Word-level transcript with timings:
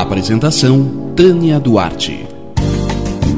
Apresentação 0.00 1.14
Tânia 1.16 1.58
Duarte. 1.58 2.28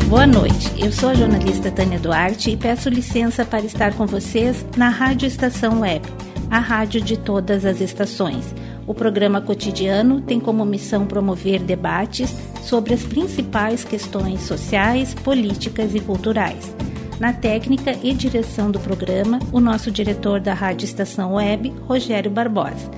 Boa 0.09 0.27
noite, 0.27 0.69
eu 0.77 0.91
sou 0.91 1.11
a 1.11 1.15
jornalista 1.15 1.71
Tânia 1.71 2.01
Duarte 2.01 2.51
e 2.51 2.57
peço 2.57 2.89
licença 2.89 3.45
para 3.45 3.65
estar 3.65 3.95
com 3.95 4.09
vocês 4.09 4.67
na 4.77 4.89
Rádio 4.89 5.29
Estação 5.29 5.83
Web, 5.83 6.09
a 6.51 6.59
rádio 6.59 7.01
de 7.01 7.17
todas 7.17 7.65
as 7.65 7.81
estações. 7.81 8.53
O 8.89 8.93
programa 8.93 9.41
cotidiano 9.41 10.21
tem 10.21 10.41
como 10.41 10.65
missão 10.65 11.07
promover 11.07 11.61
debates 11.61 12.35
sobre 12.61 12.93
as 12.93 13.05
principais 13.05 13.85
questões 13.85 14.41
sociais, 14.41 15.15
políticas 15.15 15.95
e 15.95 16.01
culturais. 16.01 16.75
Na 17.21 17.33
técnica 17.33 17.97
e 18.03 18.13
direção 18.13 18.69
do 18.69 18.81
programa, 18.81 19.39
o 19.53 19.61
nosso 19.61 19.93
diretor 19.93 20.41
da 20.41 20.55
Rádio 20.55 20.87
Estação 20.87 21.35
Web, 21.35 21.73
Rogério 21.87 22.33
Barbosa. 22.33 22.91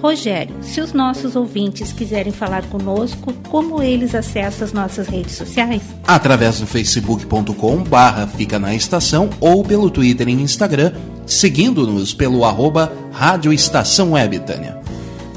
Rogério, 0.00 0.54
se 0.62 0.80
os 0.80 0.92
nossos 0.92 1.36
ouvintes 1.36 1.92
quiserem 1.92 2.32
falar 2.32 2.64
conosco, 2.68 3.32
como 3.48 3.82
eles 3.82 4.14
acessam 4.14 4.64
as 4.64 4.72
nossas 4.72 5.06
redes 5.06 5.36
sociais? 5.36 5.82
Através 6.06 6.60
do 6.60 6.66
facebook.com 6.66 7.82
barra 7.84 8.26
Fica 8.26 8.58
na 8.58 8.74
Estação 8.74 9.30
ou 9.40 9.62
pelo 9.62 9.90
Twitter 9.90 10.28
e 10.28 10.32
Instagram, 10.32 10.92
seguindo-nos 11.26 12.12
pelo 12.12 12.44
arroba 12.44 12.92
Rádio 13.12 13.52
Estação 13.52 14.12
Web, 14.12 14.40
Tânia. 14.40 14.80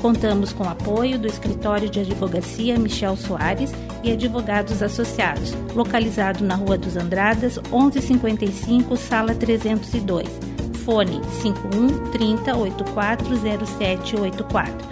Contamos 0.01 0.53
com 0.53 0.63
o 0.63 0.69
apoio 0.69 1.17
do 1.17 1.27
Escritório 1.27 1.89
de 1.89 1.99
Advocacia 1.99 2.77
Michel 2.77 3.17
Soares 3.17 3.71
e 4.03 4.11
Advogados 4.11 4.83
Associados, 4.83 5.53
localizado 5.73 6.43
na 6.43 6.55
Rua 6.55 6.77
dos 6.77 6.95
Andradas, 6.95 7.57
1155, 7.71 8.95
sala 8.97 9.33
302 9.33 10.54
Fone 10.85 11.19
51 11.41 12.11
30 12.11 12.55
84 12.55 13.35
0784. 13.37 14.87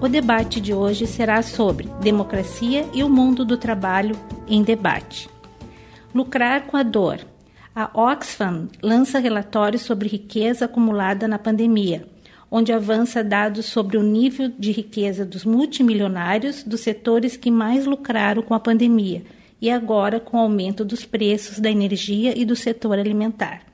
O 0.00 0.08
debate 0.08 0.58
de 0.58 0.72
hoje 0.72 1.06
será 1.06 1.42
sobre 1.42 1.86
democracia 2.00 2.88
e 2.94 3.04
o 3.04 3.10
mundo 3.10 3.44
do 3.44 3.58
trabalho 3.58 4.16
em 4.48 4.62
debate. 4.62 5.28
Lucrar 6.14 6.66
com 6.66 6.78
a 6.78 6.82
dor. 6.82 7.18
A 7.76 7.90
Oxfam 7.92 8.68
lança 8.82 9.18
relatório 9.18 9.78
sobre 9.78 10.08
riqueza 10.08 10.64
acumulada 10.64 11.28
na 11.28 11.38
pandemia, 11.38 12.06
onde 12.50 12.72
avança 12.72 13.22
dados 13.22 13.66
sobre 13.66 13.98
o 13.98 14.02
nível 14.02 14.50
de 14.58 14.72
riqueza 14.72 15.26
dos 15.26 15.44
multimilionários 15.44 16.62
dos 16.62 16.80
setores 16.80 17.36
que 17.36 17.50
mais 17.50 17.84
lucraram 17.84 18.40
com 18.40 18.54
a 18.54 18.60
pandemia 18.60 19.22
e 19.60 19.70
agora 19.70 20.18
com 20.18 20.38
o 20.38 20.40
aumento 20.40 20.86
dos 20.86 21.04
preços 21.04 21.60
da 21.60 21.70
energia 21.70 22.32
e 22.34 22.46
do 22.46 22.56
setor 22.56 22.98
alimentar. 22.98 23.73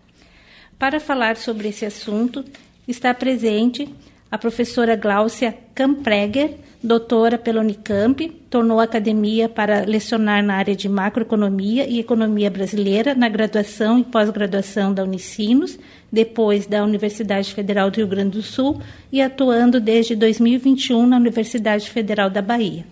Para 0.81 0.99
falar 0.99 1.37
sobre 1.37 1.69
esse 1.69 1.85
assunto, 1.85 2.43
está 2.89 3.13
presente 3.13 3.87
a 4.31 4.39
professora 4.39 4.97
Gláucia 4.97 5.55
Kampreger, 5.75 6.55
doutora 6.83 7.37
pela 7.37 7.61
Unicamp, 7.61 8.27
tornou 8.49 8.81
academia 8.81 9.47
para 9.47 9.85
lecionar 9.85 10.43
na 10.43 10.55
área 10.55 10.75
de 10.75 10.89
macroeconomia 10.89 11.87
e 11.87 12.01
economia 12.01 12.51
brasileira 12.51 13.15
na 13.15 13.29
graduação 13.29 13.99
e 13.99 14.05
pós-graduação 14.05 14.95
da 14.95 15.05
Unicinos, 15.05 15.79
depois 16.11 16.67
da 16.67 16.83
Universidade 16.83 17.53
Federal 17.53 17.91
do 17.91 17.97
Rio 17.97 18.07
Grande 18.07 18.39
do 18.39 18.43
Sul 18.43 18.81
e 19.13 19.21
atuando 19.21 19.81
desde 19.81 20.17
2021 20.17 21.07
na 21.07 21.19
Universidade 21.19 21.91
Federal 21.91 22.31
da 22.31 22.41
Bahia. 22.41 22.87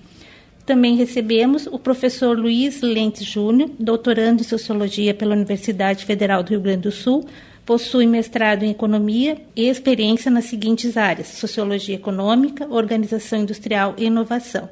Também 0.67 0.95
recebemos 0.95 1.67
o 1.67 1.79
professor 1.79 2.39
Luiz 2.39 2.83
Lentes 2.83 3.25
Júnior, 3.25 3.71
doutorando 3.79 4.43
em 4.43 4.45
Sociologia 4.45 5.15
pela 5.15 5.35
Universidade 5.35 6.05
Federal 6.05 6.43
do 6.43 6.51
Rio 6.51 6.61
Grande 6.61 6.83
do 6.83 6.93
Sul, 6.93 7.25
Possui 7.69 8.07
mestrado 8.07 8.63
em 8.63 8.71
Economia 8.71 9.37
e 9.55 9.69
experiência 9.69 10.31
nas 10.31 10.47
seguintes 10.47 10.97
áreas: 10.97 11.27
Sociologia 11.27 11.97
Econômica, 11.97 12.67
Organização 12.71 13.41
Industrial 13.41 13.95
e 13.99 14.07
Inovação. 14.07 14.71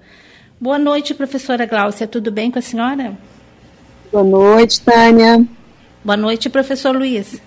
Boa 0.58 0.78
noite, 0.78 1.12
professora 1.12 1.66
Gláucia. 1.66 2.06
Tudo 2.06 2.32
bem 2.32 2.50
com 2.50 2.58
a 2.58 2.62
senhora? 2.62 3.12
Boa 4.10 4.24
noite, 4.24 4.80
Tânia. 4.80 5.46
Boa 6.02 6.16
noite, 6.16 6.48
professor 6.48 6.96
Luiz. 6.96 7.38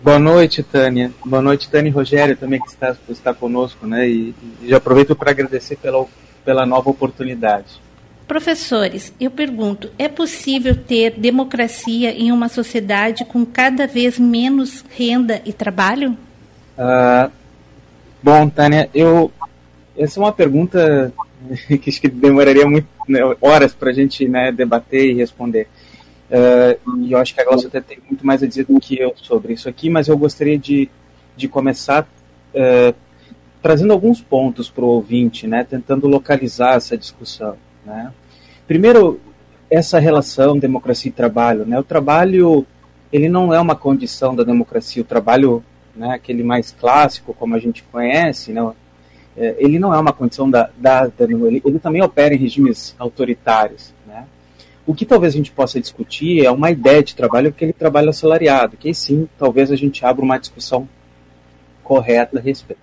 Boa 0.00 0.20
noite, 0.20 0.62
Tânia. 0.62 1.10
Boa 1.24 1.42
noite, 1.42 1.68
Tânia 1.68 1.88
e 1.88 1.92
Rogério, 1.92 2.36
também 2.36 2.60
que 2.60 2.68
está, 2.68 2.96
está 3.08 3.34
conosco, 3.34 3.88
né? 3.88 4.08
E, 4.08 4.36
e 4.62 4.68
já 4.68 4.76
aproveito 4.76 5.16
para 5.16 5.32
agradecer 5.32 5.74
pela, 5.78 6.06
pela 6.44 6.64
nova 6.64 6.88
oportunidade. 6.88 7.82
Professores, 8.26 9.12
eu 9.20 9.30
pergunto: 9.30 9.90
é 9.98 10.08
possível 10.08 10.74
ter 10.74 11.12
democracia 11.12 12.10
em 12.10 12.32
uma 12.32 12.48
sociedade 12.48 13.24
com 13.24 13.46
cada 13.46 13.86
vez 13.86 14.18
menos 14.18 14.84
renda 14.90 15.40
e 15.44 15.52
trabalho? 15.52 16.16
Uh, 16.76 17.30
bom, 18.22 18.48
Tânia, 18.48 18.90
eu 18.92 19.30
essa 19.96 20.20
é 20.20 20.22
uma 20.22 20.32
pergunta 20.32 21.12
que 21.80 21.88
acho 21.88 22.00
que 22.00 22.08
demoraria 22.08 22.66
muito, 22.66 22.88
né, 23.08 23.20
horas 23.40 23.72
para 23.72 23.90
a 23.90 23.92
gente 23.92 24.28
né, 24.28 24.52
debater 24.52 25.06
e 25.06 25.14
responder. 25.14 25.68
Uh, 26.28 27.02
e 27.02 27.12
eu 27.12 27.18
acho 27.18 27.34
que 27.34 27.40
a 27.40 27.44
Glaucia 27.44 27.68
até 27.68 27.80
tem 27.80 27.98
muito 28.08 28.26
mais 28.26 28.42
a 28.42 28.46
dizer 28.46 28.66
do 28.66 28.80
que 28.80 29.00
eu 29.00 29.14
sobre 29.16 29.52
isso 29.52 29.68
aqui, 29.68 29.88
mas 29.88 30.08
eu 30.08 30.18
gostaria 30.18 30.58
de, 30.58 30.90
de 31.36 31.46
começar 31.48 32.02
uh, 32.02 32.94
trazendo 33.62 33.92
alguns 33.92 34.20
pontos 34.20 34.68
para 34.68 34.84
o 34.84 34.88
ouvinte, 34.88 35.46
né, 35.46 35.64
tentando 35.64 36.06
localizar 36.06 36.74
essa 36.74 36.96
discussão. 36.96 37.56
Né? 37.86 38.12
Primeiro, 38.66 39.20
essa 39.70 39.98
relação 39.98 40.58
democracia 40.58 41.08
e 41.08 41.12
trabalho. 41.12 41.64
Né? 41.64 41.78
O 41.78 41.84
trabalho 41.84 42.66
ele 43.12 43.28
não 43.28 43.52
é 43.54 43.60
uma 43.60 43.76
condição 43.76 44.34
da 44.34 44.42
democracia. 44.42 45.02
O 45.02 45.06
trabalho, 45.06 45.62
né, 45.94 46.14
aquele 46.14 46.42
mais 46.42 46.72
clássico, 46.72 47.32
como 47.32 47.54
a 47.54 47.58
gente 47.58 47.82
conhece, 47.84 48.52
né, 48.52 48.72
é, 49.36 49.56
ele 49.58 49.78
não 49.78 49.94
é 49.94 49.98
uma 49.98 50.12
condição 50.12 50.50
da, 50.50 50.70
da, 50.76 51.06
da 51.06 51.24
ele, 51.24 51.62
ele, 51.64 51.78
também 51.78 52.02
opera 52.02 52.34
em 52.34 52.38
regimes 52.38 52.94
autoritários. 52.98 53.94
Né? 54.06 54.24
O 54.86 54.94
que 54.94 55.04
talvez 55.04 55.34
a 55.34 55.36
gente 55.36 55.52
possa 55.52 55.80
discutir 55.80 56.44
é 56.44 56.50
uma 56.50 56.70
ideia 56.70 57.02
de 57.02 57.14
trabalho 57.14 57.52
que 57.52 57.64
ele 57.64 57.72
trabalho 57.72 58.10
assalariado, 58.10 58.76
que 58.76 58.92
sim 58.94 59.28
talvez 59.38 59.70
a 59.70 59.76
gente 59.76 60.04
abra 60.04 60.24
uma 60.24 60.38
discussão 60.38 60.88
correta 61.82 62.38
a 62.38 62.42
respeito. 62.42 62.80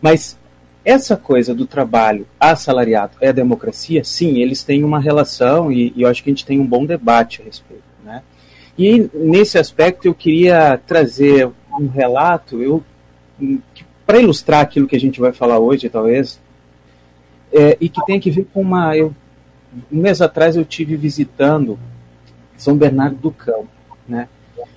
Mas 0.00 0.38
essa 0.84 1.16
coisa 1.16 1.54
do 1.54 1.66
trabalho 1.66 2.26
assalariado 2.38 3.16
é 3.20 3.28
a 3.28 3.32
democracia? 3.32 4.04
Sim, 4.04 4.38
eles 4.38 4.62
têm 4.62 4.84
uma 4.84 5.00
relação 5.00 5.72
e, 5.72 5.92
e 5.96 6.02
eu 6.02 6.08
acho 6.08 6.22
que 6.22 6.30
a 6.30 6.32
gente 6.32 6.44
tem 6.44 6.60
um 6.60 6.66
bom 6.66 6.84
debate 6.84 7.40
a 7.40 7.44
respeito. 7.44 7.82
Né? 8.04 8.22
E 8.76 9.08
nesse 9.14 9.56
aspecto 9.56 10.06
eu 10.06 10.14
queria 10.14 10.78
trazer 10.86 11.50
um 11.80 11.88
relato 11.88 12.62
eu, 12.62 12.84
para 14.06 14.20
ilustrar 14.20 14.60
aquilo 14.60 14.86
que 14.86 14.96
a 14.96 15.00
gente 15.00 15.20
vai 15.20 15.32
falar 15.32 15.58
hoje, 15.58 15.88
talvez, 15.88 16.38
é, 17.52 17.76
e 17.80 17.88
que 17.88 18.04
tem 18.04 18.20
que 18.20 18.30
ver 18.30 18.46
com 18.52 18.60
uma. 18.60 18.96
Eu, 18.96 19.14
um 19.90 20.00
mês 20.00 20.20
atrás 20.20 20.56
eu 20.56 20.64
tive 20.64 20.96
visitando 20.96 21.78
São 22.56 22.76
Bernardo 22.76 23.16
do 23.16 23.30
Campo. 23.30 23.68
Né? 24.06 24.28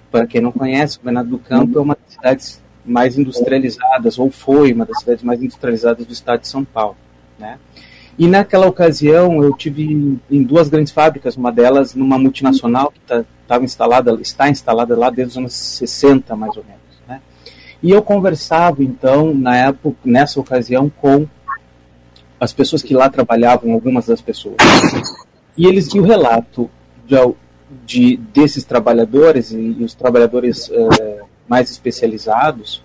Para 0.09 0.25
quem 0.25 0.41
não 0.41 0.51
conhece, 0.51 0.95
São 0.95 1.03
Bernardo 1.03 1.29
do 1.31 1.39
Campo 1.39 1.78
é 1.78 1.81
uma 1.81 1.95
das 1.95 2.13
cidades 2.13 2.62
mais 2.88 3.18
industrializadas, 3.18 4.18
ou 4.18 4.31
foi 4.31 4.74
uma 4.74 4.86
das 4.86 5.00
cidades 5.00 5.24
mais 5.24 5.42
industrializadas 5.42 6.06
do 6.06 6.13
estado 6.13 6.42
de 6.42 6.48
São 6.48 6.63
Paulo. 6.63 6.98
Né? 7.38 7.57
E 8.18 8.28
naquela 8.28 8.66
ocasião 8.66 9.44
eu 9.44 9.56
tive 9.56 10.19
em 10.30 10.44
duas 10.44 10.69
grandes 10.69 10.92
fábricas, 10.92 11.36
uma 11.36 11.51
delas 11.51 11.94
numa 11.94 12.18
multinacional 12.18 12.92
que 12.92 13.00
tá, 13.48 13.62
instalada, 13.62 14.18
está 14.19 14.50
instalada 14.50 14.98
lá 14.98 15.10
desde 15.10 15.34
os 15.34 15.38
anos 15.38 15.54
60, 15.54 16.36
mais 16.36 16.57
ou 16.57 16.63
menos. 16.63 16.81
Né? 17.07 17.22
E 17.84 17.92
eu 17.92 18.01
conversava 18.01 18.84
então, 18.84 19.36
na 19.36 19.56
época, 19.56 19.98
nessa 20.04 20.40
ocasião, 20.40 20.90
com 20.90 21.28
as 22.40 22.54
pessoas 22.54 22.81
que 22.81 22.94
lá 22.94 23.10
trabalhavam, 23.10 23.72
algumas 23.72 24.07
das 24.07 24.22
pessoas. 24.22 24.57
E 25.56 25.66
eles 25.66 25.94
e 25.94 26.00
o 26.00 26.04
relato 26.04 26.69
de, 27.06 27.16
de 27.86 28.18
desses 28.33 28.63
trabalhadores 28.63 29.51
e, 29.51 29.57
e 29.80 29.83
os 29.83 29.95
trabalhadores 29.95 30.69
eh, 30.72 31.22
mais 31.47 31.69
especializados, 31.69 32.83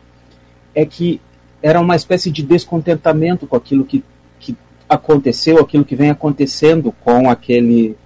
é 0.75 0.85
que 0.85 1.21
era 1.63 1.81
uma 1.81 1.97
espécie 1.97 2.31
de 2.31 2.43
descontentamento 2.43 3.47
com 3.47 3.57
aquilo 3.57 3.85
que, 3.85 4.03
que 4.41 4.57
aconteceu, 4.89 5.59
aquilo 5.59 5.85
que 5.85 5.97
vem 5.97 6.11
acontecendo 6.11 6.93
com 7.05 7.31
aquele 7.31 7.97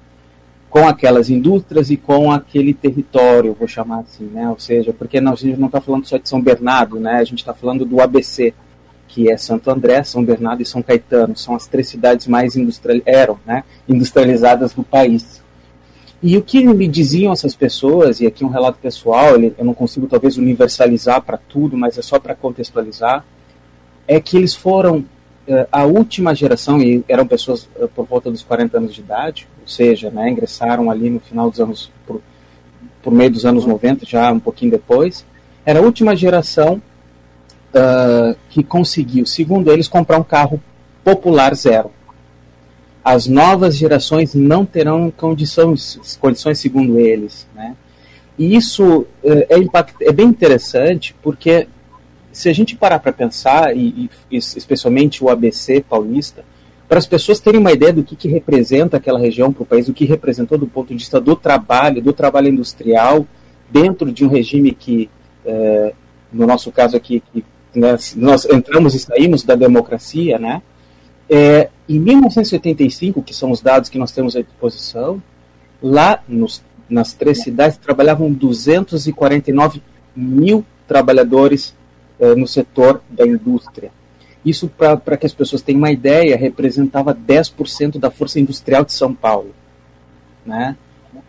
com 0.69 0.87
aquelas 0.87 1.31
indústrias 1.31 1.91
e 1.91 1.97
com 1.97 2.31
aquele 2.31 2.75
território, 2.75 3.57
vou 3.59 3.67
chamar 3.67 4.01
assim, 4.01 4.27
né? 4.27 4.47
Ou 4.51 4.59
seja, 4.59 4.93
porque 4.93 5.23
não, 5.23 5.33
a 5.33 5.37
gente 5.37 5.59
não 5.59 5.69
está 5.69 5.81
falando 5.81 6.05
só 6.05 6.19
de 6.19 6.29
São 6.29 6.39
Bernardo, 6.43 7.01
né? 7.01 7.15
A 7.15 7.25
gente 7.25 7.39
está 7.39 7.55
falando 7.55 7.87
do 7.87 7.99
ABC, 7.99 8.53
que 9.09 9.31
é 9.31 9.39
Santo 9.39 9.71
André, 9.71 10.03
São 10.05 10.23
Bernardo 10.23 10.63
e 10.63 10.67
São 10.67 10.83
Caetano. 10.83 11.35
São 11.35 11.55
as 11.55 11.67
três 11.67 11.89
cidades 11.89 12.27
mais 12.27 12.57
industrial, 12.57 13.01
eram, 13.07 13.39
né, 13.47 13.65
industrializadas 13.89 14.75
do 14.75 14.83
país. 14.83 15.43
E 16.23 16.37
o 16.37 16.43
que 16.43 16.65
me 16.65 16.89
diziam 16.89 17.33
essas 17.33 17.55
pessoas, 17.55 18.21
e 18.21 18.27
aqui 18.27 18.45
um 18.45 18.49
relato 18.49 18.79
pessoal, 18.81 19.37
eu 19.37 19.65
não 19.65 19.75
consigo 19.75 20.07
talvez 20.07 20.39
universalizar 20.39 21.21
para 21.23 21.37
tudo, 21.37 21.77
mas 21.77 21.99
é 21.99 22.03
só 22.03 22.19
para 22.19 22.35
contextualizar, 22.35 23.25
é 24.09 24.19
que 24.19 24.37
eles 24.37 24.55
foram 24.55 24.99
uh, 24.99 25.67
a 25.71 25.85
última 25.85 26.35
geração, 26.35 26.81
e 26.81 27.05
eram 27.07 27.27
pessoas 27.27 27.69
uh, 27.77 27.87
por 27.89 28.07
volta 28.07 28.31
dos 28.31 28.43
40 28.43 28.79
anos 28.79 28.95
de 28.95 29.01
idade, 29.03 29.47
ou 29.61 29.69
seja, 29.69 30.11
né, 30.11 30.31
ingressaram 30.31 30.91
ali 30.91 31.11
no 31.11 31.21
final 31.21 31.51
dos 31.51 31.61
anos, 31.61 31.93
por, 32.07 32.23
por 33.03 33.13
meio 33.13 33.31
dos 33.31 33.45
anos 33.45 33.67
90, 33.67 34.07
já 34.07 34.33
um 34.33 34.41
pouquinho 34.41 34.71
depois, 34.71 35.25
era 35.67 35.81
a 35.81 35.83
última 35.83 36.17
geração 36.17 36.81
uh, 37.75 38.37
que 38.49 38.65
conseguiu, 38.65 39.27
segundo 39.27 39.71
eles, 39.71 39.87
comprar 39.87 40.19
um 40.19 40.25
carro 40.25 40.63
popular 41.05 41.55
zero 41.55 41.91
as 43.07 43.29
novas 43.29 43.77
gerações 43.77 44.35
não 44.35 44.67
terão 44.67 45.13
condições, 45.13 46.19
condições 46.21 46.59
segundo 46.59 46.99
eles, 46.99 47.47
né? 47.55 47.77
E 48.37 48.57
isso 48.57 49.07
é, 49.23 49.55
é, 49.55 49.59
impact, 49.59 49.95
é 50.01 50.11
bem 50.11 50.27
interessante 50.27 51.15
porque 51.23 51.69
se 52.33 52.49
a 52.49 52.53
gente 52.53 52.75
parar 52.75 52.99
para 52.99 53.13
pensar, 53.13 53.77
e, 53.77 54.11
e, 54.29 54.37
especialmente 54.37 55.23
o 55.23 55.29
ABC 55.31 55.85
paulista, 55.89 56.45
para 56.89 56.99
as 56.99 57.07
pessoas 57.07 57.39
terem 57.39 57.61
uma 57.61 57.71
ideia 57.71 57.93
do 57.93 58.03
que, 58.03 58.17
que 58.17 58.27
representa 58.27 58.97
aquela 58.97 59.21
região 59.21 59.53
para 59.53 59.63
o 59.63 59.67
país, 59.67 59.87
o 59.87 59.95
que 59.95 60.05
representou 60.05 60.59
do 60.59 60.67
ponto 60.67 60.89
de 60.89 60.95
vista 60.95 61.21
do 61.21 61.37
trabalho, 61.37 62.03
do 62.03 62.13
trabalho 62.13 62.49
industrial, 62.49 63.25
dentro 63.71 64.11
de 64.11 64.25
um 64.25 64.29
regime 64.29 64.73
que, 64.73 65.09
é, 65.45 65.93
no 66.33 66.45
nosso 66.45 66.73
caso 66.73 66.97
aqui, 66.97 67.23
que, 67.33 67.45
né, 67.73 67.97
nós 68.17 68.45
entramos 68.47 68.97
e 68.97 68.99
saímos 68.99 69.45
da 69.45 69.55
democracia, 69.55 70.41
né? 70.41 70.61
É, 71.29 71.69
em 71.89 71.99
1985, 71.99 73.23
que 73.23 73.35
são 73.35 73.51
os 73.51 73.61
dados 73.61 73.89
que 73.89 73.99
nós 73.99 74.13
temos 74.13 74.37
à 74.37 74.43
disposição, 74.43 75.23
lá 75.83 76.23
nos, 76.29 76.63
nas 76.89 77.13
três 77.13 77.43
cidades 77.43 77.77
trabalhavam 77.77 78.33
249 78.33 79.83
mil 80.15 80.65
trabalhadores 80.87 81.75
é, 82.19 82.35
no 82.35 82.47
setor 82.47 83.01
da 83.11 83.27
indústria. 83.27 83.91
Isso, 84.45 84.69
para 84.69 85.17
que 85.17 85.27
as 85.27 85.35
pessoas 85.35 85.61
tenham 85.61 85.79
uma 85.79 85.91
ideia, 85.91 86.37
representava 86.37 87.13
10% 87.13 87.99
da 87.99 88.11
força 88.11 88.39
industrial 88.39 88.85
de 88.85 88.93
São 88.93 89.13
Paulo. 89.13 89.53
Né? 90.45 90.77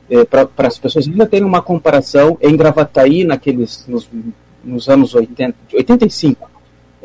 É, 0.10 0.24
para 0.24 0.68
as 0.68 0.78
pessoas 0.78 1.08
ainda 1.08 1.26
terem 1.26 1.46
uma 1.46 1.62
comparação, 1.62 2.38
em 2.40 2.56
Gravataí, 2.56 3.24
naqueles, 3.24 3.86
nos, 3.88 4.08
nos 4.64 4.88
anos 4.88 5.16
80, 5.16 5.56
85, 5.74 6.50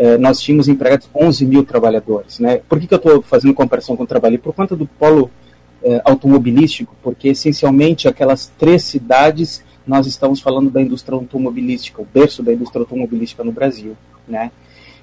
é, 0.02 0.18
nós 0.18 0.40
tínhamos 0.40 0.66
empregados 0.66 1.08
11 1.14 1.46
mil 1.46 1.64
trabalhadores. 1.64 2.40
Né? 2.40 2.60
Por 2.68 2.80
que, 2.80 2.88
que 2.88 2.94
eu 2.94 2.96
estou 2.96 3.22
fazendo 3.22 3.54
comparação 3.54 3.96
com 3.96 4.02
o 4.02 4.06
trabalho? 4.06 4.36
Por 4.36 4.52
conta 4.52 4.74
do 4.74 4.84
polo 4.84 5.30
é, 5.80 6.02
automobilístico, 6.04 6.96
porque 7.00 7.28
essencialmente 7.28 8.08
aquelas 8.08 8.50
três 8.58 8.82
cidades 8.82 9.62
nós 9.86 10.08
estamos 10.08 10.40
falando 10.40 10.70
da 10.70 10.82
indústria 10.82 11.16
automobilística, 11.16 12.02
o 12.02 12.06
berço 12.12 12.42
da 12.42 12.52
indústria 12.52 12.80
automobilística 12.80 13.44
no 13.44 13.52
Brasil. 13.52 13.96
Né? 14.26 14.50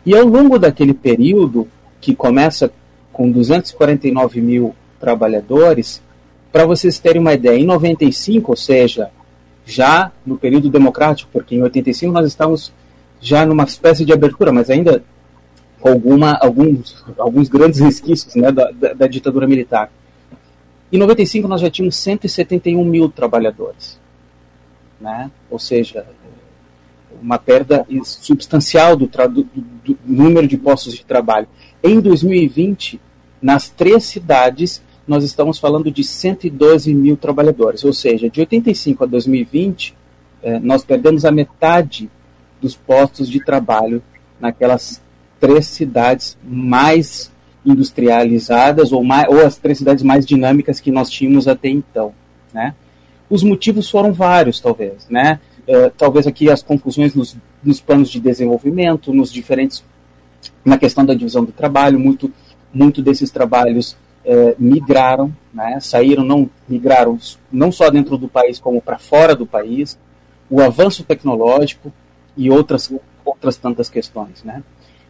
E 0.06 0.14
ao 0.14 0.26
longo 0.26 0.60
daquele 0.60 0.94
período, 0.94 1.66
que 2.02 2.14
começa 2.14 2.70
com 3.14 3.32
249 3.32 4.42
mil 4.42 4.76
trabalhadores, 5.00 6.02
para 6.52 6.66
vocês 6.66 7.00
terem 7.00 7.22
uma 7.22 7.34
ideia, 7.34 7.58
em 7.58 7.66
95, 7.66 8.52
ou 8.52 8.58
seja, 8.58 9.12
já 9.66 10.12
no 10.26 10.38
período 10.38 10.70
democrático, 10.70 11.30
porque 11.32 11.56
em 11.56 11.64
85 11.64 12.12
nós 12.12 12.28
estávamos 12.28 12.74
já 13.20 13.46
numa 13.46 13.64
espécie 13.64 14.06
de 14.06 14.14
abertura, 14.14 14.52
mas 14.52 14.70
ainda 14.70 15.04
alguma, 15.82 16.34
alguns, 16.34 17.04
alguns 17.18 17.50
grandes 17.50 17.80
resquícios 17.80 18.36
né, 18.36 18.52
da, 18.52 18.72
da, 18.72 18.94
da, 18.94 19.08
ditadura 19.08 19.48
militar. 19.48 19.92
Em 20.92 20.98
95 20.98 21.48
nós 21.48 21.62
já 21.62 21.70
tínhamos 21.70 21.96
171 21.98 22.84
mil 22.84 23.10
trabalhadores, 23.10 24.00
né? 25.00 25.30
ou 25.50 25.60
seja, 25.60 26.06
uma 27.22 27.38
perda 27.38 27.86
substancial 28.04 28.96
do, 28.96 29.08
do, 29.08 29.44
do 29.44 29.98
número 30.06 30.48
de 30.48 30.58
postos 30.58 30.94
de 30.94 31.06
trabalho. 31.06 31.48
Em 31.84 32.00
2020, 32.00 33.00
nas 33.42 33.70
três 33.70 34.04
cidades, 34.06 34.82
nós 35.08 35.24
estamos 35.24 35.58
falando 35.58 35.92
de 35.92 36.04
112 36.04 36.94
mil 36.94 37.18
trabalhadores, 37.18 37.84
ou 37.84 37.94
seja, 37.94 38.30
de 38.30 38.40
85 38.40 39.04
a 39.04 39.08
2020, 39.08 39.96
eh, 40.44 40.60
nós 40.60 40.84
perdemos 40.84 41.26
a 41.26 41.32
metade 41.32 42.10
dos 42.62 42.76
postos 42.76 43.30
de 43.30 43.44
trabalho 43.44 44.02
naquelas 44.40 45.02
três 45.40 45.68
cidades 45.68 46.38
mais 46.44 47.32
industrializadas 47.66 48.92
ou, 48.92 49.04
mais, 49.04 49.28
ou 49.30 49.46
as 49.46 49.58
três 49.58 49.78
cidades 49.78 50.04
mais 50.04 50.26
dinâmicas 50.26 50.80
que 50.80 50.92
nós 50.92 51.10
tínhamos 51.10 51.48
até 51.48 51.70
então, 51.70 52.14
né? 52.54 52.74
Os 53.30 53.44
motivos 53.44 53.90
foram 53.90 54.12
vários, 54.12 54.60
talvez, 54.60 55.08
né? 55.10 55.40
Uh, 55.68 55.92
talvez 55.96 56.26
aqui 56.26 56.50
as 56.50 56.64
confusões 56.64 57.14
nos, 57.14 57.38
nos 57.64 57.80
planos 57.80 58.10
de 58.10 58.20
desenvolvimento, 58.20 59.14
nos 59.14 59.32
diferentes 59.32 59.84
na 60.66 60.78
questão 60.78 61.06
da 61.06 61.14
divisão 61.14 61.44
do 61.44 61.52
trabalho, 61.52 62.00
muito 62.00 62.32
muito 62.74 63.02
desses 63.02 63.32
trabalhos 63.32 63.94
uh, 64.26 64.56
migraram, 64.58 65.34
né? 65.54 65.80
Saíram 65.80 66.24
não 66.24 66.50
migraram 66.68 67.18
não 67.52 67.72
só 67.72 67.90
dentro 67.90 68.18
do 68.18 68.28
país 68.28 68.60
como 68.60 68.82
para 68.82 68.98
fora 68.98 69.36
do 69.36 69.46
país. 69.46 69.98
O 70.50 70.62
avanço 70.62 71.04
tecnológico, 71.04 71.94
e 72.36 72.50
outras, 72.50 72.92
outras 73.26 73.58
tantas 73.58 73.90
questões, 73.90 74.44
né? 74.44 74.64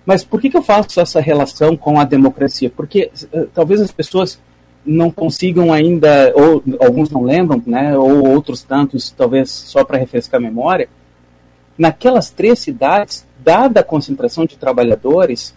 Mas 0.06 0.24
por 0.24 0.42
que, 0.42 0.50
que 0.50 0.57
eu 0.57 0.63
faço 0.63 1.00
essa 1.00 1.19
relação 1.19 1.77
com 1.77 2.00
a 2.00 2.04
democracia? 2.04 2.69
Porque 2.69 3.12
uh, 3.33 3.48
talvez 3.54 3.80
as 3.81 3.92
pessoas 3.92 4.39
não 4.86 5.12
consigam 5.12 5.71
ainda, 5.71 6.33
ou 6.36 6.63
alguns 6.80 7.10
não 7.10 7.21
lembram, 7.21 7.62
né, 7.66 7.98
ou 7.98 8.27
outros 8.27 8.63
tantos, 8.63 9.12
talvez 9.12 9.51
só 9.51 9.83
para 9.83 9.98
refrescar 9.98 10.39
a 10.39 10.44
memória, 10.44 10.89
naquelas 11.77 12.30
três 12.30 12.60
cidades, 12.60 13.27
dada 13.39 13.81
a 13.81 13.83
concentração 13.83 14.45
de 14.45 14.57
trabalhadores, 14.57 15.56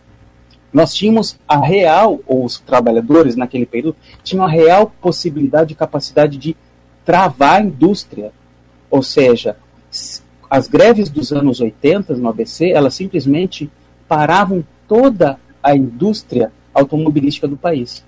nós 0.73 0.95
tínhamos 0.95 1.39
a 1.47 1.59
real, 1.59 2.21
ou 2.27 2.45
os 2.45 2.59
trabalhadores 2.59 3.37
naquele 3.37 3.67
período, 3.67 3.97
tinham 4.23 4.45
a 4.45 4.49
real 4.49 4.93
possibilidade 5.01 5.73
e 5.73 5.77
capacidade 5.77 6.39
de 6.39 6.57
travar 7.05 7.61
a 7.61 7.65
indústria. 7.65 8.33
Ou 8.91 9.03
seja, 9.03 9.57
as 10.53 10.69
greves 10.69 11.09
dos 11.09 11.33
anos 11.33 11.63
80 11.63 12.15
no 12.17 12.29
ABC, 12.29 12.73
elas 12.73 12.93
simplesmente 12.93 13.71
paravam 14.07 14.63
toda 14.87 15.41
a 15.63 15.75
indústria 15.75 16.53
automobilística 16.75 17.49
do 17.49 17.57
país. 17.57 18.05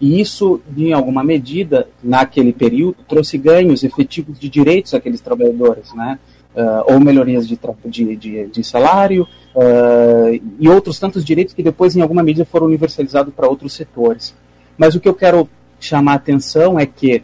E 0.00 0.18
isso, 0.18 0.62
em 0.74 0.94
alguma 0.94 1.22
medida, 1.22 1.88
naquele 2.02 2.54
período, 2.54 2.96
trouxe 3.06 3.36
ganhos 3.36 3.84
efetivos 3.84 4.38
de 4.38 4.48
direitos 4.48 4.94
àqueles 4.94 5.20
trabalhadores, 5.20 5.92
né? 5.92 6.18
Uh, 6.54 6.94
ou 6.94 7.00
melhorias 7.00 7.46
de, 7.46 7.60
de, 7.84 8.16
de, 8.16 8.46
de 8.46 8.64
salário, 8.64 9.28
uh, 9.54 10.42
e 10.58 10.68
outros 10.70 10.98
tantos 10.98 11.22
direitos 11.22 11.52
que 11.52 11.62
depois, 11.62 11.94
em 11.94 12.00
alguma 12.00 12.22
medida, 12.22 12.46
foram 12.46 12.64
universalizados 12.64 13.34
para 13.34 13.46
outros 13.46 13.74
setores. 13.74 14.34
Mas 14.78 14.94
o 14.94 15.00
que 15.00 15.08
eu 15.08 15.14
quero 15.14 15.46
chamar 15.78 16.12
a 16.12 16.16
atenção 16.16 16.80
é 16.80 16.86
que 16.86 17.22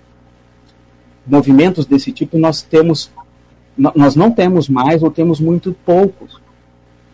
movimentos 1.26 1.87
desse 1.87 2.12
tipo 2.12 2.37
nós 2.37 2.61
temos 2.61 3.11
nós 3.76 4.14
não 4.14 4.31
temos 4.31 4.69
mais 4.69 5.02
ou 5.02 5.11
temos 5.11 5.41
muito 5.41 5.75
poucos. 5.85 6.41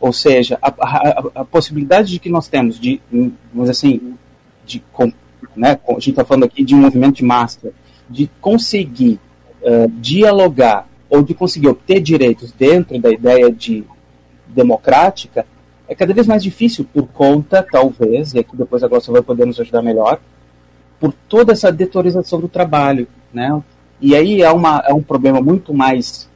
Ou 0.00 0.12
seja, 0.12 0.58
a, 0.62 0.68
a, 0.68 1.24
a 1.36 1.44
possibilidade 1.44 2.10
de 2.10 2.18
que 2.18 2.28
nós 2.28 2.46
temos 2.48 2.78
de, 2.78 3.00
vamos 3.52 3.68
assim, 3.68 4.14
de, 4.64 4.82
né, 5.56 5.78
a 5.88 5.92
gente 5.94 6.10
está 6.10 6.24
falando 6.24 6.44
aqui 6.44 6.64
de 6.64 6.74
um 6.74 6.78
movimento 6.78 7.16
de 7.16 7.24
massa, 7.24 7.72
de 8.08 8.30
conseguir 8.40 9.18
uh, 9.62 9.88
dialogar 10.00 10.86
ou 11.10 11.22
de 11.22 11.34
conseguir 11.34 11.68
obter 11.68 12.00
direitos 12.00 12.52
dentro 12.52 12.98
da 13.00 13.10
ideia 13.10 13.50
de 13.50 13.84
democrática 14.46 15.44
é 15.88 15.94
cada 15.94 16.12
vez 16.12 16.26
mais 16.26 16.42
difícil 16.42 16.86
por 16.92 17.06
conta, 17.08 17.66
talvez, 17.68 18.34
e 18.34 18.38
aqui 18.38 18.54
depois 18.54 18.84
a 18.84 18.88
Glossa 18.88 19.10
vai 19.10 19.22
poder 19.22 19.46
nos 19.46 19.58
ajudar 19.58 19.80
melhor, 19.80 20.20
por 21.00 21.14
toda 21.28 21.52
essa 21.52 21.72
detorização 21.72 22.38
do 22.38 22.48
trabalho, 22.48 23.08
né? 23.32 23.60
E 23.98 24.14
aí 24.14 24.42
é, 24.42 24.50
uma, 24.52 24.82
é 24.86 24.92
um 24.92 25.02
problema 25.02 25.40
muito 25.40 25.72
mais 25.72 26.28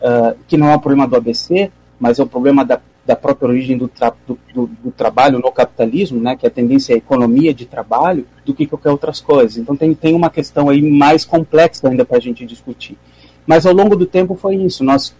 uh, 0.00 0.36
que 0.46 0.56
não 0.56 0.68
é 0.68 0.76
um 0.76 0.78
problema 0.78 1.06
do 1.06 1.16
ABC, 1.16 1.70
mas 1.98 2.18
é 2.18 2.22
um 2.22 2.28
problema 2.28 2.64
da, 2.64 2.80
da 3.06 3.16
própria 3.16 3.48
origem 3.48 3.78
do, 3.78 3.88
tra 3.88 4.12
do, 4.26 4.38
do, 4.52 4.66
do, 4.66 4.90
trabalho 4.90 5.38
no 5.38 5.52
capitalismo, 5.52 6.20
né, 6.20 6.36
que 6.36 6.46
a 6.46 6.50
tendência 6.50 6.92
é 6.92 6.96
a 6.96 6.98
economia 6.98 7.54
de 7.54 7.64
trabalho, 7.64 8.26
do 8.44 8.52
que 8.52 8.66
qualquer 8.66 8.90
outras 8.90 9.20
coisas. 9.20 9.56
Então 9.56 9.76
tem, 9.76 9.94
tem 9.94 10.14
uma 10.14 10.28
questão 10.28 10.68
aí 10.68 10.82
mais 10.82 11.24
complexa 11.24 11.88
ainda 11.88 12.04
para 12.04 12.16
a 12.16 12.20
gente 12.20 12.44
discutir. 12.44 12.98
Mas 13.46 13.64
ao 13.64 13.72
longo 13.72 13.94
do 13.94 14.06
tempo 14.06 14.34
foi 14.34 14.56
isso. 14.56 14.82
Nós, 14.82 15.14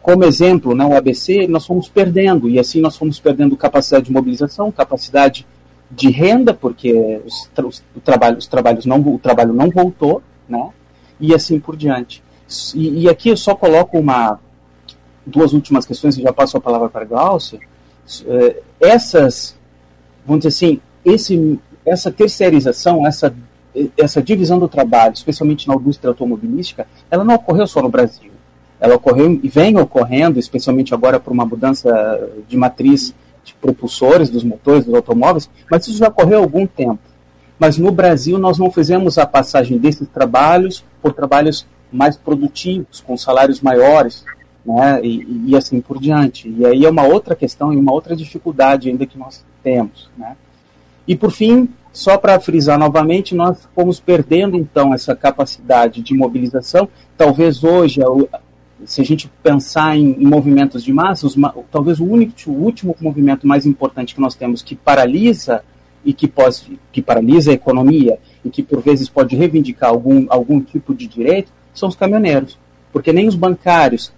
como 0.00 0.24
exemplo, 0.24 0.74
né, 0.74 0.84
o 0.84 0.96
ABC, 0.96 1.46
nós 1.48 1.66
fomos 1.66 1.88
perdendo, 1.88 2.48
e 2.48 2.58
assim 2.58 2.80
nós 2.80 2.96
fomos 2.96 3.18
perdendo 3.18 3.56
capacidade 3.56 4.06
de 4.06 4.12
mobilização, 4.12 4.70
capacidade 4.70 5.46
de 5.90 6.10
renda, 6.10 6.54
porque 6.54 7.20
os, 7.26 7.50
os, 7.64 7.84
o 7.94 8.00
trabalho, 8.00 8.38
os 8.38 8.46
trabalhos 8.46 8.86
não, 8.86 9.00
o 9.00 9.18
trabalho 9.18 9.52
não 9.52 9.68
voltou, 9.68 10.22
né, 10.48 10.70
e 11.20 11.34
assim 11.34 11.58
por 11.58 11.76
diante. 11.76 12.22
E, 12.74 13.02
e, 13.02 13.08
aqui 13.08 13.28
eu 13.28 13.36
só 13.36 13.54
coloco 13.54 13.98
uma 13.98 14.38
duas 15.24 15.52
últimas 15.52 15.86
questões 15.86 16.16
e 16.18 16.22
já 16.22 16.32
passo 16.32 16.56
a 16.56 16.60
palavra 16.60 16.88
para 16.88 17.02
a 17.02 17.36
uh, 17.36 18.62
essas, 18.80 19.56
vamos 20.26 20.44
dizer 20.44 20.48
assim, 20.48 20.80
esse, 21.04 21.60
essa 21.86 22.10
terceirização, 22.10 23.06
essa, 23.06 23.34
essa 23.96 24.22
divisão 24.22 24.58
do 24.58 24.68
trabalho, 24.68 25.14
especialmente 25.14 25.68
na 25.68 25.74
indústria 25.74 26.08
automobilística, 26.08 26.86
ela 27.10 27.24
não 27.24 27.34
ocorreu 27.34 27.66
só 27.66 27.80
no 27.80 27.88
Brasil. 27.88 28.30
Ela 28.80 28.96
ocorreu 28.96 29.38
e 29.40 29.48
vem 29.48 29.78
ocorrendo, 29.78 30.40
especialmente 30.40 30.92
agora 30.92 31.20
por 31.20 31.32
uma 31.32 31.46
mudança 31.46 32.28
de 32.48 32.56
matriz 32.56 33.14
de 33.44 33.54
propulsores 33.54 34.30
dos 34.30 34.44
motores 34.44 34.84
dos 34.84 34.94
automóveis, 34.94 35.48
mas 35.70 35.86
isso 35.86 35.98
já 35.98 36.08
ocorreu 36.08 36.40
há 36.40 36.42
algum 36.42 36.66
tempo. 36.66 37.00
Mas 37.58 37.78
no 37.78 37.92
Brasil 37.92 38.38
nós 38.38 38.58
não 38.58 38.70
fizemos 38.70 39.18
a 39.18 39.26
passagem 39.26 39.78
desses 39.78 40.08
trabalhos 40.08 40.84
por 41.00 41.12
trabalhos 41.12 41.66
mais 41.92 42.16
produtivos, 42.16 43.00
com 43.00 43.16
salários 43.16 43.60
maiores, 43.60 44.24
né, 44.64 45.00
e, 45.02 45.48
e, 45.48 45.56
assim 45.56 45.80
por 45.80 45.98
diante. 46.00 46.48
E 46.48 46.64
aí 46.64 46.84
é 46.84 46.90
uma 46.90 47.04
outra 47.04 47.34
questão 47.34 47.72
e 47.72 47.76
uma 47.76 47.92
outra 47.92 48.14
dificuldade 48.14 48.88
ainda 48.88 49.06
que 49.06 49.18
nós 49.18 49.44
temos. 49.62 50.08
Né. 50.16 50.36
E 51.06 51.16
por 51.16 51.30
fim, 51.30 51.68
só 51.92 52.16
para 52.16 52.38
frisar 52.40 52.78
novamente, 52.78 53.34
nós 53.34 53.68
fomos 53.74 54.00
perdendo 54.00 54.56
então 54.56 54.94
essa 54.94 55.14
capacidade 55.14 56.00
de 56.00 56.14
mobilização. 56.14 56.88
Talvez 57.18 57.62
hoje, 57.62 58.00
se 58.84 59.00
a 59.00 59.04
gente 59.04 59.30
pensar 59.42 59.96
em, 59.96 60.12
em 60.12 60.26
movimentos 60.26 60.82
de 60.82 60.92
massa, 60.92 61.26
os, 61.26 61.36
talvez 61.70 62.00
o 62.00 62.04
único, 62.04 62.32
o 62.50 62.64
último 62.64 62.96
movimento 63.00 63.46
mais 63.46 63.66
importante 63.66 64.14
que 64.14 64.20
nós 64.20 64.34
temos 64.34 64.62
que 64.62 64.74
paralisa 64.74 65.62
e 66.04 66.12
que, 66.12 66.26
pode, 66.26 66.80
que 66.90 67.02
paralisa 67.02 67.50
a 67.50 67.54
economia 67.54 68.18
e 68.44 68.50
que 68.50 68.62
por 68.62 68.80
vezes 68.80 69.08
pode 69.08 69.36
reivindicar 69.36 69.90
algum, 69.90 70.26
algum 70.28 70.60
tipo 70.60 70.94
de 70.94 71.06
direito 71.06 71.52
são 71.74 71.88
os 71.88 71.96
caminhoneiros, 71.96 72.58
porque 72.92 73.12
nem 73.12 73.28
os 73.28 73.34
bancários 73.34 74.12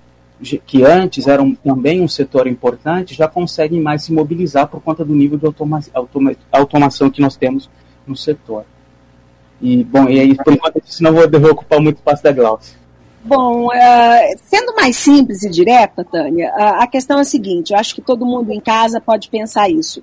que 0.66 0.84
antes 0.84 1.26
eram 1.26 1.54
também 1.54 2.00
um 2.00 2.08
setor 2.08 2.46
importante, 2.46 3.14
já 3.14 3.28
conseguem 3.28 3.80
mais 3.80 4.02
se 4.02 4.12
mobilizar 4.12 4.66
por 4.66 4.80
conta 4.80 5.04
do 5.04 5.14
nível 5.14 5.38
de 5.38 5.46
automa 5.46 5.80
automa 5.94 6.34
automação 6.52 7.08
que 7.08 7.20
nós 7.20 7.36
temos 7.36 7.70
no 8.06 8.16
setor. 8.16 8.64
E, 9.60 9.82
bom, 9.84 10.08
e 10.08 10.20
aí, 10.20 10.34
por 10.34 10.52
enquanto, 10.52 10.82
senão 10.84 11.12
vou, 11.12 11.30
vou 11.40 11.52
ocupar 11.52 11.80
muito 11.80 11.96
espaço 11.96 12.22
da 12.22 12.32
Glaucia. 12.32 12.76
Bom, 13.24 13.68
uh, 13.68 14.38
sendo 14.44 14.74
mais 14.74 14.96
simples 14.96 15.42
e 15.42 15.48
direta, 15.48 16.04
Tânia, 16.04 16.52
uh, 16.54 16.82
a 16.82 16.86
questão 16.86 17.18
é 17.18 17.22
a 17.22 17.24
seguinte: 17.24 17.72
eu 17.72 17.78
acho 17.78 17.94
que 17.94 18.02
todo 18.02 18.26
mundo 18.26 18.50
em 18.52 18.60
casa 18.60 19.00
pode 19.00 19.30
pensar 19.30 19.70
isso. 19.70 20.00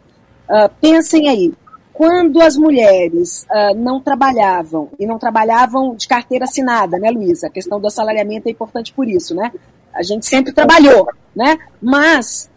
Uh, 0.49 0.67
pensem 0.81 1.29
aí, 1.29 1.53
quando 2.01 2.41
as 2.41 2.57
mulheres 2.57 3.45
não 3.75 4.01
trabalhavam, 4.01 4.89
e 4.99 5.05
não 5.05 5.19
trabalhavam 5.19 5.95
de 5.95 6.07
carteira 6.07 6.45
assinada, 6.45 6.97
né, 6.97 7.11
Luísa? 7.11 7.45
A 7.45 7.51
questão 7.51 7.79
do 7.79 7.85
assalariamento 7.85 8.47
é 8.47 8.51
importante 8.51 8.91
por 8.91 9.07
isso, 9.07 9.35
né? 9.35 9.51
A 9.93 10.01
gente 10.01 10.25
sempre 10.25 10.51
trabalhou, 10.51 11.07
né? 11.35 11.59
Mas 11.79 12.49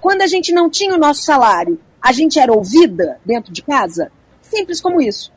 quando 0.00 0.22
a 0.22 0.28
gente 0.28 0.52
não 0.52 0.70
tinha 0.70 0.94
o 0.94 0.98
nosso 0.98 1.22
salário, 1.22 1.80
a 2.00 2.12
gente 2.12 2.38
era 2.38 2.52
ouvida 2.52 3.18
dentro 3.26 3.52
de 3.52 3.60
casa? 3.62 4.12
Simples 4.40 4.80
como 4.80 5.02
isso. 5.02 5.32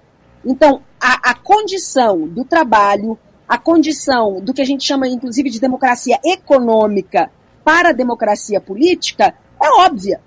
Então, 0.46 0.84
a, 1.02 1.32
a 1.32 1.34
condição 1.34 2.28
do 2.28 2.46
trabalho 2.46 3.18
a 3.50 3.58
condição 3.58 4.42
do 4.42 4.54
que 4.54 4.62
a 4.62 4.66
gente 4.66 4.84
chama, 4.84 5.08
inclusive, 5.08 5.50
de 5.50 5.60
democracia 5.60 6.20
econômica 6.24 7.32
para 7.64 7.90
a 7.90 7.94
democracia 7.94 8.62
política 8.62 9.34
é 9.60 9.70
óbvia. 9.84 10.22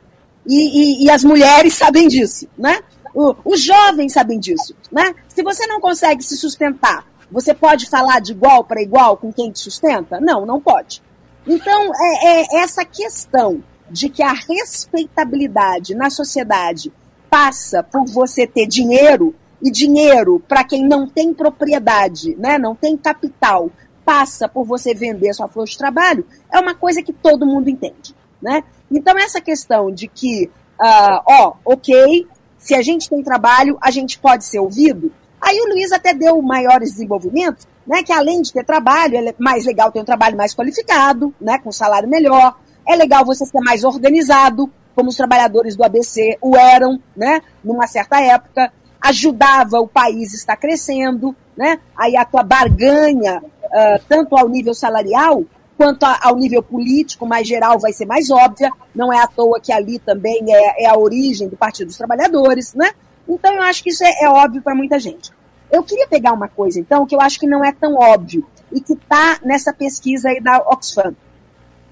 E, 0.44 1.04
e, 1.04 1.04
e 1.04 1.10
as 1.10 1.22
mulheres 1.22 1.74
sabem 1.74 2.08
disso, 2.08 2.48
né? 2.56 2.80
Os 3.14 3.62
jovens 3.62 4.12
sabem 4.12 4.38
disso, 4.38 4.74
né? 4.90 5.14
Se 5.28 5.42
você 5.42 5.66
não 5.66 5.80
consegue 5.80 6.22
se 6.22 6.36
sustentar, 6.36 7.06
você 7.30 7.54
pode 7.54 7.88
falar 7.88 8.20
de 8.20 8.32
igual 8.32 8.64
para 8.64 8.82
igual 8.82 9.16
com 9.16 9.32
quem 9.32 9.50
te 9.50 9.60
sustenta? 9.60 10.20
Não, 10.20 10.46
não 10.46 10.60
pode. 10.60 11.02
Então, 11.46 11.90
é, 11.94 12.56
é 12.56 12.62
essa 12.62 12.84
questão 12.84 13.62
de 13.90 14.08
que 14.08 14.22
a 14.22 14.32
respeitabilidade 14.32 15.94
na 15.94 16.10
sociedade 16.10 16.92
passa 17.30 17.82
por 17.82 18.06
você 18.06 18.46
ter 18.46 18.66
dinheiro 18.66 19.34
e 19.62 19.70
dinheiro 19.70 20.42
para 20.46 20.64
quem 20.64 20.86
não 20.86 21.08
tem 21.08 21.34
propriedade, 21.34 22.36
né, 22.36 22.58
não 22.58 22.74
tem 22.74 22.96
capital, 22.96 23.70
passa 24.04 24.48
por 24.48 24.64
você 24.64 24.94
vender 24.94 25.34
sua 25.34 25.48
força 25.48 25.72
de 25.72 25.78
trabalho, 25.78 26.26
é 26.50 26.58
uma 26.58 26.74
coisa 26.74 27.02
que 27.02 27.12
todo 27.12 27.46
mundo 27.46 27.68
entende. 27.68 28.14
Né? 28.40 28.62
Então, 28.90 29.18
essa 29.18 29.40
questão 29.40 29.90
de 29.90 30.06
que, 30.06 30.50
uh, 30.80 31.20
ó, 31.26 31.54
ok, 31.64 32.26
se 32.58 32.74
a 32.74 32.82
gente 32.82 33.08
tem 33.08 33.22
trabalho, 33.22 33.78
a 33.80 33.90
gente 33.90 34.18
pode 34.18 34.44
ser 34.44 34.58
ouvido. 34.58 35.12
Aí 35.40 35.58
o 35.60 35.68
Luiz 35.68 35.92
até 35.92 36.12
deu 36.12 36.40
maiores 36.42 36.92
desenvolvimentos, 36.92 37.66
né, 37.86 38.02
que 38.02 38.12
além 38.12 38.42
de 38.42 38.52
ter 38.52 38.64
trabalho, 38.64 39.16
é 39.16 39.34
mais 39.38 39.64
legal 39.64 39.90
ter 39.92 40.00
um 40.00 40.04
trabalho 40.04 40.36
mais 40.36 40.54
qualificado, 40.54 41.32
né, 41.40 41.58
com 41.58 41.70
salário 41.70 42.08
melhor, 42.08 42.58
é 42.86 42.96
legal 42.96 43.24
você 43.24 43.46
ser 43.46 43.60
mais 43.60 43.84
organizado, 43.84 44.70
como 44.94 45.10
os 45.10 45.16
trabalhadores 45.16 45.76
do 45.76 45.84
ABC 45.84 46.36
o 46.40 46.56
eram, 46.56 47.00
né, 47.16 47.40
numa 47.62 47.86
certa 47.86 48.20
época 48.20 48.72
ajudava 49.00 49.78
o 49.78 49.88
país 49.88 50.32
a 50.32 50.36
estar 50.36 50.56
crescendo, 50.56 51.34
né? 51.56 51.78
Aí 51.96 52.16
a 52.16 52.24
tua 52.24 52.42
barganha, 52.42 53.40
uh, 53.40 54.02
tanto 54.08 54.36
ao 54.36 54.48
nível 54.48 54.74
salarial 54.74 55.44
quanto 55.78 56.02
a, 56.02 56.18
ao 56.22 56.36
nível 56.36 56.60
político 56.60 57.24
mais 57.24 57.46
geral, 57.46 57.78
vai 57.78 57.92
ser 57.92 58.04
mais 58.04 58.28
óbvia. 58.30 58.70
Não 58.92 59.12
é 59.12 59.22
à 59.22 59.28
toa 59.28 59.60
que 59.60 59.72
ali 59.72 60.00
também 60.00 60.44
é, 60.48 60.84
é 60.84 60.88
a 60.88 60.98
origem 60.98 61.48
do 61.48 61.56
Partido 61.56 61.86
dos 61.86 61.96
Trabalhadores, 61.96 62.74
né? 62.74 62.90
Então 63.28 63.54
eu 63.54 63.62
acho 63.62 63.84
que 63.84 63.90
isso 63.90 64.02
é, 64.04 64.24
é 64.24 64.28
óbvio 64.28 64.60
para 64.60 64.74
muita 64.74 64.98
gente. 64.98 65.30
Eu 65.70 65.84
queria 65.84 66.08
pegar 66.08 66.32
uma 66.32 66.48
coisa, 66.48 66.80
então, 66.80 67.06
que 67.06 67.14
eu 67.14 67.20
acho 67.20 67.38
que 67.38 67.46
não 67.46 67.64
é 67.64 67.70
tão 67.70 67.94
óbvio 67.94 68.44
e 68.72 68.80
que 68.80 68.94
está 68.94 69.38
nessa 69.44 69.72
pesquisa 69.72 70.30
aí 70.30 70.40
da 70.40 70.58
Oxfam, 70.58 71.14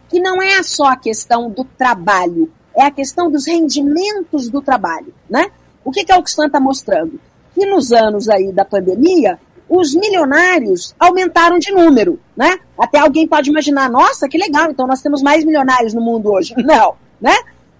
que 0.08 0.18
não 0.18 0.42
é 0.42 0.62
só 0.62 0.86
a 0.86 0.96
questão 0.96 1.48
do 1.50 1.64
trabalho, 1.64 2.50
é 2.74 2.82
a 2.84 2.90
questão 2.90 3.30
dos 3.30 3.46
rendimentos 3.46 4.48
do 4.48 4.60
trabalho, 4.60 5.14
né? 5.30 5.46
O 5.84 5.92
que, 5.92 6.04
que 6.04 6.12
a 6.12 6.18
Oxfam 6.18 6.46
está 6.46 6.58
mostrando? 6.58 7.20
Que 7.54 7.64
nos 7.66 7.92
anos 7.92 8.28
aí 8.28 8.50
da 8.50 8.64
pandemia, 8.64 9.38
os 9.68 9.94
milionários 9.94 10.94
aumentaram 10.98 11.58
de 11.58 11.72
número, 11.72 12.20
né? 12.36 12.58
Até 12.78 12.98
alguém 12.98 13.26
pode 13.26 13.50
imaginar, 13.50 13.90
nossa, 13.90 14.28
que 14.28 14.38
legal, 14.38 14.70
então 14.70 14.86
nós 14.86 15.02
temos 15.02 15.22
mais 15.22 15.44
milionários 15.44 15.92
no 15.92 16.00
mundo 16.00 16.30
hoje. 16.32 16.54
Não, 16.64 16.94
né? 17.20 17.34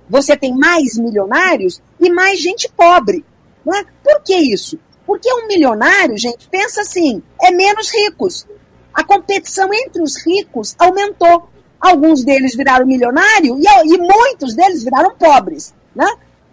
Você 0.09 0.37
tem 0.37 0.55
mais 0.55 0.97
milionários 0.99 1.81
e 2.01 2.11
mais 2.11 2.41
gente 2.41 2.69
pobre. 2.77 3.25
Né? 3.65 3.85
Por 4.03 4.23
que 4.23 4.35
isso? 4.35 4.79
Porque 5.05 5.33
um 5.33 5.47
milionário, 5.47 6.17
gente, 6.17 6.49
pensa 6.49 6.81
assim, 6.81 7.23
é 7.43 7.51
menos 7.51 7.91
ricos. 7.93 8.47
A 8.95 9.05
competição 9.05 9.69
entre 9.73 10.03
os 10.03 10.17
ricos 10.25 10.75
aumentou. 10.79 11.49
Alguns 11.81 12.25
deles 12.25 12.57
viraram 12.57 12.87
milionário 12.87 13.59
e, 13.59 13.95
e 13.95 13.99
muitos 13.99 14.55
deles 14.55 14.83
viraram 14.83 15.15
pobres. 15.17 15.75
Né? 15.95 16.07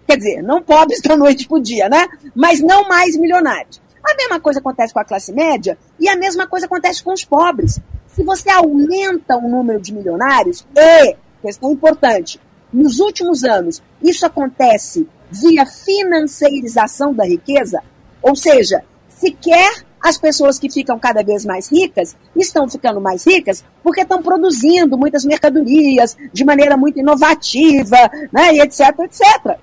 Quer 0.07 0.17
dizer, 0.17 0.43
não 0.43 0.61
pobres 0.61 1.01
da 1.05 1.15
noite 1.15 1.47
pro 1.47 1.61
dia, 1.61 1.87
né? 1.87 2.07
Mas 2.35 2.59
não 2.59 2.87
mais 2.87 3.15
milionários. 3.15 3.81
A 4.03 4.15
mesma 4.15 4.39
coisa 4.39 4.59
acontece 4.59 4.93
com 4.93 4.99
a 4.99 5.05
classe 5.05 5.31
média 5.31 5.77
e 5.99 6.09
a 6.09 6.15
mesma 6.15 6.45
coisa 6.45 6.65
acontece 6.65 7.03
com 7.03 7.13
os 7.13 7.23
pobres. 7.23 7.79
Se 8.07 8.23
você 8.23 8.49
aumenta 8.49 9.37
o 9.37 9.49
número 9.49 9.79
de 9.79 9.93
milionários, 9.93 10.65
e, 10.75 11.15
questão 11.41 11.71
importante, 11.71 12.39
nos 12.71 12.99
últimos 12.99 13.43
anos, 13.43 13.81
isso 14.01 14.25
acontece 14.25 15.07
via 15.31 15.65
financeirização 15.65 17.13
da 17.13 17.25
riqueza, 17.25 17.81
ou 18.21 18.35
seja, 18.35 18.83
sequer 19.09 19.83
as 20.03 20.17
pessoas 20.17 20.59
que 20.59 20.69
ficam 20.69 20.99
cada 20.99 21.23
vez 21.23 21.45
mais 21.45 21.71
ricas 21.71 22.15
estão 22.35 22.69
ficando 22.69 22.99
mais 22.99 23.25
ricas 23.25 23.63
porque 23.81 24.01
estão 24.01 24.21
produzindo 24.21 24.97
muitas 24.97 25.23
mercadorias 25.23 26.17
de 26.33 26.43
maneira 26.43 26.75
muito 26.75 26.99
inovativa, 26.99 27.97
né, 28.31 28.53
etc, 28.57 28.99
etc. 28.99 29.57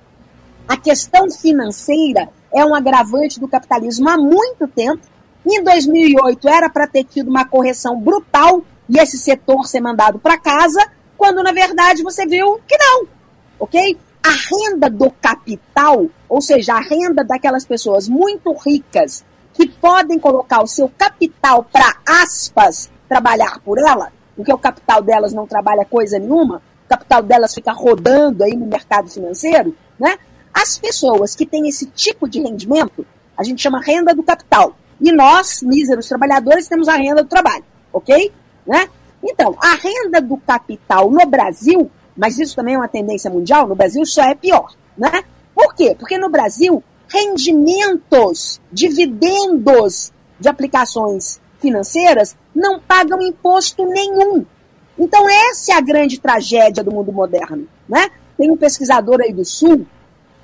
A 0.67 0.77
questão 0.77 1.29
financeira 1.29 2.27
é 2.53 2.65
um 2.65 2.75
agravante 2.75 3.39
do 3.39 3.47
capitalismo 3.47 4.09
há 4.09 4.17
muito 4.17 4.67
tempo. 4.67 5.01
Em 5.45 5.63
2008 5.63 6.47
era 6.47 6.69
para 6.69 6.87
ter 6.87 7.03
tido 7.03 7.29
uma 7.29 7.45
correção 7.45 7.99
brutal 7.99 8.63
e 8.87 8.99
esse 8.99 9.17
setor 9.17 9.65
ser 9.65 9.79
mandado 9.79 10.19
para 10.19 10.37
casa, 10.37 10.85
quando 11.17 11.41
na 11.41 11.51
verdade 11.51 12.03
você 12.03 12.25
viu 12.25 12.59
que 12.67 12.77
não, 12.77 13.07
ok? 13.59 13.97
A 14.23 14.29
renda 14.29 14.89
do 14.89 15.09
capital, 15.09 16.07
ou 16.27 16.41
seja, 16.41 16.75
a 16.75 16.81
renda 16.81 17.23
daquelas 17.23 17.65
pessoas 17.65 18.07
muito 18.07 18.51
ricas 18.53 19.23
que 19.53 19.67
podem 19.67 20.19
colocar 20.19 20.61
o 20.61 20.67
seu 20.67 20.91
capital 20.97 21.63
para 21.63 21.95
aspas 22.05 22.89
trabalhar 23.07 23.59
por 23.65 23.79
ela, 23.79 24.11
porque 24.35 24.53
o 24.53 24.57
capital 24.57 25.01
delas 25.01 25.33
não 25.33 25.47
trabalha 25.47 25.85
coisa 25.85 26.19
nenhuma, 26.19 26.61
o 26.85 26.89
capital 26.89 27.23
delas 27.23 27.53
fica 27.53 27.71
rodando 27.71 28.43
aí 28.43 28.55
no 28.55 28.65
mercado 28.65 29.09
financeiro, 29.09 29.75
né? 29.99 30.17
As 30.53 30.77
pessoas 30.77 31.35
que 31.35 31.45
têm 31.45 31.67
esse 31.67 31.85
tipo 31.87 32.27
de 32.27 32.41
rendimento, 32.41 33.05
a 33.37 33.43
gente 33.43 33.61
chama 33.61 33.81
renda 33.81 34.13
do 34.13 34.23
capital. 34.23 34.75
E 34.99 35.11
nós, 35.11 35.61
míseros 35.63 36.07
trabalhadores, 36.07 36.67
temos 36.67 36.87
a 36.87 36.95
renda 36.95 37.23
do 37.23 37.29
trabalho, 37.29 37.63
ok? 37.91 38.31
Né? 38.65 38.87
Então, 39.23 39.55
a 39.59 39.75
renda 39.75 40.21
do 40.21 40.37
capital 40.37 41.09
no 41.09 41.25
Brasil, 41.25 41.89
mas 42.15 42.37
isso 42.37 42.55
também 42.55 42.75
é 42.75 42.77
uma 42.77 42.87
tendência 42.87 43.31
mundial, 43.31 43.67
no 43.67 43.75
Brasil 43.75 44.05
só 44.05 44.23
é 44.23 44.35
pior, 44.35 44.73
né? 44.97 45.23
Por 45.55 45.73
quê? 45.73 45.95
Porque 45.97 46.17
no 46.17 46.29
Brasil, 46.29 46.83
rendimentos, 47.07 48.61
dividendos 48.71 50.11
de 50.39 50.47
aplicações 50.47 51.39
financeiras 51.59 52.35
não 52.53 52.79
pagam 52.79 53.21
imposto 53.21 53.85
nenhum. 53.85 54.45
Então, 54.97 55.27
essa 55.27 55.73
é 55.73 55.75
a 55.75 55.81
grande 55.81 56.19
tragédia 56.19 56.83
do 56.83 56.91
mundo 56.91 57.11
moderno, 57.11 57.67
né? 57.87 58.09
tem 58.41 58.49
um 58.49 58.57
pesquisador 58.57 59.21
aí 59.21 59.31
do 59.31 59.45
Sul, 59.45 59.85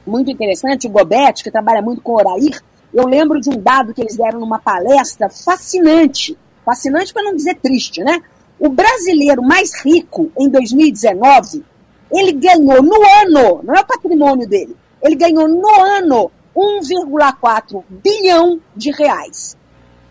muito 0.08 0.32
interessante, 0.32 0.88
o 0.88 0.90
Gobete, 0.90 1.44
que 1.44 1.52
trabalha 1.52 1.82
muito 1.82 2.02
com 2.02 2.14
Orair. 2.14 2.62
Eu 2.94 3.06
lembro 3.06 3.40
de 3.40 3.50
um 3.50 3.60
dado 3.60 3.94
que 3.94 4.02
eles 4.02 4.16
deram 4.16 4.40
numa 4.40 4.60
palestra 4.60 5.30
fascinante, 5.30 6.38
fascinante 6.66 7.14
para 7.14 7.24
não 7.24 7.36
dizer 7.36 7.56
triste, 7.56 8.04
né? 8.04 8.22
O 8.60 8.70
brasileiro 8.70 9.44
mais 9.44 9.84
rico 9.84 10.32
em 10.38 10.50
2019, 10.50 11.64
ele 12.12 12.32
ganhou 12.32 12.82
no 12.82 12.96
ano, 13.22 13.62
não 13.64 13.76
é 13.76 13.82
o 13.82 13.86
patrimônio 13.86 14.48
dele, 14.48 14.76
ele 15.04 15.16
ganhou 15.16 15.48
no 15.48 15.70
ano 15.80 16.32
1,4 16.56 17.84
bilhão 17.90 18.60
de 18.76 18.92
reais. 18.92 19.56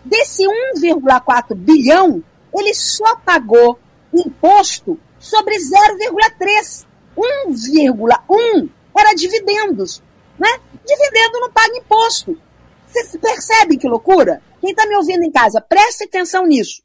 Desse 0.05 0.43
1,4 0.77 1.53
bilhão, 1.53 2.23
ele 2.55 2.73
só 2.73 3.17
pagou 3.17 3.77
imposto 4.13 4.97
sobre 5.19 5.55
0,3. 5.57 6.85
1,1 7.17 8.69
era 8.99 9.13
dividendos. 9.13 10.01
Né? 10.39 10.49
Dividendo 10.85 11.39
não 11.39 11.51
paga 11.51 11.77
imposto. 11.77 12.39
Você 12.87 13.17
percebe 13.17 13.77
que 13.77 13.87
loucura? 13.87 14.41
Quem 14.61 14.71
está 14.71 14.85
me 14.87 14.95
ouvindo 14.95 15.23
em 15.23 15.31
casa, 15.31 15.61
preste 15.61 16.05
atenção 16.05 16.45
nisso. 16.45 16.81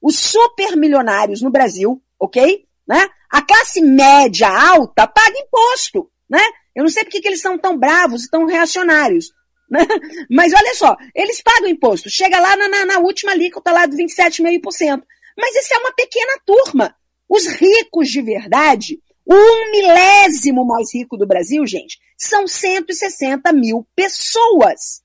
Os 0.00 0.18
supermilionários 0.18 1.40
no 1.40 1.50
Brasil, 1.50 2.02
ok? 2.18 2.64
Né? 2.86 3.08
A 3.30 3.42
classe 3.42 3.80
média 3.80 4.48
alta 4.48 5.06
paga 5.06 5.38
imposto. 5.38 6.10
Né? 6.28 6.42
Eu 6.74 6.84
não 6.84 6.90
sei 6.90 7.04
porque 7.04 7.20
que 7.20 7.28
eles 7.28 7.40
são 7.40 7.56
tão 7.56 7.78
bravos 7.78 8.24
e 8.24 8.30
tão 8.30 8.46
reacionários. 8.46 9.32
Né? 9.70 9.80
Mas 10.30 10.52
olha 10.52 10.74
só, 10.74 10.96
eles 11.14 11.42
pagam 11.42 11.68
imposto. 11.68 12.10
Chega 12.10 12.38
lá 12.38 12.56
na, 12.56 12.68
na, 12.68 12.84
na 12.84 12.98
última 12.98 13.32
alíquota 13.32 13.72
lá 13.72 13.86
do 13.86 13.96
27,5%. 13.96 15.02
Mas 15.36 15.56
isso 15.56 15.74
é 15.74 15.78
uma 15.78 15.92
pequena 15.92 16.38
turma. 16.44 16.94
Os 17.28 17.46
ricos 17.46 18.08
de 18.08 18.22
verdade, 18.22 19.00
um 19.26 19.70
milésimo 19.70 20.66
mais 20.66 20.92
rico 20.94 21.16
do 21.16 21.26
Brasil, 21.26 21.66
gente, 21.66 21.98
são 22.16 22.46
160 22.46 23.52
mil 23.52 23.86
pessoas. 23.94 25.02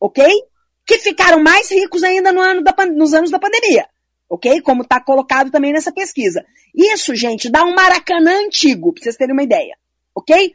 Ok? 0.00 0.24
Que 0.86 0.98
ficaram 0.98 1.42
mais 1.42 1.70
ricos 1.70 2.02
ainda 2.02 2.32
no 2.32 2.40
ano 2.40 2.62
da, 2.62 2.74
nos 2.86 3.12
anos 3.12 3.30
da 3.30 3.38
pandemia. 3.38 3.86
Ok? 4.28 4.60
Como 4.60 4.82
está 4.82 5.00
colocado 5.00 5.50
também 5.50 5.72
nessa 5.72 5.92
pesquisa. 5.92 6.44
Isso, 6.74 7.14
gente, 7.14 7.50
dá 7.50 7.64
um 7.64 7.74
Maracanã 7.74 8.44
antigo, 8.44 8.92
para 8.92 9.02
vocês 9.02 9.16
terem 9.16 9.32
uma 9.32 9.42
ideia. 9.42 9.76
Ok? 10.14 10.52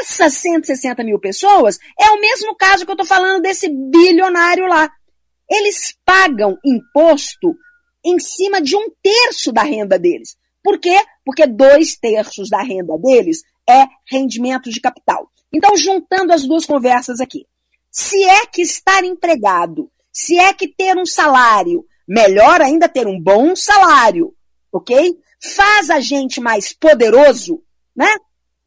Essas 0.00 0.34
160 0.34 1.04
mil 1.04 1.20
pessoas 1.20 1.78
é 1.98 2.10
o 2.10 2.20
mesmo 2.20 2.56
caso 2.56 2.84
que 2.84 2.90
eu 2.90 2.94
estou 2.94 3.06
falando 3.06 3.42
desse 3.42 3.68
bilionário 3.68 4.66
lá. 4.66 4.90
Eles 5.48 5.96
pagam 6.04 6.58
imposto 6.64 7.54
em 8.04 8.18
cima 8.18 8.60
de 8.60 8.76
um 8.76 8.88
terço 9.02 9.52
da 9.52 9.62
renda 9.62 9.98
deles. 9.98 10.36
Por 10.62 10.78
quê? 10.78 10.98
Porque 11.24 11.46
dois 11.46 11.96
terços 11.96 12.48
da 12.48 12.62
renda 12.62 12.96
deles 12.98 13.42
é 13.68 13.86
rendimento 14.10 14.70
de 14.70 14.80
capital. 14.80 15.30
Então, 15.52 15.76
juntando 15.76 16.32
as 16.32 16.46
duas 16.46 16.66
conversas 16.66 17.20
aqui, 17.20 17.46
se 17.90 18.22
é 18.24 18.46
que 18.46 18.62
estar 18.62 19.04
empregado, 19.04 19.90
se 20.12 20.38
é 20.38 20.52
que 20.52 20.68
ter 20.68 20.96
um 20.96 21.06
salário, 21.06 21.84
melhor 22.06 22.60
ainda 22.60 22.88
ter 22.88 23.06
um 23.06 23.20
bom 23.20 23.54
salário, 23.54 24.34
ok? 24.72 25.16
Faz 25.40 25.90
a 25.90 26.00
gente 26.00 26.40
mais 26.40 26.72
poderoso, 26.72 27.62
né? 27.94 28.08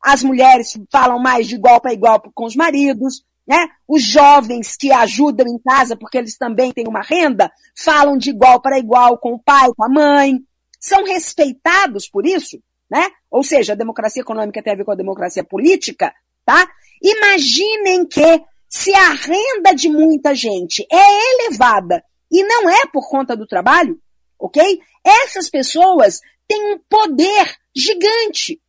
As 0.01 0.23
mulheres 0.23 0.77
falam 0.91 1.19
mais 1.19 1.47
de 1.47 1.55
igual 1.55 1.79
para 1.79 1.93
igual 1.93 2.21
com 2.33 2.45
os 2.45 2.55
maridos, 2.55 3.23
né? 3.47 3.67
Os 3.87 4.03
jovens 4.03 4.75
que 4.75 4.91
ajudam 4.91 5.47
em 5.47 5.59
casa 5.59 5.95
porque 5.95 6.17
eles 6.17 6.37
também 6.37 6.71
têm 6.71 6.87
uma 6.87 7.01
renda, 7.01 7.51
falam 7.75 8.17
de 8.17 8.29
igual 8.29 8.61
para 8.61 8.79
igual 8.79 9.17
com 9.17 9.33
o 9.33 9.39
pai, 9.39 9.69
com 9.75 9.83
a 9.83 9.89
mãe, 9.89 10.39
são 10.81 11.03
respeitados 11.05 12.09
por 12.09 12.25
isso, 12.25 12.59
né? 12.89 13.07
Ou 13.29 13.43
seja, 13.43 13.73
a 13.73 13.75
democracia 13.75 14.23
econômica 14.23 14.63
tem 14.63 14.73
a 14.73 14.75
ver 14.75 14.83
com 14.83 14.91
a 14.91 14.95
democracia 14.95 15.43
política, 15.43 16.11
tá? 16.43 16.67
Imaginem 17.01 18.05
que 18.05 18.43
se 18.67 18.93
a 18.95 19.13
renda 19.13 19.75
de 19.75 19.87
muita 19.87 20.33
gente 20.33 20.85
é 20.91 21.35
elevada 21.35 22.03
e 22.31 22.43
não 22.43 22.67
é 22.67 22.87
por 22.87 23.07
conta 23.07 23.37
do 23.37 23.45
trabalho, 23.45 23.99
ok? 24.39 24.81
Essas 25.05 25.49
pessoas 25.49 26.19
têm 26.47 26.73
um 26.73 26.79
poder 26.89 27.55
gigante. 27.75 28.59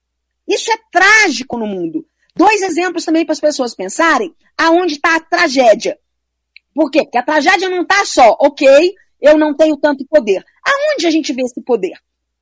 Isso 0.47 0.71
é 0.71 0.77
trágico 0.91 1.57
no 1.57 1.67
mundo. 1.67 2.05
Dois 2.37 2.63
exemplos 2.63 3.05
também 3.05 3.25
para 3.25 3.33
as 3.33 3.41
pessoas 3.41 3.75
pensarem 3.75 4.35
aonde 4.57 4.95
está 4.95 5.17
a 5.17 5.21
tragédia. 5.21 5.99
Por 6.75 6.91
quê? 6.91 7.03
Porque 7.03 7.19
a 7.19 7.23
tragédia 7.23 7.69
não 7.69 7.83
está 7.83 8.05
só, 8.05 8.37
ok, 8.41 8.95
eu 9.21 9.39
não 9.39 9.55
tenho 9.55 9.77
tanto 9.77 10.07
poder. 10.07 10.45
Aonde 10.65 11.07
a 11.07 11.11
gente 11.11 11.33
vê 11.33 11.43
esse 11.43 11.61
poder? 11.63 11.95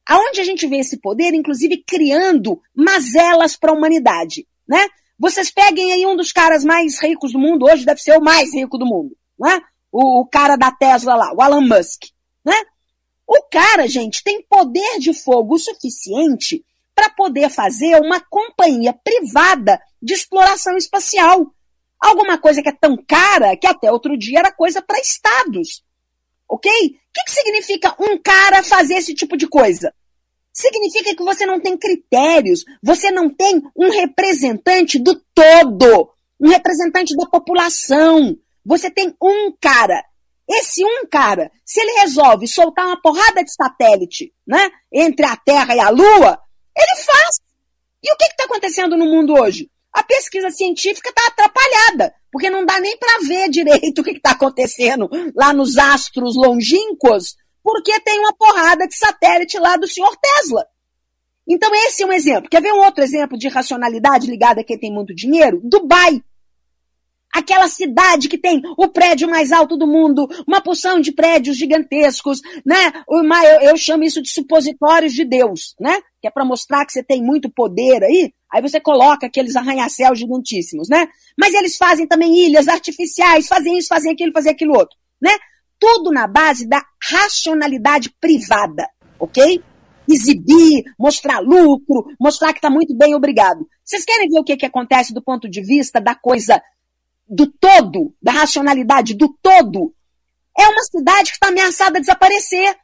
Aonde 0.06 0.40
a 0.40 0.44
gente 0.44 0.66
vê 0.66 0.78
esse 0.78 0.98
poder, 1.00 1.34
inclusive 1.34 1.84
criando 1.86 2.60
mazelas 2.74 3.56
para 3.56 3.70
a 3.70 3.74
humanidade, 3.74 4.46
né? 4.68 4.86
Vocês 5.18 5.50
peguem 5.50 5.92
aí 5.92 6.06
um 6.06 6.16
dos 6.16 6.32
caras 6.32 6.64
mais 6.64 7.00
ricos 7.00 7.32
do 7.32 7.38
mundo, 7.38 7.66
hoje 7.66 7.84
deve 7.84 8.00
ser 8.00 8.16
o 8.16 8.22
mais 8.22 8.54
rico 8.54 8.78
do 8.78 8.86
mundo, 8.86 9.16
né? 9.38 9.60
O, 9.92 10.20
o 10.20 10.26
cara 10.26 10.56
da 10.56 10.70
Tesla 10.70 11.14
lá, 11.14 11.32
o 11.32 11.44
Elon 11.44 11.60
Musk, 11.60 12.04
né? 12.44 12.54
O 13.26 13.42
cara, 13.44 13.86
gente, 13.86 14.24
tem 14.24 14.42
poder 14.42 14.98
de 14.98 15.14
fogo 15.14 15.58
suficiente 15.58 16.64
para 16.94 17.08
poder 17.10 17.48
fazer 17.48 18.00
uma 18.00 18.20
companhia 18.20 18.92
privada 18.92 19.80
de 20.02 20.14
exploração 20.14 20.76
espacial. 20.76 21.54
Alguma 22.00 22.38
coisa 22.38 22.62
que 22.62 22.68
é 22.68 22.72
tão 22.72 22.96
cara 22.96 23.56
que 23.56 23.66
até 23.66 23.92
outro 23.92 24.18
dia 24.18 24.40
era 24.40 24.50
coisa 24.50 24.82
para 24.82 24.98
estados. 24.98 25.84
Ok? 26.50 26.68
O 26.68 27.12
que, 27.14 27.24
que 27.24 27.30
significa 27.30 27.94
um 28.00 28.18
cara 28.18 28.60
fazer 28.64 28.94
esse 28.94 29.14
tipo 29.14 29.36
de 29.36 29.46
coisa? 29.46 29.94
Significa 30.52 31.14
que 31.14 31.22
você 31.22 31.46
não 31.46 31.60
tem 31.60 31.78
critérios, 31.78 32.64
você 32.82 33.12
não 33.12 33.30
tem 33.30 33.62
um 33.76 33.88
representante 33.88 34.98
do 34.98 35.14
todo, 35.32 36.10
um 36.40 36.48
representante 36.48 37.16
da 37.16 37.24
população. 37.26 38.36
Você 38.66 38.90
tem 38.90 39.14
um 39.22 39.52
cara. 39.60 40.04
Esse 40.48 40.84
um 40.84 41.06
cara, 41.08 41.52
se 41.64 41.80
ele 41.80 42.00
resolve 42.00 42.48
soltar 42.48 42.84
uma 42.84 43.00
porrada 43.00 43.44
de 43.44 43.54
satélite, 43.54 44.34
né, 44.44 44.68
entre 44.92 45.24
a 45.24 45.36
Terra 45.36 45.76
e 45.76 45.78
a 45.78 45.88
Lua, 45.88 46.36
ele 46.76 47.02
faz. 47.04 47.38
E 48.02 48.12
o 48.12 48.16
que 48.16 48.24
está 48.24 48.44
acontecendo 48.44 48.96
no 48.96 49.04
mundo 49.04 49.34
hoje? 49.34 49.70
A 49.92 50.02
pesquisa 50.02 50.50
científica 50.50 51.10
está 51.10 51.26
atrapalhada, 51.26 52.14
porque 52.30 52.48
não 52.48 52.64
dá 52.64 52.80
nem 52.80 52.96
para 52.96 53.26
ver 53.26 53.48
direito 53.48 54.00
o 54.00 54.04
que 54.04 54.12
está 54.12 54.32
acontecendo 54.32 55.08
lá 55.34 55.52
nos 55.52 55.76
astros 55.78 56.36
longínquos, 56.36 57.36
porque 57.62 57.98
tem 58.00 58.18
uma 58.20 58.32
porrada 58.32 58.86
de 58.86 58.96
satélite 58.96 59.58
lá 59.58 59.76
do 59.76 59.88
senhor 59.88 60.16
Tesla. 60.16 60.64
Então, 61.48 61.74
esse 61.74 62.02
é 62.02 62.06
um 62.06 62.12
exemplo. 62.12 62.48
Quer 62.48 62.62
ver 62.62 62.72
um 62.72 62.84
outro 62.84 63.02
exemplo 63.02 63.36
de 63.36 63.48
racionalidade 63.48 64.30
ligada 64.30 64.60
a 64.60 64.64
quem 64.64 64.78
tem 64.78 64.92
muito 64.92 65.14
dinheiro? 65.14 65.60
Dubai 65.64 66.22
aquela 67.32 67.68
cidade 67.68 68.28
que 68.28 68.38
tem 68.38 68.60
o 68.76 68.88
prédio 68.88 69.28
mais 69.28 69.52
alto 69.52 69.76
do 69.76 69.86
mundo, 69.86 70.28
uma 70.46 70.60
porção 70.60 71.00
de 71.00 71.12
prédios 71.12 71.56
gigantescos, 71.56 72.40
né? 72.64 72.92
Eu, 73.08 73.70
eu 73.70 73.76
chamo 73.76 74.04
isso 74.04 74.20
de 74.20 74.30
supositórios 74.30 75.12
de 75.12 75.24
Deus, 75.24 75.74
né? 75.78 76.00
Que 76.20 76.26
é 76.28 76.30
para 76.30 76.44
mostrar 76.44 76.84
que 76.84 76.92
você 76.92 77.02
tem 77.02 77.22
muito 77.22 77.48
poder 77.50 78.02
aí. 78.02 78.32
Aí 78.52 78.60
você 78.60 78.80
coloca 78.80 79.26
aqueles 79.26 79.54
arranha-céus 79.54 80.18
gigantíssimos, 80.18 80.88
né? 80.88 81.08
Mas 81.38 81.54
eles 81.54 81.76
fazem 81.76 82.06
também 82.06 82.46
ilhas 82.46 82.66
artificiais, 82.66 83.46
fazem 83.46 83.78
isso, 83.78 83.88
fazem 83.88 84.12
aquilo, 84.12 84.32
fazem 84.32 84.52
aquilo 84.52 84.76
outro, 84.76 84.96
né? 85.22 85.30
Tudo 85.78 86.10
na 86.10 86.26
base 86.26 86.68
da 86.68 86.82
racionalidade 87.00 88.12
privada, 88.20 88.88
ok? 89.18 89.62
Exibir, 90.08 90.82
mostrar 90.98 91.38
lucro, 91.38 92.04
mostrar 92.20 92.52
que 92.52 92.58
está 92.58 92.68
muito 92.68 92.92
bem, 92.94 93.14
obrigado. 93.14 93.66
Vocês 93.84 94.04
querem 94.04 94.28
ver 94.28 94.40
o 94.40 94.44
que, 94.44 94.56
que 94.56 94.66
acontece 94.66 95.14
do 95.14 95.22
ponto 95.22 95.48
de 95.48 95.62
vista 95.62 96.00
da 96.00 96.14
coisa 96.14 96.60
do 97.30 97.46
todo, 97.46 98.12
da 98.20 98.32
racionalidade 98.32 99.14
do 99.14 99.32
todo, 99.40 99.94
é 100.58 100.66
uma 100.66 100.82
cidade 100.82 101.30
que 101.30 101.36
está 101.36 101.48
ameaçada 101.48 101.94
de 101.94 102.00
desaparecer. 102.00 102.76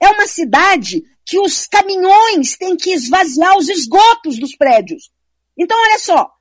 É 0.00 0.08
uma 0.08 0.26
cidade 0.26 1.04
que 1.24 1.38
os 1.38 1.66
caminhões 1.66 2.56
têm 2.56 2.76
que 2.76 2.92
esvaziar 2.92 3.56
os 3.56 3.68
esgotos 3.68 4.38
dos 4.38 4.56
prédios. 4.56 5.10
Então, 5.56 5.78
olha 5.80 5.98
só, 5.98 6.32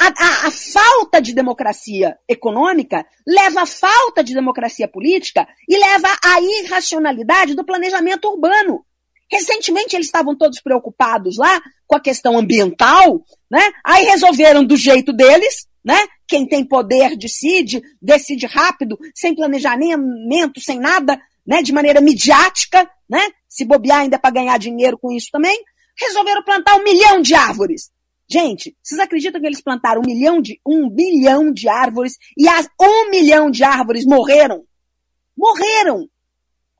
a, 0.00 0.06
a, 0.06 0.48
a, 0.48 0.50
falta 0.50 1.20
de 1.20 1.34
democracia 1.34 2.16
econômica 2.26 3.06
leva 3.26 3.62
à 3.62 3.66
falta 3.66 4.24
de 4.24 4.34
democracia 4.34 4.88
política 4.88 5.46
e 5.68 5.78
leva 5.78 6.08
à 6.24 6.40
irracionalidade 6.40 7.54
do 7.54 7.64
planejamento 7.64 8.28
urbano. 8.28 8.84
Recentemente 9.30 9.94
eles 9.94 10.06
estavam 10.06 10.36
todos 10.36 10.60
preocupados 10.60 11.36
lá 11.36 11.60
com 11.86 11.94
a 11.94 12.00
questão 12.00 12.38
ambiental, 12.38 13.22
né? 13.50 13.62
Aí 13.84 14.06
resolveram 14.06 14.64
do 14.64 14.76
jeito 14.76 15.12
deles, 15.12 15.67
né? 15.84 15.98
Quem 16.26 16.46
tem 16.46 16.64
poder 16.66 17.16
decide, 17.16 17.82
decide 18.00 18.46
rápido, 18.46 18.98
sem 19.14 19.34
planejamento, 19.34 20.60
sem 20.60 20.78
nada, 20.78 21.20
né? 21.46 21.62
De 21.62 21.72
maneira 21.72 22.00
midiática, 22.00 22.88
né? 23.08 23.20
Se 23.48 23.64
bobear 23.64 24.00
ainda 24.00 24.18
para 24.18 24.30
ganhar 24.30 24.58
dinheiro 24.58 24.98
com 24.98 25.10
isso 25.10 25.28
também. 25.32 25.58
Resolveram 25.98 26.44
plantar 26.44 26.76
um 26.76 26.84
milhão 26.84 27.20
de 27.20 27.34
árvores. 27.34 27.90
Gente, 28.30 28.76
vocês 28.82 29.00
acreditam 29.00 29.40
que 29.40 29.46
eles 29.46 29.62
plantaram 29.62 30.02
um 30.02 30.06
milhão 30.06 30.40
de, 30.40 30.60
um 30.66 30.90
bilhão 30.90 31.50
de 31.50 31.66
árvores 31.66 32.18
e 32.36 32.46
as 32.46 32.68
um 32.78 33.10
milhão 33.10 33.50
de 33.50 33.64
árvores 33.64 34.04
morreram? 34.04 34.66
Morreram! 35.36 36.06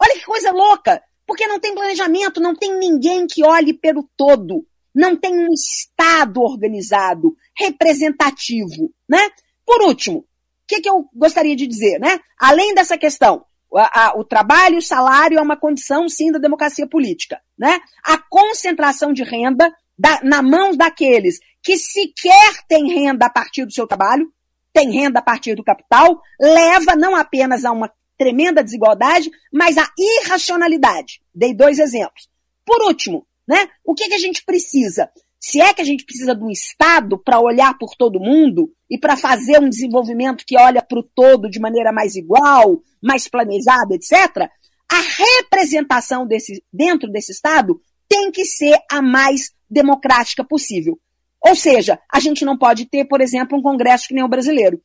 Olha 0.01 0.15
que 0.15 0.27
coisa 0.27 0.53
louca! 0.53 1.03
Porque 1.27 1.47
não 1.47 1.59
tem 1.59 1.75
planejamento, 1.75 2.41
não 2.41 2.55
tem 2.55 2.79
ninguém 2.79 3.27
que 3.27 3.45
olhe 3.45 3.73
pelo 3.73 4.09
todo. 4.15 4.67
Não 4.99 5.15
tem 5.15 5.33
um 5.39 5.53
Estado 5.53 6.43
organizado, 6.43 7.37
representativo, 7.57 8.93
né? 9.09 9.31
Por 9.65 9.83
último, 9.83 10.19
o 10.19 10.25
que, 10.67 10.81
que, 10.81 10.91
eu 10.91 11.09
gostaria 11.15 11.55
de 11.55 11.69
dizer, 11.69 12.01
né? 12.01 12.19
Além 12.37 12.75
dessa 12.75 12.99
questão, 12.99 13.45
a, 13.73 14.07
a, 14.07 14.19
o 14.19 14.25
trabalho 14.25 14.75
e 14.75 14.79
o 14.79 14.83
salário 14.83 15.39
é 15.39 15.41
uma 15.41 15.57
condição, 15.57 16.09
sim, 16.09 16.33
da 16.33 16.41
democracia 16.41 16.85
política, 16.85 17.41
né? 17.57 17.79
A 18.05 18.19
concentração 18.19 19.13
de 19.13 19.23
renda 19.23 19.73
da, 19.97 20.21
na 20.25 20.43
mão 20.43 20.77
daqueles 20.77 21.39
que 21.63 21.77
sequer 21.77 22.65
têm 22.67 22.93
renda 22.93 23.27
a 23.27 23.31
partir 23.31 23.65
do 23.65 23.73
seu 23.73 23.87
trabalho, 23.87 24.29
tem 24.73 24.91
renda 24.91 25.21
a 25.21 25.23
partir 25.23 25.55
do 25.55 25.63
capital, 25.63 26.21
leva 26.41 26.97
não 26.97 27.15
apenas 27.15 27.65
a 27.65 27.71
uma 27.71 27.93
tremenda 28.17 28.65
desigualdade, 28.65 29.31
mas 29.53 29.79
a 29.79 29.89
irracionalidade. 29.97 31.21
Dei 31.33 31.55
dois 31.55 31.79
exemplos. 31.79 32.29
Por 32.67 32.83
último, 32.83 33.28
né, 33.49 33.69
o 33.83 33.95
que, 33.95 34.09
que 34.09 34.15
a 34.15 34.19
gente 34.19 34.45
precisa? 34.45 35.11
Se 35.41 35.61
é 35.61 35.73
que 35.73 35.81
a 35.81 35.85
gente 35.85 36.05
precisa 36.05 36.35
de 36.35 36.45
um 36.45 36.51
Estado 36.51 37.17
para 37.17 37.41
olhar 37.41 37.79
por 37.79 37.95
todo 37.97 38.21
mundo 38.21 38.71
e 38.91 38.99
para 38.99 39.17
fazer 39.17 39.59
um 39.61 39.69
desenvolvimento 39.69 40.45
que 40.47 40.59
olha 40.59 40.83
para 40.83 40.99
o 40.99 41.03
todo 41.03 41.49
de 41.49 41.59
maneira 41.59 41.93
mais 41.93 42.15
igual, 42.15 42.83
mais 43.03 43.29
planejada, 43.29 43.95
etc., 43.95 44.51
a 44.91 45.01
representação 45.41 46.27
desse, 46.27 46.63
dentro 46.73 47.11
desse 47.11 47.33
Estado 47.33 47.81
tem 48.09 48.31
que 48.31 48.45
ser 48.45 48.79
a 48.91 49.01
mais 49.01 49.53
democrática 49.71 50.43
possível. 50.43 50.99
Ou 51.41 51.55
seja, 51.55 52.01
a 52.13 52.19
gente 52.19 52.45
não 52.45 52.57
pode 52.57 52.87
ter, 52.87 53.05
por 53.05 53.21
exemplo, 53.21 53.57
um 53.57 53.63
Congresso 53.63 54.09
que 54.09 54.15
nem 54.15 54.25
o 54.25 54.29
brasileiro. 54.29 54.81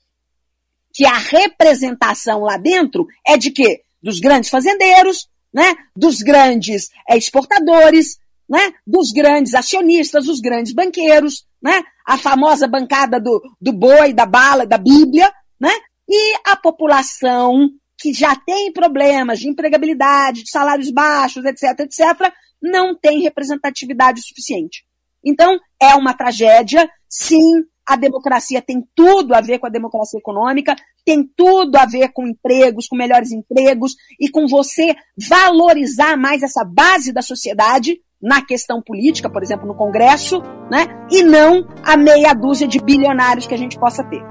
Que 0.93 1.05
a 1.05 1.17
representação 1.17 2.41
lá 2.41 2.57
dentro 2.57 3.07
é 3.25 3.37
de 3.37 3.49
quê? 3.49 3.81
Dos 4.01 4.19
grandes 4.19 4.49
fazendeiros, 4.49 5.27
né? 5.53 5.73
dos 5.95 6.21
grandes 6.21 6.89
é, 7.09 7.17
exportadores, 7.17 8.19
né? 8.53 8.71
dos 8.85 9.11
grandes 9.11 9.55
acionistas, 9.55 10.27
dos 10.27 10.39
grandes 10.39 10.75
banqueiros, 10.75 11.43
né? 11.59 11.81
a 12.05 12.19
famosa 12.19 12.67
bancada 12.67 13.19
do, 13.19 13.41
do 13.59 13.73
boi, 13.73 14.13
da 14.13 14.27
bala, 14.27 14.63
da 14.63 14.77
Bíblia, 14.77 15.33
né? 15.59 15.71
e 16.07 16.35
a 16.45 16.55
população 16.55 17.67
que 17.97 18.13
já 18.13 18.35
tem 18.35 18.71
problemas 18.71 19.39
de 19.39 19.49
empregabilidade, 19.49 20.43
de 20.43 20.51
salários 20.51 20.91
baixos, 20.91 21.43
etc., 21.45 21.79
etc., 21.79 22.31
não 22.61 22.95
tem 22.95 23.21
representatividade 23.21 24.21
suficiente. 24.21 24.85
Então, 25.25 25.59
é 25.81 25.95
uma 25.95 26.13
tragédia, 26.13 26.87
sim, 27.09 27.63
a 27.87 27.95
democracia 27.95 28.61
tem 28.61 28.87
tudo 28.93 29.33
a 29.33 29.41
ver 29.41 29.57
com 29.57 29.65
a 29.65 29.71
democracia 29.71 30.19
econômica, 30.19 30.75
tem 31.03 31.27
tudo 31.35 31.75
a 31.75 31.85
ver 31.87 32.09
com 32.09 32.27
empregos, 32.27 32.87
com 32.87 32.95
melhores 32.95 33.31
empregos 33.31 33.95
e 34.19 34.29
com 34.29 34.47
você 34.47 34.95
valorizar 35.17 36.15
mais 36.17 36.43
essa 36.43 36.63
base 36.63 37.11
da 37.11 37.23
sociedade 37.23 37.99
na 38.23 38.41
questão 38.41 38.81
política, 38.81 39.29
por 39.29 39.43
exemplo, 39.43 39.67
no 39.67 39.75
Congresso, 39.75 40.41
né? 40.71 40.87
E 41.11 41.21
não 41.21 41.67
a 41.83 41.97
meia 41.97 42.33
dúzia 42.33 42.65
de 42.65 42.79
bilionários 42.79 43.45
que 43.45 43.53
a 43.53 43.57
gente 43.57 43.77
possa 43.77 44.01
ter. 44.05 44.23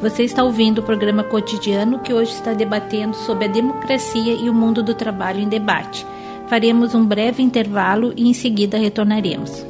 Você 0.00 0.24
está 0.24 0.42
ouvindo 0.42 0.78
o 0.78 0.82
programa 0.82 1.22
cotidiano 1.22 2.00
que 2.00 2.12
hoje 2.12 2.32
está 2.32 2.52
debatendo 2.52 3.14
sobre 3.16 3.44
a 3.44 3.48
democracia 3.48 4.34
e 4.34 4.50
o 4.50 4.54
mundo 4.54 4.82
do 4.82 4.92
trabalho 4.92 5.38
em 5.38 5.48
debate. 5.48 6.04
Faremos 6.48 6.94
um 6.94 7.04
breve 7.06 7.40
intervalo 7.40 8.12
e 8.16 8.28
em 8.28 8.34
seguida 8.34 8.76
retornaremos. 8.76 9.64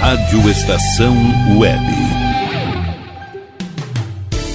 Rádio 0.00 0.50
Estação 0.50 1.14
Web. 1.58 2.13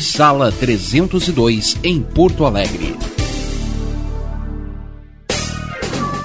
sala 0.00 0.52
302, 0.52 1.76
em 1.82 2.02
Porto 2.02 2.44
Alegre. 2.44 2.96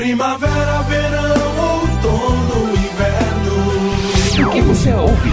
Primavera, 0.00 0.80
verão, 0.84 1.82
outono, 1.82 2.72
inverno. 2.72 4.48
O 4.48 4.50
que 4.50 4.60
você 4.62 4.94
ouve? 4.94 5.28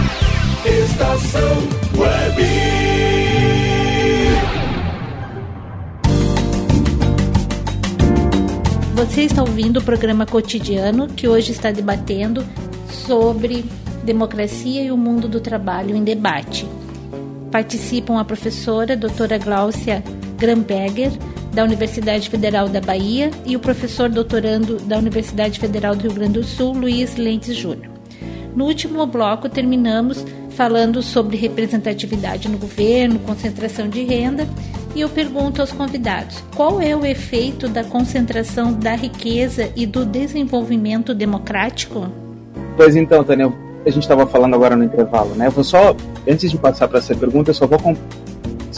Estação 0.62 1.56
Web. 1.96 2.42
Você 8.94 9.22
está 9.22 9.40
ouvindo 9.40 9.78
o 9.78 9.82
programa 9.82 10.26
cotidiano 10.26 11.08
que 11.08 11.26
hoje 11.26 11.52
está 11.52 11.70
debatendo 11.70 12.44
sobre 12.90 13.64
democracia 14.04 14.82
e 14.82 14.90
o 14.90 14.98
mundo 14.98 15.28
do 15.28 15.40
trabalho 15.40 15.96
em 15.96 16.04
debate. 16.04 16.68
Participam 17.50 18.20
a 18.20 18.24
professora 18.24 18.94
doutora 18.94 19.38
Gláucia 19.38 20.04
Gramberger, 20.36 21.12
da 21.52 21.64
Universidade 21.64 22.28
Federal 22.28 22.68
da 22.68 22.80
Bahia, 22.80 23.30
e 23.44 23.56
o 23.56 23.60
professor 23.60 24.08
doutorando 24.08 24.76
da 24.76 24.98
Universidade 24.98 25.58
Federal 25.58 25.96
do 25.96 26.02
Rio 26.02 26.12
Grande 26.12 26.34
do 26.34 26.44
Sul, 26.44 26.72
Luiz 26.72 27.16
Lentes 27.16 27.56
Júnior. 27.56 27.90
No 28.54 28.64
último 28.64 29.06
bloco, 29.06 29.48
terminamos 29.48 30.24
falando 30.50 31.02
sobre 31.02 31.36
representatividade 31.36 32.48
no 32.48 32.58
governo, 32.58 33.20
concentração 33.20 33.88
de 33.88 34.02
renda, 34.02 34.48
e 34.94 35.00
eu 35.00 35.08
pergunto 35.08 35.60
aos 35.60 35.70
convidados: 35.70 36.42
qual 36.56 36.80
é 36.80 36.96
o 36.96 37.06
efeito 37.06 37.68
da 37.68 37.84
concentração 37.84 38.72
da 38.72 38.96
riqueza 38.96 39.70
e 39.76 39.86
do 39.86 40.04
desenvolvimento 40.04 41.14
democrático? 41.14 42.08
Pois 42.76 42.96
então, 42.96 43.22
Daniel, 43.22 43.52
a 43.86 43.90
gente 43.90 44.02
estava 44.02 44.26
falando 44.26 44.54
agora 44.54 44.74
no 44.74 44.84
intervalo, 44.84 45.34
né? 45.34 45.46
Eu 45.46 45.52
vou 45.52 45.62
só, 45.64 45.94
antes 46.28 46.50
de 46.50 46.58
passar 46.58 46.88
para 46.88 46.98
essa 46.98 47.14
pergunta, 47.14 47.50
eu 47.50 47.54
só 47.54 47.66
vou 47.66 47.78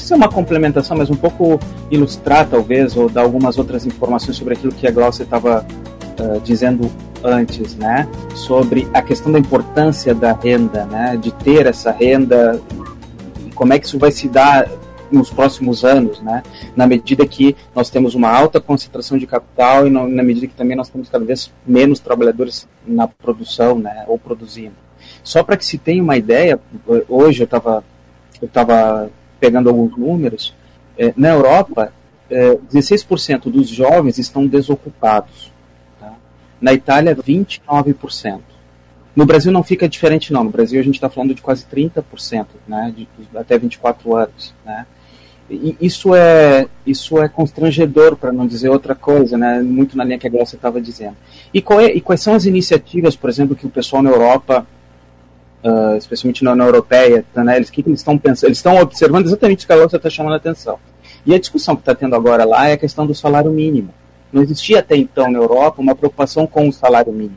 se 0.03 0.13
é 0.13 0.17
uma 0.17 0.29
complementação, 0.29 0.97
mas 0.97 1.11
um 1.11 1.17
pouco 1.17 1.59
ilustrar, 1.91 2.49
talvez, 2.49 2.97
ou 2.97 3.09
dar 3.09 3.23
algumas 3.23 3.59
outras 3.59 3.87
informações 3.87 4.37
sobre 4.37 4.55
aquilo 4.55 4.73
que 4.73 4.87
a 4.87 4.91
Glaucia 4.91 5.25
estava 5.25 5.67
uh, 6.19 6.41
dizendo 6.41 6.91
antes, 7.23 7.77
né? 7.77 8.09
Sobre 8.35 8.89
a 8.93 9.03
questão 9.03 9.31
da 9.31 9.39
importância 9.39 10.15
da 10.15 10.33
renda, 10.33 10.85
né? 10.87 11.17
De 11.17 11.33
ter 11.33 11.67
essa 11.67 11.91
renda, 11.91 12.61
como 13.55 13.73
é 13.73 13.79
que 13.79 13.87
isso 13.87 13.99
vai 13.99 14.11
se 14.11 14.29
dar 14.29 14.69
nos 15.11 15.31
próximos 15.31 15.85
anos, 15.85 16.21
né? 16.21 16.43
Na 16.77 16.87
medida 16.87 17.27
que 17.27 17.57
nós 17.75 17.91
temos 17.91 18.15
uma 18.15 18.31
alta 18.31 18.61
concentração 18.61 19.19
de 19.19 19.27
capital 19.27 19.87
e 19.87 19.91
na 19.91 20.23
medida 20.23 20.47
que 20.47 20.55
também 20.55 20.77
nós 20.77 20.89
temos 20.89 21.09
cada 21.09 21.25
vez 21.25 21.53
menos 21.67 21.99
trabalhadores 21.99 22.67
na 22.87 23.09
produção, 23.09 23.79
né? 23.79 24.05
Ou 24.07 24.19
produzindo. 24.19 24.75
Só 25.23 25.43
para 25.43 25.57
que 25.57 25.65
se 25.65 25.79
tenha 25.79 26.03
uma 26.03 26.17
ideia, 26.17 26.59
hoje 27.09 27.43
eu 27.43 27.45
estava 27.45 27.85
eu 28.41 28.49
tava 28.49 29.11
pegando 29.41 29.69
alguns 29.69 29.97
números, 29.97 30.55
é, 30.99 31.13
na 31.17 31.31
Europa, 31.31 31.93
é, 32.31 32.57
16% 32.73 33.51
dos 33.51 33.69
jovens 33.69 34.19
estão 34.19 34.47
desocupados. 34.47 35.51
Tá? 35.99 36.13
Na 36.61 36.73
Itália, 36.73 37.17
29%. 37.17 38.41
No 39.17 39.27
Brasil 39.27 39.51
não 39.51 39.63
fica 39.63 39.89
diferente 39.89 40.33
não. 40.33 40.45
No 40.45 40.51
Brasil 40.51 40.79
a 40.81 40.85
gente 40.85 40.95
está 40.95 41.09
falando 41.09 41.35
de 41.35 41.43
quase 41.43 41.67
30%, 41.67 42.47
né, 42.69 42.93
de, 42.97 43.09
de, 43.19 43.37
até 43.37 43.59
24 43.59 44.15
anos. 44.15 44.55
Né? 44.65 44.87
E 45.51 45.77
isso 45.81 46.15
é 46.15 46.69
isso 46.87 47.21
é 47.21 47.29
constrangedor, 47.29 48.17
para 48.17 48.33
não 48.33 48.47
dizer 48.47 48.69
outra 48.69 48.95
coisa, 48.95 49.37
né? 49.37 49.61
muito 49.61 49.97
na 49.97 50.05
linha 50.05 50.19
que 50.19 50.27
a 50.27 50.31
Glaucia 50.31 50.57
estava 50.57 50.81
dizendo. 50.81 51.17
E, 51.53 51.59
é, 51.59 51.97
e, 51.97 52.01
quais 52.01 52.21
são 52.21 52.35
as 52.35 52.45
iniciativas, 52.45 53.17
por 53.17 53.29
exemplo, 53.29 53.57
que 53.57 53.67
o 53.67 53.71
pessoal 53.71 54.03
na 54.03 54.11
Europa 54.11 54.65
uh, 55.65 55.97
especialmente 55.97 56.45
na 56.45 56.53
União 56.53 56.67
Europeia, 56.67 57.25
tá, 57.33 57.45
né, 57.45 57.57
eles 57.57 57.71
que, 57.71 57.81
eles 57.81 58.01
estão 58.01 58.19
pensando, 58.19 58.49
eles 58.49 58.59
estão 58.59 58.77
observando 58.77 59.27
exatamente 59.27 59.65
o 59.65 59.67
que 59.67 59.73
a 59.73 59.77
Lúcia 59.77 59.97
está 59.97 60.11
chamando 60.11 60.35
a 60.35 60.37
atenção. 60.37 60.79
E 61.25 61.35
a 61.35 61.39
discussão 61.39 61.77
que 61.77 61.83
está 61.83 61.95
tendo 61.95 62.15
agora 62.15 62.45
lá 62.45 62.69
é 62.69 62.73
a 62.73 62.79
questão 62.79 63.07
do 63.07 63.15
salário 63.15 63.51
mínimo. 63.51 63.93
Não 64.33 64.43
existia 64.43 64.79
até 64.79 64.97
então 64.97 65.31
na 65.31 65.39
Europa 65.39 65.83
uma 65.83 65.95
preocupação 65.95 66.47
com 66.47 66.69
o 66.69 66.73
salário 66.73 67.13
mínimo. 67.13 67.37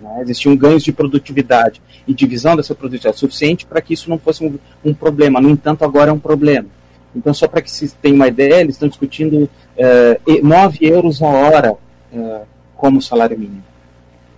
Né? 0.00 0.20
Existiam 0.22 0.56
ganhos 0.56 0.82
de 0.82 0.92
produtividade 0.92 1.80
e 2.06 2.14
divisão 2.14 2.56
dessa 2.56 2.74
produtividade 2.74 3.18
suficiente 3.18 3.66
para 3.66 3.80
que 3.80 3.94
isso 3.94 4.08
não 4.08 4.18
fosse 4.18 4.44
um, 4.44 4.58
um, 4.84 4.94
problema. 4.94 5.40
No 5.40 5.50
entanto, 5.50 5.84
agora 5.84 6.10
é 6.10 6.12
um 6.12 6.18
problema. 6.18 6.68
Então, 7.14 7.32
só 7.32 7.48
para 7.48 7.62
que 7.62 7.70
se 7.70 7.88
tenha 7.96 8.14
uma 8.14 8.28
ideia, 8.28 8.60
eles 8.60 8.74
estão 8.74 8.88
discutindo 8.88 9.44
uh, 9.44 9.50
eh, 9.76 10.40
9 10.42 10.78
euros 10.86 11.22
a 11.22 11.26
hora 11.26 11.72
uh, 11.72 12.40
como 12.76 13.00
salário 13.00 13.38
mínimo. 13.38 13.64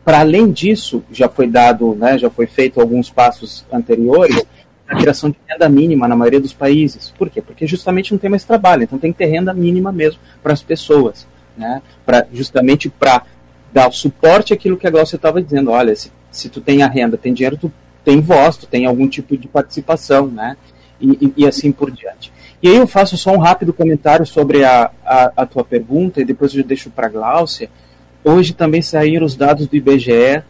Para 0.08 0.20
além 0.20 0.50
disso, 0.50 1.04
já 1.12 1.28
foi 1.28 1.46
dado, 1.46 1.94
né, 1.94 2.16
já 2.16 2.30
foi 2.30 2.46
feito 2.46 2.80
alguns 2.80 3.10
passos 3.10 3.66
anteriores, 3.70 4.42
a 4.88 4.96
criação 4.96 5.28
de 5.28 5.36
renda 5.46 5.68
mínima 5.68 6.08
na 6.08 6.16
maioria 6.16 6.40
dos 6.40 6.54
países. 6.54 7.12
Por 7.18 7.28
quê? 7.28 7.42
Porque 7.42 7.66
justamente 7.66 8.12
não 8.12 8.18
tem 8.18 8.30
mais 8.30 8.42
trabalho, 8.42 8.84
então 8.84 8.98
tem 8.98 9.12
que 9.12 9.18
ter 9.18 9.26
renda 9.26 9.52
mínima 9.52 9.92
mesmo 9.92 10.18
para 10.42 10.54
as 10.54 10.62
pessoas, 10.62 11.26
né? 11.54 11.82
Pra, 12.06 12.26
justamente 12.32 12.88
para 12.88 13.22
dar 13.70 13.92
suporte 13.92 14.54
àquilo 14.54 14.78
que 14.78 14.86
a 14.86 14.90
Glaucia 14.90 15.16
estava 15.16 15.42
dizendo. 15.42 15.72
Olha, 15.72 15.94
se, 15.94 16.10
se 16.30 16.48
tu 16.48 16.62
tem 16.62 16.82
a 16.82 16.88
renda, 16.88 17.18
tem 17.18 17.34
dinheiro, 17.34 17.58
tu 17.58 17.70
tem 18.02 18.18
voz, 18.18 18.56
tu 18.56 18.66
tem 18.66 18.86
algum 18.86 19.06
tipo 19.06 19.36
de 19.36 19.46
participação, 19.46 20.26
né? 20.26 20.56
E, 20.98 21.10
e, 21.20 21.34
e 21.42 21.46
assim 21.46 21.70
por 21.70 21.90
diante. 21.90 22.32
E 22.62 22.68
aí 22.68 22.76
eu 22.76 22.86
faço 22.86 23.18
só 23.18 23.30
um 23.32 23.38
rápido 23.38 23.74
comentário 23.74 24.24
sobre 24.24 24.64
a, 24.64 24.90
a, 25.04 25.32
a 25.36 25.44
tua 25.44 25.64
pergunta 25.64 26.18
e 26.18 26.24
depois 26.24 26.54
eu 26.54 26.64
deixo 26.64 26.88
para 26.88 27.08
a 27.08 27.10
Glaucia. 27.10 27.68
Hoje 28.24 28.52
também 28.52 28.82
saíram 28.82 29.24
os 29.24 29.36
dados 29.36 29.66
do 29.66 29.76
IBGE 29.76 30.42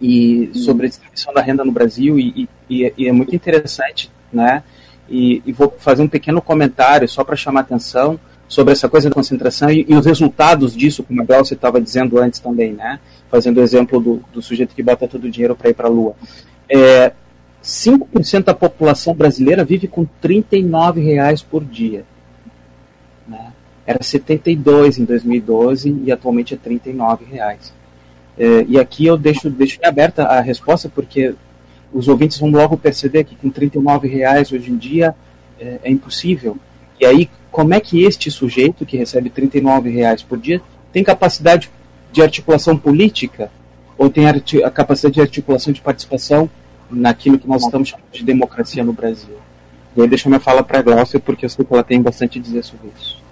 e 0.00 0.50
sobre 0.54 0.86
a 0.86 0.88
distribuição 0.88 1.34
da 1.34 1.40
renda 1.40 1.64
no 1.64 1.72
Brasil 1.72 2.18
e, 2.18 2.48
e, 2.70 2.92
e 2.96 3.08
é 3.08 3.12
muito 3.12 3.34
interessante, 3.34 4.10
né? 4.32 4.62
E, 5.10 5.42
e, 5.44 5.52
vou 5.52 5.74
fazer 5.78 6.02
um 6.02 6.08
pequeno 6.08 6.40
comentário 6.40 7.08
só 7.08 7.24
para 7.24 7.34
chamar 7.34 7.60
atenção 7.60 8.20
sobre 8.46 8.72
essa 8.72 8.88
coisa 8.88 9.08
da 9.08 9.14
concentração 9.14 9.70
e, 9.70 9.86
os 9.88 10.04
resultados 10.06 10.76
disso, 10.76 11.02
como 11.02 11.22
a 11.22 11.24
Glaucia 11.24 11.54
estava 11.54 11.80
dizendo 11.80 12.18
antes 12.18 12.40
também, 12.40 12.72
né? 12.72 13.00
Fazendo 13.30 13.58
o 13.58 13.62
exemplo 13.62 14.00
do, 14.00 14.22
do 14.32 14.42
sujeito 14.42 14.74
que 14.74 14.82
bota 14.82 15.08
todo 15.08 15.24
o 15.24 15.30
dinheiro 15.30 15.56
para 15.56 15.70
ir 15.70 15.74
para 15.74 15.88
a 15.88 15.90
Lua. 15.90 16.14
É, 16.68 17.12
5% 17.62 18.44
da 18.44 18.54
população 18.54 19.14
brasileira 19.14 19.64
vive 19.64 19.88
com 19.88 20.06
R$ 20.22 20.44
reais 20.96 21.42
por 21.42 21.64
dia. 21.64 22.04
Era 23.88 24.02
72 24.02 24.98
em 24.98 25.06
2012 25.06 26.02
e 26.04 26.12
atualmente 26.12 26.52
é 26.52 26.58
39 26.58 27.24
reais. 27.24 27.72
É, 28.36 28.66
e 28.68 28.78
aqui 28.78 29.06
eu 29.06 29.16
deixo, 29.16 29.48
deixo 29.48 29.78
aberta 29.82 30.24
a 30.24 30.42
resposta 30.42 30.90
porque 30.90 31.34
os 31.90 32.06
ouvintes 32.06 32.38
vão 32.38 32.50
logo 32.50 32.76
perceber 32.76 33.24
que 33.24 33.34
com 33.34 33.48
39 33.48 34.06
reais 34.06 34.52
hoje 34.52 34.70
em 34.70 34.76
dia 34.76 35.14
é, 35.58 35.78
é 35.84 35.90
impossível. 35.90 36.58
E 37.00 37.06
aí, 37.06 37.30
como 37.50 37.72
é 37.72 37.80
que 37.80 38.04
este 38.04 38.30
sujeito 38.30 38.84
que 38.84 38.98
recebe 38.98 39.30
39 39.30 39.88
reais 39.88 40.22
por 40.22 40.36
dia 40.36 40.60
tem 40.92 41.02
capacidade 41.02 41.70
de 42.12 42.20
articulação 42.20 42.76
política 42.76 43.50
ou 43.96 44.10
tem 44.10 44.26
a 44.28 44.70
capacidade 44.70 45.14
de 45.14 45.22
articulação 45.22 45.72
de 45.72 45.80
participação 45.80 46.50
naquilo 46.90 47.38
que 47.38 47.48
nós 47.48 47.64
estamos 47.64 47.88
chamando 47.88 48.12
de 48.12 48.22
democracia 48.22 48.84
no 48.84 48.92
Brasil? 48.92 49.36
E 49.96 50.02
aí 50.02 50.06
deixa 50.06 50.28
me 50.28 50.38
falar 50.38 50.62
para 50.62 50.78
a 50.78 50.82
Glaucia, 50.82 51.18
porque 51.18 51.46
eu 51.46 51.48
sei 51.48 51.64
que 51.64 51.72
ela 51.72 51.82
tem 51.82 52.02
bastante 52.02 52.38
a 52.38 52.42
dizer 52.42 52.62
sobre 52.62 52.90
isso. 52.94 53.27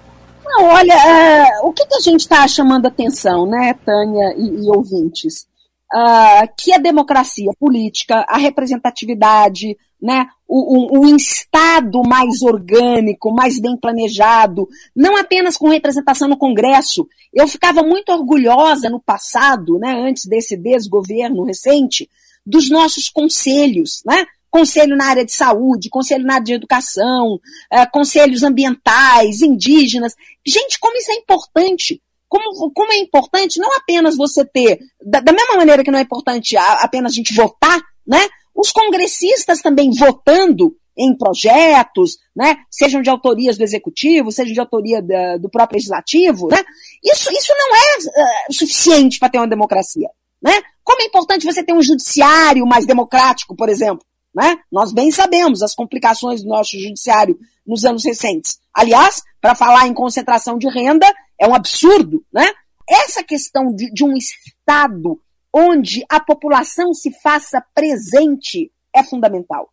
Não, 0.57 0.65
olha, 0.71 0.95
uh, 0.95 1.69
o 1.69 1.73
que, 1.73 1.87
que 1.87 1.97
a 1.97 2.01
gente 2.01 2.21
está 2.21 2.49
chamando 2.49 2.87
atenção, 2.87 3.45
né, 3.47 3.75
Tânia 3.85 4.35
e, 4.39 4.65
e 4.65 4.71
ouvintes? 4.71 5.47
Uh, 5.93 6.49
que 6.59 6.73
a 6.73 6.79
democracia 6.79 7.51
política, 7.61 8.25
a 8.27 8.39
representatividade, 8.39 9.77
né, 10.01 10.27
o, 10.49 10.99
o, 10.99 11.01
o, 11.01 11.17
Estado 11.17 12.03
mais 12.03 12.41
orgânico, 12.43 13.33
mais 13.33 13.61
bem 13.61 13.77
planejado, 13.77 14.67
não 14.95 15.17
apenas 15.17 15.57
com 15.59 15.69
representação 15.69 16.27
no 16.27 16.39
Congresso. 16.39 17.07
Eu 17.35 17.47
ficava 17.47 17.83
muito 17.83 18.11
orgulhosa 18.11 18.89
no 18.89 19.01
passado, 19.01 19.79
né, 19.79 19.93
antes 19.93 20.25
desse 20.25 20.57
desgoverno 20.57 21.45
recente, 21.45 22.09
dos 22.45 22.71
nossos 22.71 23.11
conselhos, 23.11 24.03
né? 24.07 24.25
Conselho 24.57 24.97
na 24.97 25.07
área 25.07 25.25
de 25.25 25.33
saúde, 25.33 25.91
conselho 25.91 26.25
na 26.25 26.35
área 26.35 26.45
de 26.45 26.55
educação, 26.55 27.35
uh, 27.35 27.91
conselhos 27.93 28.43
ambientais, 28.43 29.43
indígenas. 29.43 30.15
Gente, 30.47 30.79
como 30.81 30.97
isso 30.97 31.13
é 31.13 31.17
importante. 31.17 32.01
Como, 32.27 32.73
como 32.73 32.93
é 32.93 32.97
importante 32.97 33.61
não 33.61 33.77
apenas 33.77 34.17
você 34.17 34.45
ter, 34.45 34.81
da, 35.05 35.21
da 35.21 35.33
mesma 35.33 35.57
maneira 35.57 35.85
que 35.85 35.91
não 35.91 35.99
é 35.99 36.03
importante 36.03 36.57
a, 36.57 36.73
apenas 36.83 37.13
a 37.13 37.15
gente 37.15 37.35
votar, 37.35 37.81
né? 38.07 38.19
Os 38.55 38.73
congressistas 38.73 39.61
também 39.61 39.91
votando 39.91 40.75
em 40.99 41.15
projetos, 41.15 42.17
né, 42.35 42.57
sejam 42.71 43.03
de 43.03 43.11
autorias 43.11 43.59
do 43.59 43.63
executivo, 43.63 44.33
sejam 44.33 44.55
de 44.55 44.61
autoria 44.61 45.03
da, 45.03 45.37
do 45.37 45.51
próprio 45.51 45.77
legislativo, 45.77 46.49
né, 46.49 46.65
isso, 47.05 47.31
isso 47.31 47.53
não 47.59 47.77
é 47.77 47.99
uh, 47.99 48.55
suficiente 48.55 49.19
para 49.19 49.29
ter 49.29 49.37
uma 49.37 49.47
democracia, 49.47 50.09
né? 50.43 50.55
Como 50.83 51.03
é 51.03 51.05
importante 51.05 51.45
você 51.45 51.63
ter 51.63 51.75
um 51.75 51.83
judiciário 51.83 52.67
mais 52.67 52.87
democrático, 52.87 53.55
por 53.55 53.69
exemplo, 53.69 54.03
né? 54.37 54.59
Nós 54.71 54.93
bem 54.93 55.11
sabemos 55.11 55.63
as 55.63 55.75
complicações 55.75 56.43
do 56.43 56.51
nosso 56.51 56.79
judiciário 56.79 57.39
nos 57.67 57.87
anos 57.87 58.05
recentes. 58.05 58.59
Aliás, 58.73 59.23
para 59.41 59.55
falar 59.55 59.87
em 59.87 59.95
concentração 59.95 60.59
de 60.59 60.69
renda, 60.69 61.11
é 61.41 61.49
um 61.49 61.55
absurdo. 61.55 62.23
Né? 62.31 62.47
Essa 62.87 63.25
questão 63.25 63.75
de, 63.75 63.91
de 63.91 64.05
um 64.05 64.15
Estado 64.15 65.19
onde 65.51 66.05
a 66.07 66.21
população 66.21 66.93
se 66.93 67.11
faça 67.23 67.65
presente 67.75 68.71
é 68.95 69.03
fundamental. 69.03 69.71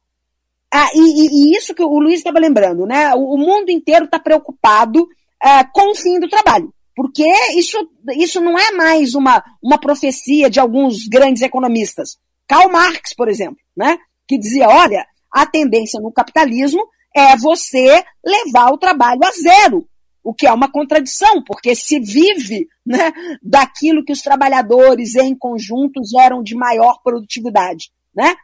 Ah, 0.73 0.89
e, 0.95 1.51
e, 1.51 1.57
isso 1.57 1.75
que 1.75 1.83
o 1.83 1.99
Luiz 1.99 2.19
estava 2.19 2.39
lembrando, 2.39 2.85
né? 2.85 3.13
O, 3.13 3.35
o, 3.35 3.37
mundo 3.37 3.69
inteiro 3.69 4.05
está 4.05 4.17
preocupado 4.17 5.07
ah, 5.41 5.65
com 5.65 5.91
o 5.91 5.95
fim 5.95 6.19
do 6.19 6.29
trabalho, 6.29 6.73
porque 6.95 7.29
isso, 7.57 7.77
isso 8.15 8.41
não 8.41 8.57
é 8.57 8.71
mais 8.71 9.13
uma, 9.13 9.43
uma 9.61 9.77
profecia 9.77 10.49
de 10.49 10.59
alguns 10.59 11.05
grandes 11.07 11.43
economistas. 11.43 12.17
Karl 12.47 12.71
Marx, 12.71 13.13
por 13.13 13.27
exemplo, 13.27 13.57
né? 13.75 13.99
Que 14.33 14.39
dizia: 14.39 14.67
olha, 14.67 15.05
a 15.31 15.45
tendência 15.45 15.99
no 15.99 16.11
capitalismo 16.11 16.83
é 17.15 17.37
você 17.37 18.03
levar 18.25 18.71
o 18.71 18.77
trabalho 18.77 19.21
a 19.23 19.31
zero, 19.31 19.87
o 20.23 20.33
que 20.33 20.47
é 20.47 20.51
uma 20.51 20.71
contradição, 20.71 21.43
porque 21.43 21.75
se 21.75 21.99
vive 21.99 22.67
né, 22.83 23.11
daquilo 23.41 24.03
que 24.03 24.11
os 24.11 24.21
trabalhadores 24.21 25.15
em 25.15 25.35
conjunto 25.35 26.01
geram 26.03 26.41
de 26.41 26.55
maior 26.55 26.99
produtividade. 27.03 27.91
Né? 28.15 28.35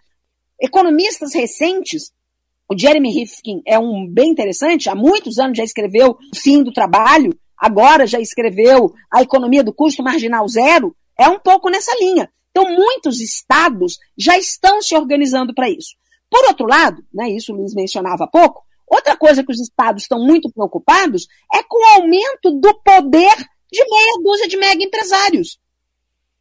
Economistas 0.62 1.34
recentes 1.34 2.12
O 2.67 2.78
Jeremy 2.78 3.12
Rifkin 3.12 3.62
é 3.65 3.80
um 3.80 4.08
bem 4.08 4.30
interessante, 4.30 4.89
há 4.89 4.95
muitos 4.95 5.39
anos 5.39 5.58
já 5.58 5.63
escreveu 5.63 6.17
Fim 6.36 6.62
do 6.62 6.71
Trabalho, 6.71 7.36
agora 7.58 8.06
já 8.06 8.19
escreveu 8.19 8.93
A 9.12 9.23
Economia 9.23 9.63
do 9.63 9.73
Custo 9.73 10.04
Marginal 10.04 10.47
Zero, 10.47 10.95
é 11.17 11.28
um 11.28 11.39
pouco 11.39 11.69
nessa 11.69 11.91
linha. 11.99 12.30
Então, 12.51 12.73
muitos 12.73 13.19
estados 13.21 13.97
já 14.17 14.38
estão 14.38 14.81
se 14.81 14.95
organizando 14.95 15.53
para 15.53 15.69
isso. 15.69 15.95
Por 16.29 16.45
outro 16.45 16.67
lado, 16.67 17.03
né, 17.13 17.29
isso 17.29 17.53
o 17.53 17.55
Luiz 17.55 17.73
mencionava 17.73 18.25
há 18.25 18.27
pouco, 18.27 18.63
outra 18.88 19.15
coisa 19.15 19.43
que 19.43 19.51
os 19.51 19.59
estados 19.59 20.03
estão 20.03 20.19
muito 20.19 20.51
preocupados 20.51 21.27
é 21.53 21.63
com 21.63 21.77
o 21.77 22.01
aumento 22.01 22.51
do 22.59 22.73
poder 22.81 23.35
de 23.71 23.83
meia 23.89 24.13
dúzia 24.23 24.47
de 24.47 24.57
mega 24.57 24.83
empresários. 24.83 25.59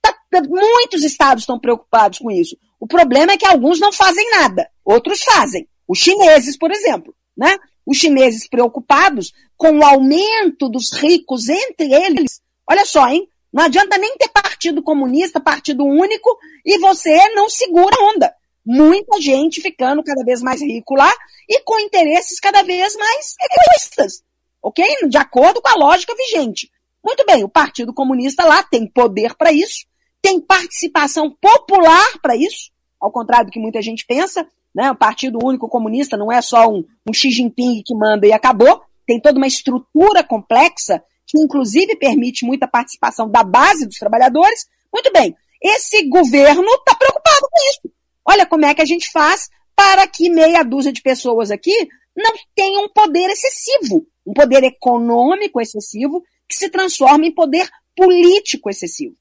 Tá, 0.00 0.12
tá, 0.30 0.42
muitos 0.42 1.04
estados 1.04 1.42
estão 1.42 1.58
preocupados 1.58 2.18
com 2.18 2.30
isso. 2.30 2.56
O 2.80 2.86
problema 2.86 3.32
é 3.32 3.36
que 3.36 3.46
alguns 3.46 3.80
não 3.80 3.92
fazem 3.92 4.30
nada, 4.30 4.68
outros 4.84 5.22
fazem. 5.22 5.68
Os 5.86 5.98
chineses, 5.98 6.56
por 6.56 6.70
exemplo, 6.70 7.14
né? 7.36 7.56
Os 7.84 7.96
chineses 7.96 8.46
preocupados 8.48 9.32
com 9.56 9.78
o 9.78 9.84
aumento 9.84 10.68
dos 10.68 10.92
ricos 10.92 11.48
entre 11.48 11.92
eles. 11.92 12.42
Olha 12.68 12.84
só, 12.84 13.08
hein? 13.08 13.26
Não 13.52 13.64
adianta 13.64 13.96
nem 13.96 14.16
ter 14.16 14.28
partido 14.28 14.82
comunista, 14.82 15.40
partido 15.40 15.84
único, 15.84 16.38
e 16.64 16.78
você 16.78 17.28
não 17.30 17.48
segura 17.48 17.96
a 17.96 18.04
onda. 18.14 18.34
Muita 18.64 19.20
gente 19.20 19.62
ficando 19.62 20.02
cada 20.02 20.22
vez 20.22 20.42
mais 20.42 20.60
rico 20.60 20.94
lá 20.94 21.10
e 21.48 21.60
com 21.60 21.80
interesses 21.80 22.38
cada 22.38 22.62
vez 22.62 22.94
mais 22.96 23.34
egoístas, 23.40 24.22
ok? 24.62 24.84
De 25.08 25.16
acordo 25.16 25.62
com 25.62 25.68
a 25.68 25.74
lógica 25.74 26.14
vigente. 26.14 26.70
Muito 27.02 27.24
bem, 27.24 27.42
o 27.42 27.48
Partido 27.48 27.94
Comunista 27.94 28.44
lá 28.44 28.62
tem 28.62 28.86
poder 28.86 29.34
para 29.34 29.50
isso, 29.50 29.86
tem 30.20 30.38
participação 30.38 31.34
popular 31.40 32.18
para 32.20 32.36
isso, 32.36 32.70
ao 33.00 33.10
contrário 33.10 33.46
do 33.46 33.52
que 33.52 33.60
muita 33.60 33.80
gente 33.80 34.04
pensa, 34.04 34.46
né? 34.74 34.90
O 34.90 34.96
Partido 34.96 35.38
Único 35.42 35.68
Comunista 35.68 36.16
não 36.16 36.30
é 36.30 36.42
só 36.42 36.68
um, 36.68 36.84
um 37.08 37.12
Xi 37.14 37.30
Jinping 37.30 37.82
que 37.86 37.94
manda 37.94 38.26
e 38.26 38.32
acabou, 38.32 38.82
tem 39.06 39.18
toda 39.18 39.38
uma 39.38 39.46
estrutura 39.46 40.22
complexa 40.22 41.02
que 41.28 41.38
inclusive 41.38 41.94
permite 41.96 42.46
muita 42.46 42.66
participação 42.66 43.30
da 43.30 43.44
base 43.44 43.86
dos 43.86 43.98
trabalhadores. 43.98 44.66
Muito 44.92 45.12
bem, 45.12 45.36
esse 45.62 46.08
governo 46.08 46.66
está 46.66 46.94
preocupado 46.94 47.48
com 47.50 47.70
isso. 47.70 47.94
Olha 48.26 48.46
como 48.46 48.64
é 48.64 48.74
que 48.74 48.82
a 48.82 48.86
gente 48.86 49.12
faz 49.12 49.48
para 49.76 50.06
que 50.06 50.30
meia 50.30 50.62
dúzia 50.62 50.92
de 50.92 51.02
pessoas 51.02 51.50
aqui 51.50 51.88
não 52.16 52.34
tenham 52.54 52.84
um 52.84 52.88
poder 52.88 53.28
excessivo, 53.30 54.06
um 54.26 54.32
poder 54.32 54.64
econômico 54.64 55.60
excessivo, 55.60 56.24
que 56.48 56.56
se 56.56 56.68
transforma 56.70 57.26
em 57.26 57.34
poder 57.34 57.68
político 57.94 58.70
excessivo. 58.70 59.14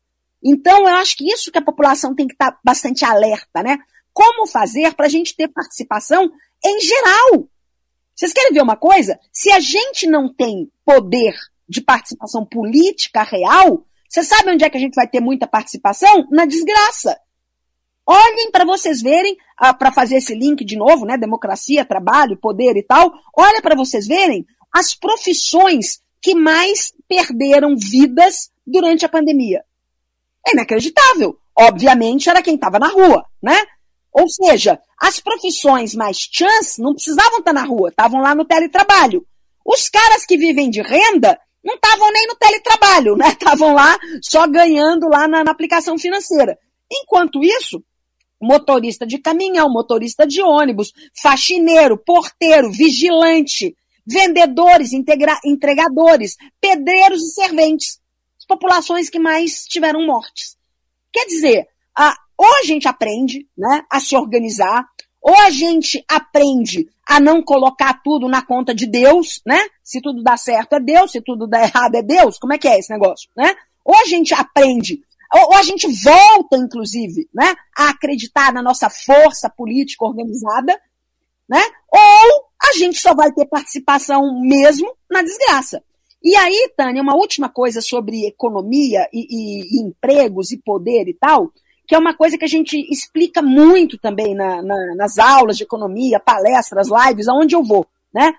Então, 0.43 0.87
eu 0.87 0.95
acho 0.95 1.17
que 1.17 1.31
isso 1.31 1.51
que 1.51 1.57
a 1.57 1.63
população 1.63 2.15
tem 2.15 2.25
que 2.25 2.33
estar 2.33 2.51
tá 2.51 2.59
bastante 2.63 3.03
alerta, 3.03 3.61
né? 3.61 3.77
Como 4.13 4.47
fazer 4.47 4.93
para 4.95 5.07
a 5.07 5.09
gente 5.09 5.35
ter 5.35 5.47
participação 5.47 6.31
em 6.63 6.79
geral? 6.79 7.49
Vocês 8.15 8.33
querem 8.33 8.53
ver 8.53 8.61
uma 8.61 8.77
coisa? 8.77 9.19
Se 9.31 9.51
a 9.51 9.59
gente 9.59 10.07
não 10.07 10.33
tem 10.33 10.71
poder 10.85 11.35
de 11.67 11.81
participação 11.81 12.45
política 12.45 13.23
real, 13.23 13.85
você 14.09 14.23
sabe 14.23 14.51
onde 14.51 14.63
é 14.63 14.69
que 14.69 14.77
a 14.77 14.79
gente 14.79 14.95
vai 14.95 15.07
ter 15.07 15.19
muita 15.19 15.45
participação? 15.45 16.27
Na 16.31 16.45
desgraça. 16.45 17.19
Olhem 18.05 18.49
para 18.51 18.63
vocês 18.63 19.01
verem, 19.01 19.35
ah, 19.57 19.73
para 19.73 19.91
fazer 19.91 20.17
esse 20.17 20.33
link 20.33 20.63
de 20.63 20.77
novo, 20.77 21.05
né? 21.05 21.17
Democracia, 21.17 21.83
trabalho, 21.83 22.37
poder 22.37 22.77
e 22.77 22.83
tal. 22.83 23.11
Olha 23.37 23.61
para 23.61 23.75
vocês 23.75 24.07
verem 24.07 24.45
as 24.73 24.95
profissões 24.95 26.01
que 26.21 26.33
mais 26.33 26.93
perderam 27.07 27.75
vidas 27.75 28.49
durante 28.65 29.05
a 29.05 29.09
pandemia. 29.09 29.63
É 30.47 30.53
inacreditável. 30.53 31.37
Obviamente 31.57 32.29
era 32.29 32.41
quem 32.41 32.55
estava 32.55 32.79
na 32.79 32.87
rua, 32.87 33.25
né? 33.41 33.57
Ou 34.13 34.29
seja, 34.29 34.79
as 34.99 35.19
profissões 35.19 35.93
mais 35.93 36.17
chance 36.17 36.81
não 36.81 36.93
precisavam 36.93 37.39
estar 37.39 37.53
na 37.53 37.63
rua, 37.63 37.89
estavam 37.89 38.21
lá 38.21 38.33
no 38.33 38.45
teletrabalho. 38.45 39.25
Os 39.65 39.89
caras 39.89 40.25
que 40.25 40.37
vivem 40.37 40.69
de 40.69 40.81
renda 40.81 41.37
não 41.67 41.75
estavam 41.75 42.09
nem 42.13 42.27
no 42.27 42.35
teletrabalho, 42.35 43.17
né? 43.17 43.27
Estavam 43.37 43.73
lá 43.73 43.99
só 44.21 44.47
ganhando 44.47 45.09
lá 45.09 45.27
na, 45.27 45.43
na 45.43 45.51
aplicação 45.51 45.99
financeira. 45.99 46.57
Enquanto 46.89 47.43
isso, 47.43 47.83
motorista 48.41 49.05
de 49.05 49.17
caminhão, 49.17 49.69
motorista 49.69 50.25
de 50.25 50.41
ônibus, 50.41 50.93
faxineiro, 51.21 51.97
porteiro, 51.97 52.71
vigilante, 52.71 53.75
vendedores, 54.05 54.93
integra, 54.93 55.37
entregadores, 55.43 56.37
pedreiros 56.61 57.21
e 57.21 57.33
serventes. 57.33 57.99
As 58.39 58.45
populações 58.45 59.09
que 59.09 59.19
mais 59.19 59.65
tiveram 59.65 60.05
mortes. 60.05 60.55
Quer 61.11 61.25
dizer, 61.25 61.67
a, 61.93 62.15
ou 62.37 62.47
a 62.61 62.63
gente 62.63 62.87
aprende 62.87 63.45
né, 63.57 63.83
a 63.91 63.99
se 63.99 64.15
organizar, 64.15 64.87
ou 65.21 65.37
a 65.41 65.49
gente 65.49 66.01
aprende 66.07 66.87
a 67.07 67.19
não 67.19 67.41
colocar 67.41 68.01
tudo 68.03 68.27
na 68.27 68.41
conta 68.41 68.75
de 68.75 68.85
Deus, 68.85 69.41
né? 69.45 69.59
Se 69.81 70.01
tudo 70.01 70.21
dá 70.21 70.35
certo 70.35 70.73
é 70.73 70.79
Deus, 70.79 71.11
se 71.11 71.21
tudo 71.21 71.47
dá 71.47 71.61
errado 71.61 71.95
é 71.95 72.01
Deus. 72.01 72.37
Como 72.37 72.53
é 72.53 72.57
que 72.57 72.67
é 72.67 72.77
esse 72.77 72.91
negócio, 72.91 73.29
né? 73.35 73.55
Ou 73.85 73.95
a 73.95 74.05
gente 74.05 74.33
aprende, 74.33 75.01
ou, 75.33 75.53
a 75.55 75.63
gente 75.63 75.87
volta, 76.03 76.57
inclusive, 76.57 77.29
né, 77.33 77.55
a 77.77 77.89
acreditar 77.89 78.53
na 78.53 78.61
nossa 78.61 78.89
força 78.89 79.49
política 79.49 80.05
organizada, 80.05 80.77
né? 81.47 81.61
Ou 81.89 82.45
a 82.61 82.77
gente 82.77 82.99
só 82.99 83.13
vai 83.15 83.31
ter 83.31 83.45
participação 83.45 84.41
mesmo 84.41 84.93
na 85.09 85.21
desgraça. 85.21 85.81
E 86.21 86.35
aí, 86.35 86.73
Tânia, 86.75 87.01
uma 87.01 87.15
última 87.15 87.47
coisa 87.47 87.81
sobre 87.81 88.25
economia 88.25 89.07
e, 89.13 89.27
e, 89.29 89.77
e 89.77 89.81
empregos 89.81 90.51
e 90.51 90.57
poder 90.57 91.07
e 91.07 91.13
tal, 91.13 91.53
que 91.87 91.95
é 91.95 91.97
uma 91.97 92.13
coisa 92.13 92.37
que 92.37 92.43
a 92.43 92.49
gente 92.49 92.75
explica 92.91 93.41
muito 93.41 93.97
também 93.97 94.35
na, 94.35 94.61
na, 94.61 94.95
nas 94.95 95.17
aulas 95.17 95.55
de 95.55 95.63
economia, 95.63 96.19
palestras, 96.19 96.89
lives, 96.89 97.29
aonde 97.29 97.55
eu 97.55 97.63
vou, 97.63 97.87
né? 98.13 98.33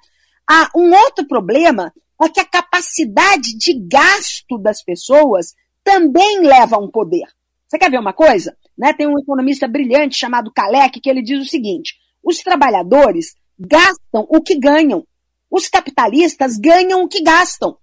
Ah, 0.48 0.70
um 0.76 0.92
outro 0.94 1.26
problema 1.26 1.92
é 2.20 2.28
que 2.28 2.40
a 2.40 2.44
capacidade 2.44 3.56
de 3.56 3.74
gasto 3.74 4.58
das 4.58 4.82
pessoas 4.82 5.54
também 5.82 6.40
leva 6.40 6.76
a 6.76 6.78
um 6.78 6.90
poder. 6.90 7.26
Você 7.66 7.78
quer 7.78 7.90
ver 7.90 7.98
uma 7.98 8.12
coisa? 8.12 8.56
Né? 8.76 8.92
Tem 8.92 9.06
um 9.06 9.18
economista 9.18 9.66
brilhante 9.66 10.18
chamado 10.18 10.52
Kalec 10.52 11.00
que 11.00 11.08
ele 11.08 11.22
diz 11.22 11.40
o 11.40 11.48
seguinte: 11.48 11.96
os 12.22 12.38
trabalhadores 12.38 13.34
gastam 13.58 14.26
o 14.28 14.42
que 14.42 14.58
ganham. 14.58 15.06
Os 15.50 15.68
capitalistas 15.68 16.58
ganham 16.58 17.02
o 17.02 17.08
que 17.08 17.22
gastam. 17.22 17.70
O 17.70 17.78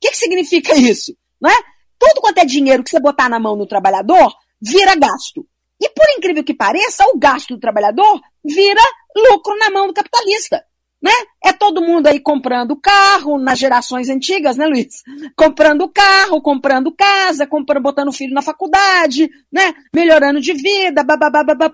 que, 0.00 0.10
que 0.10 0.16
significa 0.16 0.74
isso? 0.74 1.14
Não 1.40 1.50
é? 1.50 1.56
Tudo 1.98 2.20
quanto 2.22 2.38
é 2.38 2.44
dinheiro 2.46 2.82
que 2.82 2.90
você 2.90 2.98
botar 2.98 3.28
na 3.28 3.38
mão 3.38 3.56
do 3.56 3.66
trabalhador 3.66 4.34
vira 4.60 4.94
gasto. 4.94 5.46
E 5.80 5.88
por 5.88 6.04
incrível 6.16 6.44
que 6.44 6.54
pareça, 6.54 7.04
o 7.12 7.18
gasto 7.18 7.54
do 7.54 7.60
trabalhador 7.60 8.20
vira 8.44 8.82
lucro 9.16 9.56
na 9.58 9.70
mão 9.70 9.86
do 9.86 9.94
capitalista. 9.94 10.62
Né? 11.02 11.12
É 11.42 11.50
todo 11.50 11.80
mundo 11.80 12.08
aí 12.08 12.20
comprando 12.20 12.76
carro, 12.76 13.38
nas 13.38 13.58
gerações 13.58 14.10
antigas, 14.10 14.58
né, 14.58 14.66
Luiz? 14.66 15.02
Comprando 15.34 15.88
carro, 15.88 16.42
comprando 16.42 16.92
casa, 16.92 17.46
comprando, 17.46 17.82
botando 17.82 18.12
filho 18.12 18.34
na 18.34 18.42
faculdade, 18.42 19.30
né? 19.50 19.72
Melhorando 19.94 20.42
de 20.42 20.52
vida, 20.52 21.02
babá, 21.02 21.30
babá. 21.30 21.72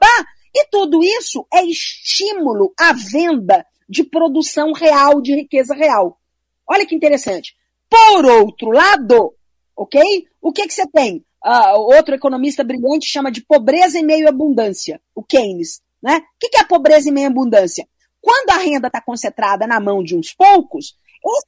E 0.54 0.68
tudo 0.70 1.02
isso 1.02 1.44
é 1.52 1.64
estímulo 1.64 2.72
à 2.78 2.92
venda 2.92 3.66
de 3.88 4.04
produção 4.04 4.72
real, 4.72 5.20
de 5.20 5.34
riqueza 5.34 5.74
real. 5.74 6.20
Olha 6.64 6.86
que 6.86 6.94
interessante. 6.94 7.56
Por 7.90 8.24
outro 8.24 8.70
lado, 8.70 9.34
ok? 9.76 10.00
O 10.40 10.52
que, 10.52 10.68
que 10.68 10.72
você 10.72 10.86
tem? 10.86 11.25
Uh, 11.44 11.78
outro 11.78 12.14
economista 12.14 12.64
brilhante 12.64 13.06
chama 13.06 13.30
de 13.30 13.44
pobreza 13.44 13.98
em 13.98 14.04
meio 14.04 14.26
à 14.26 14.30
abundância, 14.30 15.00
o 15.14 15.22
Keynes. 15.22 15.80
Né? 16.02 16.18
O 16.18 16.22
que 16.38 16.56
é 16.58 16.64
pobreza 16.64 17.08
em 17.08 17.12
meio 17.12 17.26
à 17.26 17.30
abundância? 17.30 17.86
Quando 18.20 18.50
a 18.50 18.58
renda 18.58 18.88
está 18.88 19.00
concentrada 19.00 19.66
na 19.66 19.80
mão 19.80 20.02
de 20.02 20.16
uns 20.16 20.32
poucos, 20.34 20.96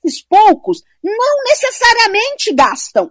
esses 0.04 0.22
poucos 0.22 0.82
não 1.02 1.44
necessariamente 1.44 2.54
gastam. 2.54 3.10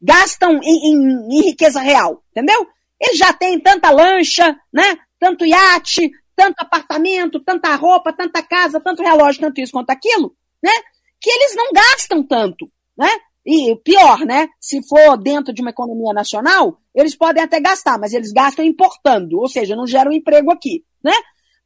Gastam 0.00 0.60
em, 0.62 0.92
em, 0.92 1.38
em 1.38 1.42
riqueza 1.42 1.80
real, 1.80 2.22
entendeu? 2.30 2.66
Eles 3.00 3.18
já 3.18 3.32
têm 3.32 3.60
tanta 3.60 3.90
lancha, 3.90 4.56
né? 4.72 4.96
tanto 5.22 5.46
iate, 5.46 6.10
tanto 6.34 6.56
apartamento, 6.58 7.38
tanta 7.38 7.74
roupa, 7.76 8.12
tanta 8.12 8.42
casa, 8.42 8.80
tanto 8.80 9.04
relógio, 9.04 9.40
tanto 9.40 9.60
isso 9.60 9.70
quanto 9.70 9.90
aquilo, 9.90 10.34
né? 10.60 10.72
Que 11.20 11.30
eles 11.30 11.54
não 11.54 11.72
gastam 11.72 12.26
tanto, 12.26 12.66
né? 12.98 13.08
E 13.44 13.74
pior, 13.76 14.20
né? 14.20 14.48
Se 14.60 14.80
for 14.86 15.16
dentro 15.16 15.52
de 15.52 15.60
uma 15.60 15.70
economia 15.70 16.12
nacional, 16.12 16.78
eles 16.94 17.16
podem 17.16 17.42
até 17.42 17.60
gastar, 17.60 17.98
mas 17.98 18.12
eles 18.12 18.32
gastam 18.32 18.64
importando, 18.64 19.38
ou 19.38 19.48
seja, 19.48 19.74
não 19.74 19.86
geram 19.86 20.12
emprego 20.12 20.52
aqui, 20.52 20.84
né? 21.02 21.12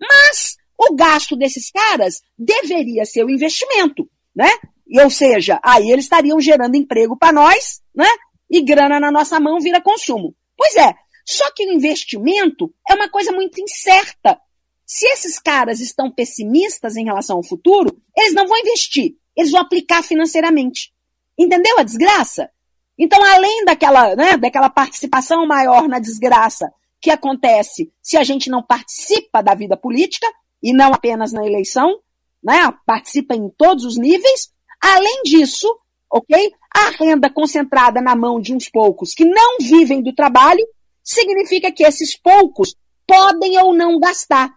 Mas 0.00 0.56
o 0.78 0.94
gasto 0.94 1.36
desses 1.36 1.70
caras 1.70 2.22
deveria 2.38 3.04
ser 3.04 3.24
o 3.24 3.30
investimento, 3.30 4.08
né? 4.34 4.50
E, 4.86 5.00
ou 5.00 5.10
seja, 5.10 5.60
aí 5.62 5.90
eles 5.90 6.04
estariam 6.04 6.40
gerando 6.40 6.76
emprego 6.76 7.16
para 7.16 7.32
nós, 7.32 7.82
né? 7.94 8.08
E 8.50 8.62
grana 8.62 9.00
na 9.00 9.10
nossa 9.10 9.38
mão 9.40 9.60
vira 9.60 9.80
consumo. 9.80 10.34
Pois 10.56 10.76
é, 10.76 10.94
só 11.26 11.50
que 11.52 11.66
o 11.66 11.72
investimento 11.72 12.72
é 12.88 12.94
uma 12.94 13.08
coisa 13.08 13.32
muito 13.32 13.60
incerta. 13.60 14.38
Se 14.86 15.04
esses 15.08 15.40
caras 15.40 15.80
estão 15.80 16.10
pessimistas 16.10 16.96
em 16.96 17.04
relação 17.04 17.36
ao 17.36 17.42
futuro, 17.42 18.00
eles 18.16 18.32
não 18.32 18.46
vão 18.46 18.56
investir, 18.58 19.16
eles 19.36 19.50
vão 19.50 19.60
aplicar 19.60 20.02
financeiramente. 20.02 20.94
Entendeu 21.38 21.78
a 21.78 21.82
desgraça? 21.82 22.50
Então, 22.98 23.22
além 23.22 23.64
daquela, 23.64 24.16
né, 24.16 24.36
daquela 24.36 24.70
participação 24.70 25.46
maior 25.46 25.86
na 25.86 25.98
desgraça 25.98 26.72
que 27.00 27.10
acontece 27.10 27.92
se 28.02 28.16
a 28.16 28.24
gente 28.24 28.48
não 28.48 28.62
participa 28.62 29.42
da 29.42 29.54
vida 29.54 29.76
política, 29.76 30.26
e 30.62 30.72
não 30.72 30.92
apenas 30.92 31.32
na 31.32 31.46
eleição, 31.46 32.00
né? 32.42 32.72
participa 32.84 33.34
em 33.34 33.48
todos 33.50 33.84
os 33.84 33.96
níveis. 33.96 34.50
Além 34.80 35.22
disso, 35.22 35.68
ok? 36.10 36.52
A 36.74 36.90
renda 36.90 37.30
concentrada 37.30 38.00
na 38.00 38.16
mão 38.16 38.40
de 38.40 38.54
uns 38.54 38.68
poucos 38.68 39.14
que 39.14 39.24
não 39.24 39.58
vivem 39.58 40.02
do 40.02 40.14
trabalho 40.14 40.66
significa 41.02 41.70
que 41.70 41.84
esses 41.84 42.16
poucos 42.16 42.74
podem 43.06 43.56
ou 43.62 43.74
não 43.74 43.98
gastar. 44.00 44.52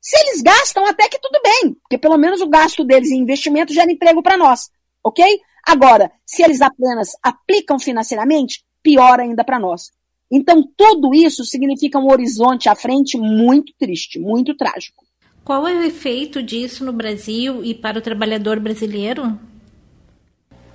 Se 0.00 0.16
eles 0.20 0.42
gastam, 0.42 0.86
até 0.86 1.08
que 1.08 1.18
tudo 1.18 1.40
bem, 1.42 1.74
porque 1.74 1.98
pelo 1.98 2.18
menos 2.18 2.40
o 2.40 2.48
gasto 2.48 2.84
deles 2.84 3.10
em 3.10 3.22
investimento 3.22 3.72
gera 3.72 3.90
emprego 3.90 4.22
para 4.22 4.36
nós, 4.36 4.70
ok? 5.02 5.24
Agora, 5.66 6.12
se 6.24 6.44
eles 6.44 6.60
apenas 6.60 7.08
aplicam 7.20 7.76
financeiramente, 7.76 8.62
pior 8.80 9.18
ainda 9.18 9.42
para 9.42 9.58
nós. 9.58 9.90
Então, 10.30 10.62
tudo 10.76 11.12
isso 11.12 11.44
significa 11.44 11.98
um 11.98 12.08
horizonte 12.08 12.68
à 12.68 12.76
frente 12.76 13.18
muito 13.18 13.72
triste, 13.76 14.20
muito 14.20 14.56
trágico. 14.56 15.04
Qual 15.44 15.66
é 15.66 15.74
o 15.74 15.82
efeito 15.82 16.40
disso 16.40 16.84
no 16.84 16.92
Brasil 16.92 17.64
e 17.64 17.74
para 17.74 17.98
o 17.98 18.02
trabalhador 18.02 18.60
brasileiro? 18.60 19.36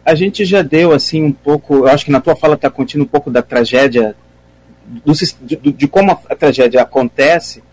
A 0.05 0.13
gente 0.13 0.43
já 0.43 0.61
deu 0.61 0.91
assim 0.91 1.23
um 1.23 1.31
pouco, 1.31 1.75
eu 1.75 1.87
acho 1.87 2.05
que 2.05 2.11
na 2.11 2.19
tua 2.19 2.35
fala 2.35 2.55
está 2.55 2.69
contendo 2.69 3.03
um 3.03 3.07
pouco 3.07 3.31
da 3.31 3.41
tragédia, 3.41 4.15
do, 5.05 5.13
de, 5.41 5.55
de, 5.55 5.87
como 5.87 6.11
a, 6.11 6.19
a 6.29 6.35
tragédia 6.35 6.81
acontece, 6.81 7.63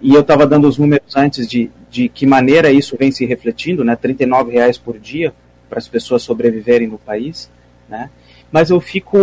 e 0.00 0.12
eu 0.12 0.22
estava 0.22 0.46
dando 0.46 0.68
os 0.68 0.78
números 0.78 1.14
antes 1.14 1.46
de, 1.46 1.70
de 1.88 2.08
que 2.08 2.26
maneira 2.26 2.70
isso 2.70 2.96
vem 2.98 3.12
se 3.12 3.24
refletindo, 3.24 3.84
né? 3.84 3.96
R$ 4.00 4.16
reais 4.50 4.78
por 4.78 4.98
dia 4.98 5.32
para 5.68 5.78
as 5.78 5.88
pessoas 5.88 6.22
sobreviverem 6.22 6.88
no 6.88 6.98
país, 6.98 7.50
né? 7.88 8.10
Mas 8.50 8.70
eu 8.70 8.80
fico, 8.80 9.16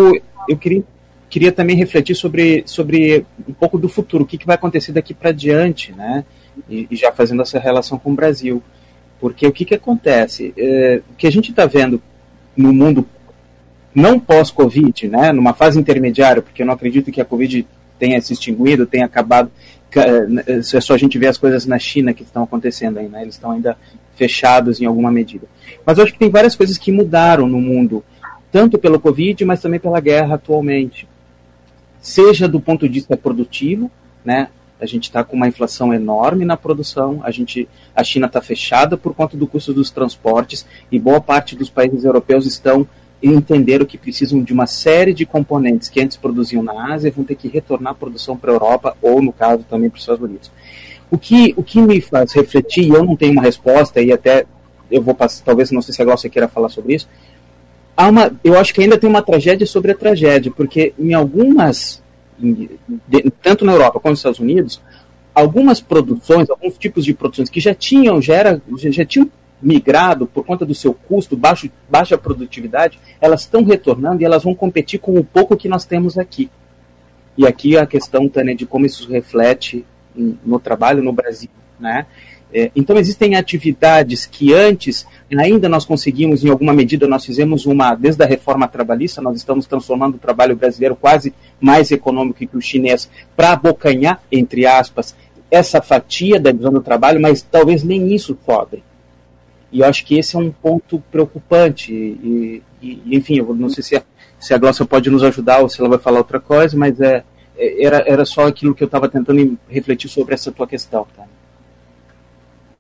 eu 0.48 0.58
queria, 0.58 0.84
queria 1.30 1.52
também 1.52 1.76
refletir 1.76 2.16
sobre, 2.16 2.64
sobre 2.66 3.26
um 3.48 3.54
pouco 3.54 3.78
do 3.78 3.88
futuro, 3.88 4.24
o 4.24 4.28
que, 4.28 4.38
que 4.38 4.46
vai 4.46 4.56
acontecer 4.56 4.92
daqui 4.92 5.14
para 5.14 5.32
diante, 5.32 5.92
né? 5.94 6.26
E, 6.70 6.88
e, 6.92 6.96
já 6.96 7.12
fazendo 7.12 7.42
essa 7.42 7.60
relação 7.60 7.98
com 7.98 8.12
o 8.12 8.16
Brasil, 8.16 8.62
porque 9.20 9.48
o 9.48 9.52
que 9.52 9.66
que 9.66 9.76
acontece? 9.76 10.54
É, 10.58 11.02
o 11.10 11.16
que 11.16 11.28
a 11.28 11.32
gente 11.32 11.52
está 11.52 11.66
vendo 11.66 12.02
no 12.56 12.74
mundo 12.74 13.08
não 13.96 14.20
pós-Covid, 14.20 15.08
né? 15.08 15.32
Numa 15.32 15.54
fase 15.54 15.80
intermediária, 15.80 16.42
porque 16.42 16.62
eu 16.62 16.66
não 16.66 16.74
acredito 16.74 17.12
que 17.12 17.22
a 17.22 17.26
Covid 17.26 17.66
tenha 17.98 18.20
se 18.20 18.34
extinguido, 18.34 18.86
tenha 18.86 19.06
acabado 19.06 19.52
é 20.00 20.62
só 20.82 20.94
a 20.94 20.98
gente 20.98 21.18
ver 21.18 21.28
as 21.28 21.38
coisas 21.38 21.66
na 21.66 21.78
China 21.78 22.14
que 22.14 22.24
estão 22.24 22.44
acontecendo 22.44 22.98
aí, 22.98 23.10
né? 23.10 23.24
Eles 23.24 23.36
estão 23.36 23.52
ainda 23.52 23.78
fechados 24.22 24.80
em 24.80 24.86
alguma 24.86 25.12
medida. 25.12 25.48
Mas 25.84 25.98
eu 25.98 26.04
acho 26.04 26.14
que 26.14 26.20
tem 26.20 26.30
várias 26.30 26.56
coisas 26.56 26.78
que 26.78 26.92
mudaram 26.92 27.48
no 27.48 27.60
mundo, 27.60 28.04
tanto 28.52 28.78
pelo 28.78 29.00
Covid, 29.00 29.44
mas 29.46 29.60
também 29.60 29.80
pela 29.80 30.00
guerra 30.00 30.36
atualmente. 30.36 31.08
Seja 32.00 32.48
do 32.48 32.62
ponto 32.62 32.88
de 32.88 32.94
vista 32.94 33.18
produtivo, 33.18 33.90
né? 34.24 34.50
A 34.80 34.86
gente 34.86 35.06
está 35.06 35.24
com 35.24 35.36
uma 35.36 35.48
inflação 35.48 35.92
enorme 35.92 36.46
na 36.46 36.56
produção, 36.56 37.20
a, 37.24 37.32
gente, 37.32 37.68
a 37.96 38.04
China 38.04 38.28
está 38.28 38.42
fechada 38.42 38.96
por 38.96 39.16
conta 39.16 39.36
do 39.36 39.48
custo 39.48 39.74
dos 39.74 39.90
transportes 39.90 40.68
e 40.92 41.00
boa 41.00 41.20
parte 41.20 41.56
dos 41.56 41.70
países 41.70 42.04
europeus 42.04 42.46
estão 42.46 42.88
entenderam 43.24 43.86
que 43.86 44.00
precisam 44.00 44.42
de 44.44 44.52
uma 44.52 44.66
série 44.66 45.14
de 45.14 45.26
componentes 45.26 45.90
que 45.90 46.02
antes 46.02 46.18
produziam 46.18 46.64
na 46.64 46.94
Ásia 46.94 47.14
vão 47.16 47.24
ter 47.24 47.36
que 47.36 47.48
retornar 47.48 47.92
a 47.92 47.96
produção 47.96 48.36
para 48.36 48.52
a 48.52 48.56
Europa 48.56 48.98
ou, 49.00 49.22
no 49.22 49.32
caso, 49.32 49.64
também 49.70 49.90
para 49.90 49.98
os 49.98 50.02
Estados 50.02 50.24
Unidos. 50.24 50.52
O 51.12 51.18
que, 51.18 51.54
o 51.58 51.64
que 51.64 51.80
me 51.82 52.00
faz 52.00 52.32
refletir, 52.34 52.86
e 52.86 52.90
eu 52.90 53.04
não 53.04 53.16
tenho 53.18 53.34
uma 53.34 53.42
resposta, 53.42 54.02
e 54.02 54.12
até 54.12 54.46
eu 54.90 55.02
vou 55.02 55.14
passar, 55.14 55.44
talvez 55.44 55.70
não 55.70 55.82
sei 55.82 55.94
se 55.94 56.02
a 56.02 56.06
Glaucia 56.06 56.30
queira 56.30 56.48
falar 56.48 56.70
sobre 56.70 56.96
isso, 56.96 57.08
há 57.96 58.08
uma, 58.08 58.32
eu 58.44 58.58
acho 58.58 58.74
que 58.74 58.82
ainda 58.82 58.98
tem 58.98 59.10
uma 59.10 59.22
tragédia 59.22 59.68
sobre 59.68 59.92
a 59.92 59.96
tragédia, 59.96 60.52
porque 60.52 60.94
em 60.98 61.14
algumas, 61.14 62.02
tanto 63.42 63.66
na 63.66 63.74
Europa 63.74 64.00
quanto 64.00 64.12
nos 64.12 64.20
Estados 64.20 64.40
Unidos, 64.40 64.82
algumas 65.36 65.82
produções, 65.82 66.50
alguns 66.50 66.78
tipos 66.78 67.06
de 67.06 67.14
produções 67.14 67.50
que 67.50 67.60
já 67.60 67.74
tinham, 67.74 68.22
já, 68.22 68.36
era, 68.36 68.62
já, 68.78 68.90
já 68.90 69.06
tinham 69.06 69.30
migrado 69.62 70.26
por 70.26 70.46
conta 70.46 70.66
do 70.66 70.74
seu 70.74 70.94
custo, 70.94 71.38
baixo, 71.38 71.70
baixa 71.90 72.18
produtividade, 72.18 73.00
elas 73.20 73.42
estão 73.42 73.64
retornando 73.64 74.22
e 74.22 74.26
elas 74.26 74.44
vão 74.44 74.56
competir 74.56 75.00
com 75.00 75.18
o 75.18 75.24
pouco 75.24 75.56
que 75.56 75.70
nós 75.70 75.86
temos 75.86 76.18
aqui. 76.18 76.50
E 77.38 77.46
aqui 77.46 77.78
a 77.78 77.86
questão, 77.86 78.28
Tânia, 78.28 78.56
de 78.56 78.66
como 78.66 78.86
isso 78.86 79.10
reflete 79.10 79.86
no 80.16 80.60
trabalho 80.60 81.04
no 81.04 81.14
Brasil, 81.14 81.50
né? 81.80 82.06
É, 82.54 82.70
então 82.76 82.98
existem 82.98 83.36
atividades 83.36 84.26
que 84.26 84.54
antes 84.54 85.08
ainda 85.38 85.70
nós 85.70 85.86
conseguimos, 85.86 86.44
em 86.44 86.50
alguma 86.50 86.74
medida 86.74 87.08
nós 87.08 87.26
fizemos 87.26 87.66
uma, 87.66 87.96
desde 87.96 88.22
a 88.22 88.28
reforma 88.28 88.68
trabalhista, 88.68 89.22
nós 89.22 89.38
estamos 89.38 89.66
transformando 89.66 90.16
o 90.16 90.20
trabalho 90.20 90.56
brasileiro 90.56 90.96
quase 90.96 91.34
mais 91.62 91.90
econômico 91.92 92.46
que 92.46 92.58
o 92.58 92.62
chinês 92.62 93.10
para 93.38 93.54
abocanhar, 93.54 94.22
entre 94.30 94.66
aspas, 94.66 95.16
essa 95.50 95.82
fatia 95.82 96.40
da 96.40 96.52
visão 96.52 96.74
do 96.74 96.82
trabalho, 96.82 97.22
mas 97.22 97.42
talvez 97.42 97.84
nem 97.84 98.14
isso 98.14 98.38
sobre. 98.46 98.84
E 99.72 99.80
eu 99.80 99.86
acho 99.86 100.06
que 100.06 100.18
esse 100.18 100.36
é 100.36 100.40
um 100.40 100.52
ponto 100.52 101.02
preocupante. 101.12 101.94
E, 101.94 102.62
e 102.82 103.16
enfim, 103.16 103.38
eu 103.38 103.54
não 103.56 103.70
sei 103.70 103.84
se 103.84 103.96
a, 103.96 104.04
se 104.40 104.54
a 104.54 104.58
Glaucia 104.58 104.86
pode 104.86 105.10
nos 105.10 105.24
ajudar 105.24 105.60
ou 105.60 105.70
se 105.70 105.80
ela 105.80 105.90
vai 105.90 106.00
falar 106.00 106.20
outra 106.20 106.40
coisa, 106.40 106.76
mas 106.78 107.00
é 107.00 107.24
era, 107.62 108.04
era 108.08 108.26
só 108.26 108.48
aquilo 108.48 108.74
que 108.74 108.84
eu 108.84 108.88
estava 108.88 109.08
tentando 109.08 109.58
refletir 109.68 110.10
sobre 110.10 110.34
essa 110.34 110.52
tua 110.52 110.68
questão. 110.68 111.06
Tá? 111.16 111.28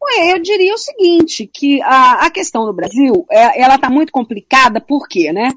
Ué, 0.03 0.33
eu 0.33 0.39
diria 0.39 0.73
o 0.73 0.77
seguinte, 0.77 1.45
que 1.45 1.81
a, 1.83 2.25
a 2.25 2.29
questão 2.31 2.65
do 2.65 2.73
Brasil, 2.73 3.25
é, 3.29 3.61
ela 3.61 3.75
está 3.75 3.89
muito 3.89 4.11
complicada, 4.11 4.81
por 4.81 5.07
quê, 5.07 5.31
né? 5.31 5.51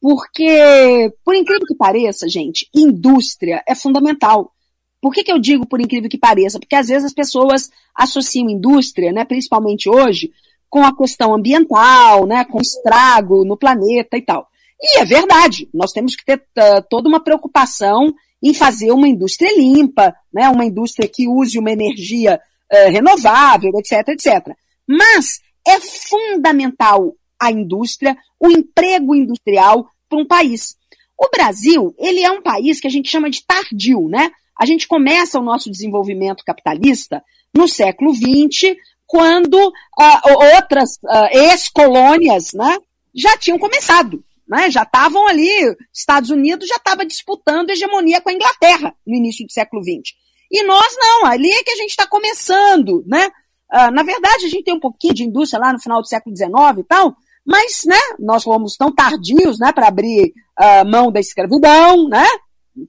Porque, 0.00 1.12
por 1.24 1.34
incrível 1.34 1.66
que 1.66 1.74
pareça, 1.74 2.28
gente, 2.28 2.68
indústria 2.74 3.62
é 3.68 3.74
fundamental. 3.74 4.52
Por 5.00 5.12
que, 5.12 5.24
que 5.24 5.32
eu 5.32 5.38
digo 5.38 5.66
por 5.66 5.80
incrível 5.80 6.08
que 6.08 6.18
pareça? 6.18 6.58
Porque 6.58 6.76
às 6.76 6.88
vezes 6.88 7.04
as 7.04 7.12
pessoas 7.12 7.68
associam 7.94 8.48
indústria, 8.48 9.12
né, 9.12 9.24
principalmente 9.24 9.88
hoje, 9.88 10.30
com 10.68 10.84
a 10.84 10.96
questão 10.96 11.34
ambiental, 11.34 12.26
né, 12.26 12.44
com 12.44 12.60
estrago 12.60 13.44
no 13.44 13.56
planeta 13.56 14.16
e 14.16 14.22
tal. 14.22 14.48
E 14.80 15.00
é 15.00 15.04
verdade, 15.04 15.68
nós 15.74 15.92
temos 15.92 16.14
que 16.16 16.24
ter 16.24 16.38
uh, 16.38 16.82
toda 16.88 17.08
uma 17.08 17.22
preocupação 17.22 18.14
em 18.42 18.54
fazer 18.54 18.90
uma 18.92 19.08
indústria 19.08 19.54
limpa, 19.56 20.14
né, 20.32 20.48
uma 20.48 20.64
indústria 20.64 21.08
que 21.08 21.28
use 21.28 21.58
uma 21.58 21.70
energia 21.70 22.40
uh, 22.72 22.90
renovável, 22.90 23.70
etc, 23.76 24.08
etc. 24.08 24.54
Mas 24.86 25.40
é 25.66 25.78
fundamental 25.80 27.14
a 27.40 27.50
indústria, 27.50 28.16
o 28.38 28.50
emprego 28.50 29.14
industrial 29.14 29.88
para 30.08 30.18
um 30.18 30.26
país. 30.26 30.76
O 31.18 31.28
Brasil, 31.30 31.94
ele 31.98 32.22
é 32.22 32.30
um 32.30 32.42
país 32.42 32.80
que 32.80 32.86
a 32.86 32.90
gente 32.90 33.10
chama 33.10 33.30
de 33.30 33.44
tardio, 33.44 34.08
né? 34.08 34.30
A 34.58 34.66
gente 34.66 34.88
começa 34.88 35.38
o 35.38 35.42
nosso 35.42 35.70
desenvolvimento 35.70 36.44
capitalista 36.44 37.22
no 37.54 37.66
século 37.66 38.14
XX, 38.14 38.76
quando 39.06 39.56
uh, 39.56 40.54
outras 40.54 40.90
uh, 41.02 41.28
ex-colônias 41.32 42.52
né, 42.54 42.78
já 43.14 43.36
tinham 43.36 43.58
começado. 43.58 44.22
Né, 44.50 44.68
já 44.68 44.82
estavam 44.82 45.28
ali, 45.28 45.48
Estados 45.94 46.28
Unidos 46.28 46.66
já 46.66 46.74
estava 46.74 47.06
disputando 47.06 47.70
hegemonia 47.70 48.20
com 48.20 48.30
a 48.30 48.32
Inglaterra 48.32 48.92
no 49.06 49.14
início 49.14 49.46
do 49.46 49.52
século 49.52 49.80
XX. 49.80 50.12
E 50.50 50.64
nós 50.64 50.96
não, 50.98 51.26
ali 51.26 51.48
é 51.48 51.62
que 51.62 51.70
a 51.70 51.76
gente 51.76 51.90
está 51.90 52.04
começando. 52.04 53.04
Né? 53.06 53.28
Uh, 53.72 53.92
na 53.92 54.02
verdade, 54.02 54.46
a 54.46 54.48
gente 54.48 54.64
tem 54.64 54.74
um 54.74 54.80
pouquinho 54.80 55.14
de 55.14 55.22
indústria 55.22 55.60
lá 55.60 55.72
no 55.72 55.80
final 55.80 56.00
do 56.00 56.08
século 56.08 56.36
XIX 56.36 56.50
e 56.80 56.84
tal, 56.84 57.14
mas 57.46 57.82
né, 57.86 58.00
nós 58.18 58.42
fomos 58.42 58.76
tão 58.76 58.92
tardios 58.92 59.60
né, 59.60 59.72
para 59.72 59.86
abrir 59.86 60.32
uh, 60.58 60.90
mão 60.90 61.12
da 61.12 61.20
escravidão, 61.20 62.08
né? 62.08 62.26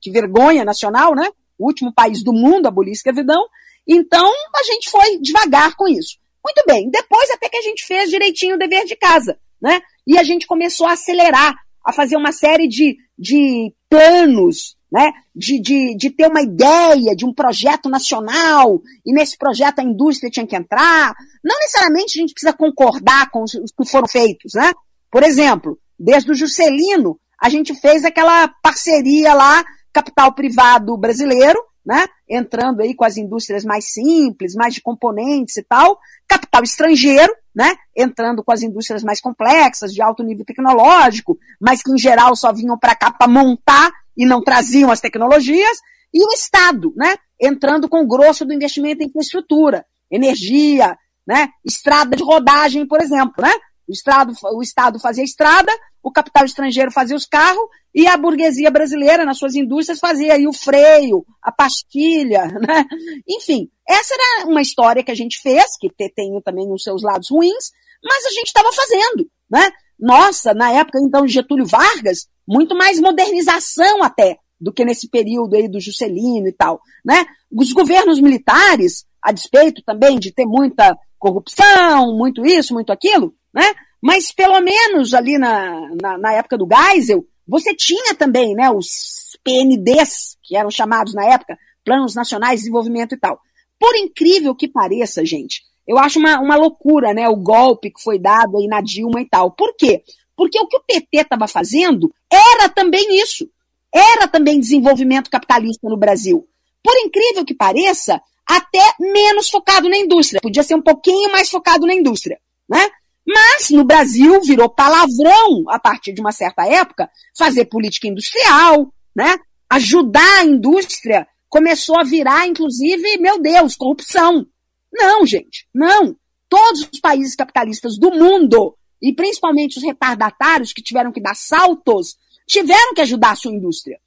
que 0.02 0.10
vergonha 0.10 0.66
nacional, 0.66 1.14
né? 1.14 1.30
o 1.60 1.68
último 1.68 1.94
país 1.94 2.24
do 2.24 2.34
mundo 2.34 2.66
a 2.66 2.70
abolir 2.70 2.90
a 2.90 2.94
escravidão, 2.94 3.46
então, 3.88 4.32
a 4.56 4.64
gente 4.64 4.90
foi 4.90 5.20
devagar 5.20 5.76
com 5.76 5.88
isso. 5.88 6.18
Muito 6.44 6.64
bem, 6.66 6.90
depois 6.90 7.30
até 7.32 7.50
que 7.50 7.58
a 7.58 7.62
gente 7.62 7.86
fez 7.86 8.10
direitinho 8.10 8.56
o 8.56 8.58
dever 8.58 8.86
de 8.86 8.96
casa, 8.96 9.38
né? 9.62 9.82
E 10.06 10.18
a 10.18 10.24
gente 10.24 10.48
começou 10.48 10.88
a 10.88 10.94
acelerar, 10.94 11.56
a 11.86 11.92
fazer 11.92 12.16
uma 12.16 12.32
série 12.32 12.68
de, 12.68 12.98
de 13.18 13.74
planos, 13.90 14.76
né? 14.92 15.12
De, 15.34 15.60
de, 15.60 15.96
de 15.96 16.10
ter 16.10 16.28
uma 16.28 16.42
ideia 16.42 17.16
de 17.16 17.26
um 17.26 17.34
projeto 17.34 17.90
nacional, 17.90 18.82
e 19.06 19.14
nesse 19.14 19.38
projeto 19.38 19.80
a 19.80 19.84
indústria 19.84 20.30
tinha 20.30 20.46
que 20.46 20.56
entrar. 20.56 21.14
Não 21.44 21.58
necessariamente 21.60 22.20
a 22.20 22.22
gente 22.22 22.34
precisa 22.34 22.54
concordar 22.54 23.30
com 23.32 23.44
os, 23.44 23.54
os 23.54 23.72
que 23.72 23.90
foram 23.90 24.08
feitos, 24.08 24.54
né? 24.54 24.72
Por 25.10 25.24
exemplo, 25.24 25.80
desde 25.98 26.32
o 26.32 26.36
Juscelino, 26.36 27.20
a 27.42 27.50
gente 27.50 27.74
fez 27.76 28.04
aquela 28.04 28.48
parceria 28.62 29.34
lá, 29.34 29.64
capital 29.94 30.34
privado 30.34 30.98
brasileiro, 30.98 31.60
né? 31.86 32.06
Entrando 32.30 32.82
aí 32.82 32.94
com 32.94 33.04
as 33.04 33.18
indústrias 33.18 33.66
mais 33.66 33.92
simples, 33.92 34.56
mais 34.56 34.74
de 34.74 34.82
componentes 34.82 35.58
e 35.58 35.64
tal, 35.64 35.98
capital 36.28 36.64
estrangeiro, 36.64 37.34
né? 37.56 37.76
Entrando 37.96 38.44
com 38.44 38.52
as 38.52 38.62
indústrias 38.62 39.04
mais 39.04 39.20
complexas, 39.20 39.94
de 39.94 40.02
alto 40.02 40.24
nível 40.24 40.46
tecnológico, 40.46 41.38
mas 41.60 41.82
que 41.82 41.92
em 41.92 41.98
geral 41.98 42.36
só 42.36 42.52
vinham 42.54 42.78
para 42.78 42.96
cá 42.96 43.12
para 43.12 43.28
montar 43.28 43.92
e 44.16 44.26
não 44.26 44.44
traziam 44.44 44.92
as 44.92 45.02
tecnologias, 45.02 45.78
e 46.14 46.24
o 46.24 46.34
Estado, 46.34 46.94
né? 46.96 47.16
Entrando 47.40 47.88
com 47.88 48.02
o 48.02 48.08
grosso 48.08 48.46
do 48.46 48.54
investimento 48.54 49.02
em 49.02 49.08
infraestrutura, 49.08 49.86
energia, 50.10 50.98
né? 51.26 51.50
Estrada 51.66 52.16
de 52.16 52.24
rodagem, 52.24 52.86
por 52.86 53.02
exemplo, 53.02 53.36
né? 53.40 53.52
O 53.88 53.92
Estado, 53.92 54.34
o 54.54 54.62
Estado 54.62 55.00
fazia 55.00 55.24
estrada, 55.24 55.72
o 56.04 56.12
capital 56.12 56.46
estrangeiro 56.46 56.92
fazia 56.92 57.16
os 57.16 57.26
carros 57.26 57.68
e 57.94 58.08
a 58.08 58.18
burguesia 58.18 58.72
brasileira, 58.72 59.26
nas 59.26 59.38
suas 59.38 59.56
indústrias, 59.56 60.00
fazia 60.00 60.34
aí 60.34 60.48
o 60.48 60.54
freio, 60.54 61.26
a 61.42 61.52
pastilha, 61.52 62.46
né? 62.60 62.86
Enfim, 63.28 63.70
essa 63.88 64.14
era 64.14 64.48
uma 64.48 64.62
história 64.62 65.04
que 65.04 65.12
a 65.12 65.16
gente 65.16 65.40
fez, 65.42 65.78
que 65.80 65.90
tem 66.14 66.40
também 66.44 66.72
os 66.72 66.84
seus 66.84 67.04
lados 67.04 67.30
ruins, 67.30 67.72
mas 68.04 68.26
a 68.26 68.30
gente 68.30 68.48
estava 68.48 68.72
fazendo, 68.72 69.30
né? 69.50 69.70
Nossa, 70.00 70.54
na 70.54 70.72
época 70.72 71.00
então 71.00 71.26
de 71.26 71.34
Getúlio 71.34 71.66
Vargas, 71.66 72.28
muito 72.48 72.76
mais 72.76 73.00
modernização 73.00 74.02
até 74.02 74.38
do 74.60 74.72
que 74.72 74.86
nesse 74.86 75.10
período 75.10 75.56
aí 75.56 75.68
do 75.68 75.80
Juscelino 75.80 76.48
e 76.48 76.54
tal, 76.54 76.82
né? 77.06 77.26
Os 77.52 77.72
governos 77.74 78.20
militares, 78.20 79.06
a 79.22 79.32
despeito 79.32 79.84
também 79.84 80.20
de 80.20 80.32
ter 80.32 80.46
muita 80.46 80.98
corrupção, 81.20 82.18
muito 82.18 82.44
isso, 82.46 82.74
muito 82.74 82.92
aquilo, 82.92 83.34
né? 83.54 83.64
Mas 84.02 84.32
pelo 84.32 84.60
menos 84.62 85.14
ali 85.14 85.38
na, 85.38 85.90
na, 86.02 86.18
na 86.18 86.34
época 86.34 86.58
do 86.58 86.68
Geisel, 86.68 87.26
você 87.48 87.76
tinha 87.76 88.16
também, 88.16 88.56
né, 88.56 88.70
os 88.72 89.38
PNDs, 89.44 90.38
que 90.42 90.56
eram 90.56 90.72
chamados 90.72 91.14
na 91.14 91.26
época, 91.26 91.58
Planos 91.84 92.16
Nacionais 92.16 92.56
de 92.56 92.62
Desenvolvimento 92.62 93.14
e 93.14 93.18
tal. 93.18 93.40
Por 93.80 93.96
incrível 93.96 94.56
que 94.56 94.68
pareça, 94.68 95.26
gente, 95.26 95.64
eu 95.88 95.98
acho 95.98 96.20
uma, 96.20 96.40
uma 96.40 96.56
loucura, 96.56 97.14
né, 97.14 97.28
o 97.28 97.36
golpe 97.36 97.92
que 97.92 98.02
foi 98.02 98.18
dado 98.18 98.58
aí 98.58 98.68
na 98.68 98.82
Dilma 98.82 99.22
e 99.22 99.26
tal. 99.26 99.52
Por 99.52 99.76
quê? 99.76 100.04
Porque 100.36 100.60
o 100.60 100.68
que 100.68 100.78
o 100.78 100.84
PT 100.84 101.18
estava 101.18 101.48
fazendo 101.48 102.14
era 102.32 102.70
também 102.70 103.20
isso. 103.22 103.50
Era 103.94 104.28
também 104.28 104.60
desenvolvimento 104.60 105.30
capitalista 105.30 105.90
no 105.90 105.98
Brasil. 105.98 106.48
Por 106.84 106.96
incrível 106.98 107.44
que 107.46 107.54
pareça, 107.54 108.22
até 108.48 108.96
menos 109.00 109.50
focado 109.50 109.90
na 109.90 109.98
indústria. 109.98 110.42
Podia 110.42 110.64
ser 110.64 110.76
um 110.76 110.82
pouquinho 110.82 111.32
mais 111.32 111.50
focado 111.50 111.86
na 111.86 111.94
indústria, 111.94 112.40
né? 112.70 112.90
Mas 113.26 113.70
no 113.70 113.84
Brasil 113.84 114.42
virou 114.42 114.70
palavrão, 114.70 115.70
a 115.70 115.80
partir 115.80 116.14
de 116.14 116.22
uma 116.22 116.32
certa 116.32 116.66
época, 116.66 117.10
fazer 117.38 117.66
política 117.66 118.08
industrial, 118.08 118.94
né? 119.16 119.38
Ajudar 119.70 120.40
a 120.40 120.46
indústria 120.46 121.28
começou 121.50 122.00
a 122.00 122.04
virar, 122.04 122.48
inclusive, 122.48 123.18
meu 123.18 123.40
Deus, 123.40 123.76
corrupção. 123.76 124.46
Não, 124.92 125.26
gente, 125.26 125.68
não. 125.74 126.16
Todos 126.50 126.90
os 126.92 127.00
países 127.00 127.36
capitalistas 127.36 127.98
do 127.98 128.12
mundo, 128.12 128.76
e 129.02 129.14
principalmente 129.14 129.78
os 129.78 129.84
retardatários 129.84 130.74
que 130.74 130.82
tiveram 130.82 131.12
que 131.12 131.22
dar 131.22 131.36
saltos, 131.36 132.18
tiveram 132.48 132.94
que 132.94 133.02
ajudar 133.02 133.32
a 133.32 133.36
sua 133.36 133.54
indústria. 133.54 134.00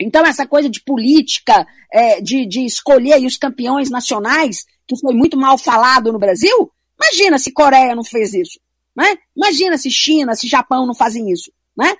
Então, 0.00 0.24
essa 0.24 0.46
coisa 0.46 0.68
de 0.68 0.82
política, 0.82 1.66
é, 1.92 2.20
de, 2.20 2.46
de 2.46 2.64
escolher 2.64 3.24
os 3.24 3.36
campeões 3.36 3.90
nacionais, 3.90 4.64
que 4.86 4.98
foi 4.98 5.14
muito 5.14 5.36
mal 5.36 5.56
falado 5.56 6.12
no 6.12 6.18
Brasil, 6.18 6.70
imagina 7.04 7.38
se 7.38 7.52
Coreia 7.52 7.94
não 7.94 8.04
fez 8.04 8.34
isso. 8.34 8.58
Né? 8.96 9.18
Imagina 9.36 9.76
se 9.76 9.90
China, 9.90 10.34
se 10.34 10.46
Japão 10.46 10.86
não 10.86 10.94
fazem 10.94 11.30
isso. 11.30 11.52
Né? 11.76 11.94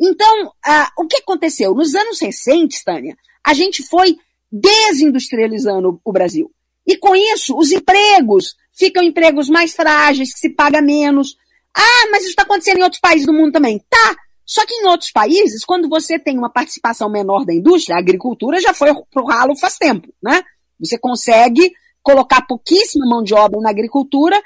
Então, 0.00 0.52
ah, 0.64 0.90
o 0.98 1.06
que 1.06 1.18
aconteceu? 1.18 1.74
Nos 1.74 1.94
anos 1.94 2.20
recentes, 2.20 2.82
Tânia, 2.82 3.16
a 3.44 3.54
gente 3.54 3.82
foi 3.86 4.16
desindustrializando 4.50 6.00
o 6.04 6.12
Brasil. 6.12 6.50
E 6.86 6.96
com 6.96 7.14
isso, 7.14 7.56
os 7.56 7.70
empregos 7.70 8.56
ficam 8.72 9.02
empregos 9.02 9.48
mais 9.48 9.72
frágeis, 9.72 10.32
que 10.32 10.40
se 10.40 10.50
paga 10.50 10.82
menos. 10.82 11.36
Ah, 11.76 12.08
mas 12.10 12.22
isso 12.22 12.30
está 12.30 12.42
acontecendo 12.42 12.78
em 12.78 12.82
outros 12.82 13.00
países 13.00 13.26
do 13.26 13.32
mundo 13.32 13.52
também. 13.52 13.80
Tá, 13.88 14.16
só 14.44 14.66
que 14.66 14.74
em 14.74 14.86
outros 14.86 15.10
países, 15.10 15.64
quando 15.64 15.88
você 15.88 16.18
tem 16.18 16.36
uma 16.36 16.50
participação 16.50 17.08
menor 17.08 17.44
da 17.44 17.54
indústria, 17.54 17.96
a 17.96 18.00
agricultura 18.00 18.60
já 18.60 18.74
foi 18.74 18.90
pro 19.10 19.24
ralo 19.24 19.56
faz 19.56 19.76
tempo, 19.78 20.12
né? 20.22 20.42
Você 20.80 20.98
consegue 20.98 21.72
colocar 22.02 22.42
pouquíssima 22.42 23.06
mão 23.06 23.22
de 23.22 23.34
obra 23.34 23.60
na 23.60 23.70
agricultura 23.70 24.40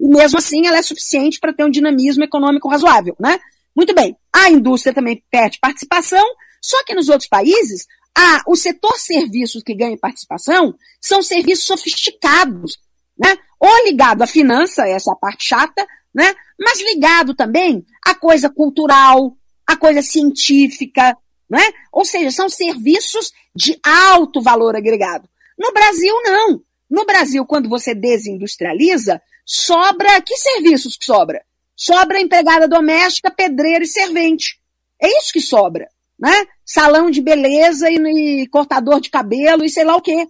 e 0.00 0.08
mesmo 0.08 0.38
assim 0.38 0.66
ela 0.66 0.78
é 0.78 0.82
suficiente 0.82 1.38
para 1.38 1.52
ter 1.52 1.64
um 1.64 1.70
dinamismo 1.70 2.24
econômico 2.24 2.68
razoável, 2.68 3.14
né? 3.18 3.38
Muito 3.74 3.94
bem. 3.94 4.16
A 4.32 4.50
indústria 4.50 4.94
também 4.94 5.22
perde 5.30 5.58
participação, 5.58 6.24
só 6.60 6.82
que 6.84 6.94
nos 6.94 7.08
outros 7.08 7.28
países, 7.28 7.86
a, 8.16 8.42
o 8.46 8.56
setor 8.56 8.96
serviços 8.98 9.62
que 9.62 9.74
ganha 9.74 9.98
participação 9.98 10.74
são 11.00 11.22
serviços 11.22 11.66
sofisticados, 11.66 12.78
né? 13.18 13.36
Ou 13.58 13.84
ligado 13.84 14.22
à 14.22 14.26
finança, 14.26 14.86
essa 14.86 15.10
é 15.10 15.12
a 15.12 15.16
parte 15.16 15.46
chata, 15.48 15.86
né? 16.14 16.34
Mas 16.58 16.80
ligado 16.82 17.34
também 17.34 17.84
à 18.04 18.14
coisa 18.14 18.48
cultural, 18.48 19.36
a 19.66 19.76
coisa 19.76 20.02
científica, 20.02 21.16
né? 21.48 21.62
Ou 21.92 22.04
seja, 22.04 22.30
são 22.30 22.48
serviços 22.48 23.32
de 23.54 23.78
alto 23.84 24.40
valor 24.40 24.76
agregado. 24.76 25.28
No 25.58 25.72
Brasil, 25.72 26.14
não. 26.22 26.60
No 26.94 27.04
Brasil, 27.04 27.44
quando 27.44 27.68
você 27.68 27.92
desindustrializa, 27.92 29.20
sobra. 29.44 30.22
Que 30.22 30.36
serviços 30.36 30.96
que 30.96 31.04
sobra? 31.04 31.44
Sobra 31.74 32.20
empregada 32.20 32.68
doméstica, 32.68 33.32
pedreiro 33.32 33.82
e 33.82 33.88
servente. 33.88 34.60
É 35.02 35.08
isso 35.18 35.32
que 35.32 35.40
sobra. 35.40 35.88
Né? 36.16 36.46
Salão 36.64 37.10
de 37.10 37.20
beleza 37.20 37.90
e, 37.90 37.96
e 38.42 38.46
cortador 38.46 39.00
de 39.00 39.10
cabelo 39.10 39.64
e 39.64 39.68
sei 39.68 39.82
lá 39.82 39.96
o 39.96 40.00
quê. 40.00 40.24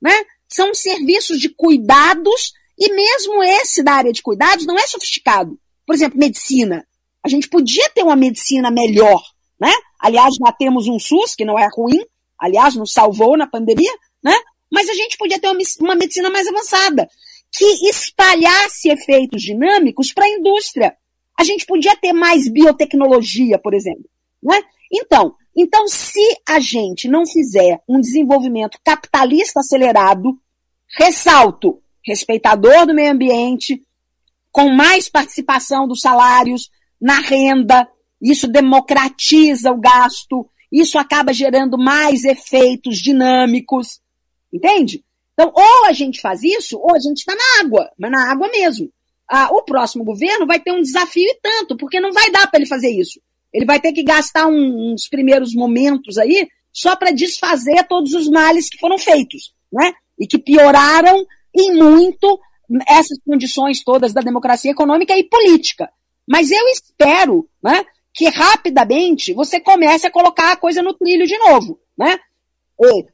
Né? 0.00 0.14
São 0.48 0.74
serviços 0.74 1.38
de 1.38 1.50
cuidados, 1.50 2.54
e 2.78 2.94
mesmo 2.94 3.42
esse 3.42 3.82
da 3.82 3.92
área 3.92 4.12
de 4.12 4.22
cuidados 4.22 4.64
não 4.64 4.78
é 4.78 4.86
sofisticado. 4.86 5.60
Por 5.86 5.94
exemplo, 5.94 6.18
medicina. 6.18 6.86
A 7.22 7.28
gente 7.28 7.46
podia 7.46 7.90
ter 7.90 8.02
uma 8.02 8.16
medicina 8.16 8.70
melhor, 8.70 9.20
né? 9.60 9.72
Aliás, 10.00 10.34
já 10.34 10.50
temos 10.52 10.88
um 10.88 10.98
SUS, 10.98 11.34
que 11.34 11.44
não 11.44 11.58
é 11.58 11.68
ruim, 11.70 12.00
aliás, 12.38 12.74
nos 12.74 12.92
salvou 12.92 13.36
na 13.36 13.46
pandemia, 13.46 13.92
né? 14.22 14.34
Mas 14.70 14.88
a 14.88 14.94
gente 14.94 15.16
podia 15.16 15.38
ter 15.38 15.48
uma, 15.48 15.58
uma 15.80 15.94
medicina 15.94 16.30
mais 16.30 16.46
avançada, 16.46 17.08
que 17.52 17.88
espalhasse 17.88 18.88
efeitos 18.88 19.42
dinâmicos 19.42 20.12
para 20.12 20.24
a 20.24 20.30
indústria. 20.30 20.94
A 21.38 21.44
gente 21.44 21.66
podia 21.66 21.96
ter 21.96 22.12
mais 22.12 22.48
biotecnologia, 22.48 23.58
por 23.58 23.74
exemplo, 23.74 24.08
né? 24.42 24.62
Então, 24.92 25.34
então, 25.56 25.88
se 25.88 26.20
a 26.46 26.60
gente 26.60 27.08
não 27.08 27.26
fizer 27.26 27.80
um 27.88 27.98
desenvolvimento 27.98 28.78
capitalista 28.84 29.60
acelerado, 29.60 30.38
ressalto, 30.98 31.80
respeitador 32.04 32.86
do 32.86 32.94
meio 32.94 33.12
ambiente, 33.12 33.82
com 34.52 34.68
mais 34.70 35.08
participação 35.08 35.88
dos 35.88 36.00
salários, 36.00 36.70
na 37.00 37.20
renda, 37.20 37.88
isso 38.20 38.46
democratiza 38.46 39.72
o 39.72 39.80
gasto, 39.80 40.46
isso 40.70 40.98
acaba 40.98 41.32
gerando 41.32 41.78
mais 41.78 42.24
efeitos 42.24 42.98
dinâmicos, 42.98 44.00
entende? 44.56 45.04
Então, 45.32 45.52
ou 45.54 45.84
a 45.86 45.92
gente 45.92 46.20
faz 46.20 46.42
isso, 46.42 46.78
ou 46.78 46.94
a 46.94 46.98
gente 46.98 47.18
está 47.18 47.34
na 47.34 47.60
água, 47.60 47.90
mas 47.98 48.10
na 48.10 48.30
água 48.30 48.48
mesmo. 48.48 48.90
Ah, 49.28 49.48
o 49.52 49.62
próximo 49.62 50.04
governo 50.04 50.46
vai 50.46 50.58
ter 50.58 50.72
um 50.72 50.80
desafio 50.80 51.28
e 51.28 51.38
tanto, 51.42 51.76
porque 51.76 52.00
não 52.00 52.12
vai 52.12 52.30
dar 52.30 52.46
para 52.48 52.58
ele 52.58 52.68
fazer 52.68 52.90
isso. 52.90 53.20
Ele 53.52 53.66
vai 53.66 53.80
ter 53.80 53.92
que 53.92 54.02
gastar 54.02 54.46
um, 54.46 54.92
uns 54.92 55.08
primeiros 55.08 55.54
momentos 55.54 56.16
aí 56.18 56.48
só 56.72 56.94
para 56.94 57.10
desfazer 57.10 57.86
todos 57.88 58.12
os 58.12 58.28
males 58.28 58.68
que 58.68 58.78
foram 58.78 58.98
feitos, 58.98 59.52
né? 59.72 59.92
E 60.18 60.26
que 60.26 60.38
pioraram 60.38 61.26
em 61.54 61.74
muito 61.74 62.38
essas 62.86 63.18
condições 63.24 63.82
todas 63.82 64.12
da 64.12 64.20
democracia 64.20 64.70
econômica 64.70 65.16
e 65.16 65.24
política. 65.24 65.90
Mas 66.26 66.50
eu 66.50 66.68
espero 66.68 67.48
né, 67.62 67.84
que 68.12 68.28
rapidamente 68.28 69.32
você 69.32 69.60
comece 69.60 70.06
a 70.06 70.10
colocar 70.10 70.52
a 70.52 70.56
coisa 70.56 70.82
no 70.82 70.94
trilho 70.94 71.26
de 71.26 71.38
novo. 71.38 71.80
Né? 71.96 72.18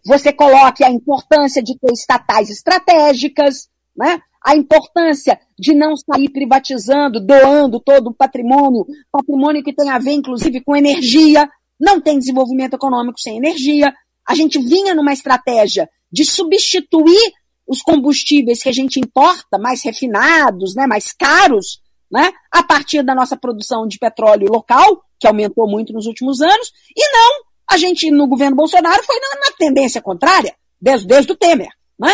Você 0.04 0.32
coloque 0.32 0.82
a 0.84 0.90
importância 0.90 1.62
de 1.62 1.78
ter 1.78 1.92
estatais 1.92 2.50
estratégicas, 2.50 3.68
né? 3.96 4.20
a 4.44 4.56
importância 4.56 5.38
de 5.58 5.72
não 5.72 5.96
sair 5.96 6.28
privatizando, 6.28 7.24
doando 7.24 7.78
todo 7.78 8.08
o 8.08 8.14
patrimônio, 8.14 8.84
patrimônio 9.10 9.62
que 9.62 9.72
tem 9.72 9.88
a 9.90 9.98
ver, 9.98 10.12
inclusive, 10.12 10.60
com 10.60 10.74
energia. 10.74 11.48
Não 11.78 12.00
tem 12.00 12.18
desenvolvimento 12.18 12.74
econômico 12.74 13.20
sem 13.20 13.36
energia. 13.36 13.94
A 14.28 14.34
gente 14.34 14.58
vinha 14.58 14.94
numa 14.94 15.12
estratégia 15.12 15.88
de 16.10 16.24
substituir 16.24 17.32
os 17.66 17.80
combustíveis 17.80 18.62
que 18.62 18.68
a 18.68 18.72
gente 18.72 18.98
importa, 18.98 19.58
mais 19.58 19.82
refinados, 19.82 20.74
né, 20.74 20.86
mais 20.86 21.12
caros, 21.12 21.80
né, 22.10 22.30
a 22.50 22.62
partir 22.62 23.02
da 23.02 23.14
nossa 23.14 23.36
produção 23.36 23.86
de 23.86 23.98
petróleo 23.98 24.48
local, 24.50 25.02
que 25.18 25.26
aumentou 25.26 25.68
muito 25.68 25.92
nos 25.92 26.06
últimos 26.06 26.40
anos, 26.42 26.72
e 26.94 27.02
não, 27.12 27.44
a 27.72 27.76
gente 27.76 28.10
no 28.10 28.26
governo 28.26 28.56
Bolsonaro 28.56 29.02
foi 29.02 29.16
na, 29.18 29.40
na 29.40 29.56
tendência 29.56 30.00
contrária, 30.00 30.54
desde, 30.80 31.06
desde 31.06 31.32
o 31.32 31.36
Temer. 31.36 31.70
Né? 31.98 32.12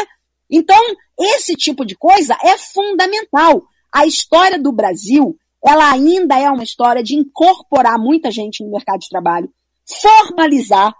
Então, 0.50 0.80
esse 1.18 1.54
tipo 1.54 1.84
de 1.84 1.96
coisa 1.96 2.36
é 2.42 2.56
fundamental. 2.56 3.62
A 3.92 4.06
história 4.06 4.58
do 4.58 4.72
Brasil, 4.72 5.36
ela 5.64 5.90
ainda 5.90 6.38
é 6.38 6.48
uma 6.50 6.62
história 6.62 7.02
de 7.02 7.16
incorporar 7.16 7.98
muita 7.98 8.30
gente 8.30 8.62
no 8.62 8.70
mercado 8.70 9.00
de 9.00 9.08
trabalho, 9.08 9.52
formalizar, 10.00 10.94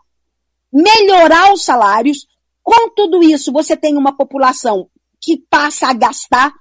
melhorar 0.72 1.52
os 1.52 1.64
salários. 1.64 2.26
Com 2.62 2.90
tudo 2.90 3.22
isso, 3.22 3.52
você 3.52 3.76
tem 3.76 3.96
uma 3.96 4.16
população 4.16 4.88
que 5.20 5.38
passa 5.48 5.88
a 5.88 5.92
gastar 5.92 6.52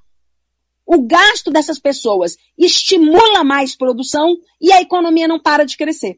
o 0.85 1.01
gasto 1.01 1.51
dessas 1.51 1.77
pessoas 1.77 2.37
estimula 2.57 3.43
mais 3.43 3.75
produção 3.75 4.37
e 4.59 4.71
a 4.71 4.81
economia 4.81 5.27
não 5.27 5.37
para 5.37 5.65
de 5.65 5.75
crescer. 5.75 6.17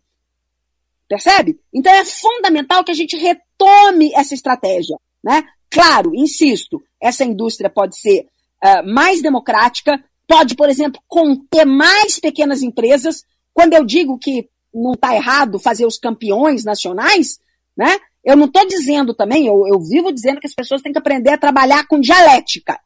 Percebe? 1.10 1.60
Então 1.74 1.91
é 1.91 2.05
fundamental 2.05 2.84
que 2.84 2.91
a 2.91 2.95
gente 2.95 3.18
retome 3.18 4.14
essa 4.14 4.36
estratégia. 4.36 4.95
Né? 5.24 5.43
Claro, 5.70 6.14
insisto, 6.14 6.82
essa 7.01 7.26
indústria 7.26 7.70
pode 7.70 7.97
ser 7.97 8.28
uh, 8.64 8.88
mais 8.93 9.20
democrática, 9.20 10.01
pode, 10.28 10.55
por 10.55 10.70
exemplo, 10.70 11.01
conter 11.07 11.66
mais 11.66 12.20
pequenas 12.20 12.62
empresas. 12.62 13.26
quando 13.51 13.74
eu 13.74 13.84
digo 13.84 14.20
que 14.20 14.47
não 14.72 14.93
está 14.93 15.16
errado 15.16 15.57
fazer 15.57 15.86
os 15.86 15.97
campeões 15.97 16.64
nacionais, 16.64 17.39
né? 17.76 17.97
Eu 18.24 18.36
não 18.36 18.45
estou 18.45 18.68
dizendo 18.68 19.14
também, 19.14 19.47
eu, 19.47 19.66
eu 19.68 19.80
vivo 19.80 20.12
dizendo 20.12 20.39
que 20.39 20.45
as 20.45 20.53
pessoas 20.53 20.82
têm 20.82 20.91
que 20.91 20.99
aprender 20.99 21.32
a 21.32 21.38
trabalhar 21.38 21.88
com 21.88 21.99
dialética. 21.99 22.80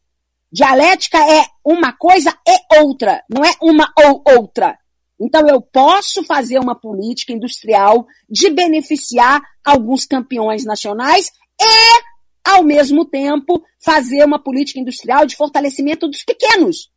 Dialética 0.52 1.18
é 1.18 1.46
uma 1.66 1.92
coisa 1.92 2.34
e 2.48 2.80
outra, 2.80 3.22
não 3.30 3.44
é 3.44 3.52
uma 3.62 3.92
ou 3.98 4.24
outra. 4.38 4.78
Então, 5.20 5.48
eu 5.48 5.62
posso 5.62 6.24
fazer 6.24 6.60
uma 6.60 6.76
política 6.76 7.32
industrial 7.32 8.06
de 8.30 8.50
beneficiar 8.50 9.42
alguns 9.64 10.06
campeões 10.06 10.66
nacionais 10.66 11.32
e, 11.62 12.04
ao 12.44 12.64
mesmo 12.64 13.06
tempo, 13.06 13.64
fazer 13.80 14.24
uma 14.26 14.40
política 14.40 14.80
industrial 14.80 15.26
de 15.26 15.36
fortalecimento 15.36 16.08
dos 16.08 16.24
pequenos. 16.24 16.90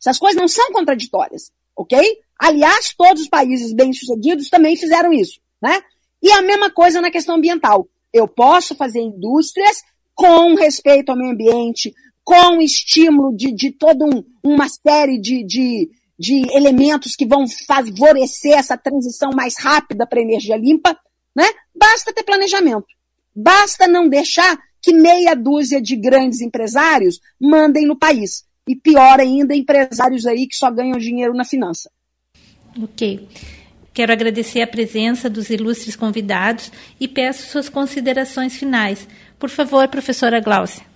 Essas 0.00 0.18
coisas 0.18 0.40
não 0.40 0.48
são 0.48 0.72
contraditórias, 0.72 1.50
ok? 1.76 2.00
Aliás, 2.38 2.92
todos 2.96 3.22
os 3.22 3.28
países 3.28 3.72
bem-sucedidos 3.72 4.48
também 4.48 4.76
fizeram 4.76 5.12
isso, 5.12 5.40
né? 5.60 5.80
E 6.22 6.30
a 6.30 6.42
mesma 6.42 6.70
coisa 6.70 7.00
na 7.00 7.10
questão 7.10 7.36
ambiental. 7.36 7.88
Eu 8.12 8.28
posso 8.28 8.74
fazer 8.74 9.00
indústrias 9.00 9.82
com 10.14 10.54
respeito 10.54 11.10
ao 11.10 11.16
meio 11.16 11.32
ambiente, 11.32 11.92
com 12.24 12.60
estímulo 12.60 13.34
de, 13.34 13.52
de 13.52 13.72
toda 13.72 14.04
um, 14.04 14.22
uma 14.42 14.68
série 14.68 15.20
de, 15.20 15.44
de, 15.44 15.90
de 16.22 16.46
elementos 16.56 17.16
que 17.16 17.26
vão 17.26 17.46
favorecer 17.66 18.56
essa 18.56 18.78
transição 18.78 19.32
mais 19.32 19.56
rápida 19.58 20.06
para 20.06 20.20
energia 20.20 20.56
limpa, 20.56 20.96
né? 21.34 21.44
Basta 21.74 22.12
ter 22.12 22.22
planejamento. 22.22 22.86
Basta 23.34 23.88
não 23.88 24.08
deixar 24.08 24.56
que 24.80 24.92
meia 24.92 25.34
dúzia 25.34 25.82
de 25.82 25.96
grandes 25.96 26.40
empresários 26.40 27.18
mandem 27.40 27.84
no 27.84 27.98
país. 27.98 28.44
E 28.68 28.76
pior 28.76 29.18
ainda, 29.18 29.52
empresários 29.52 30.24
aí 30.24 30.46
que 30.46 30.54
só 30.54 30.70
ganham 30.70 30.96
dinheiro 30.96 31.34
na 31.34 31.44
finança. 31.44 31.90
Ok. 32.80 33.28
Quero 33.92 34.12
agradecer 34.12 34.62
a 34.62 34.66
presença 34.68 35.28
dos 35.28 35.50
ilustres 35.50 35.96
convidados 35.96 36.70
e 37.00 37.08
peço 37.08 37.50
suas 37.50 37.68
considerações 37.68 38.54
finais. 38.54 39.08
Por 39.40 39.50
favor, 39.50 39.88
professora 39.88 40.38
Gláucia. 40.38 40.91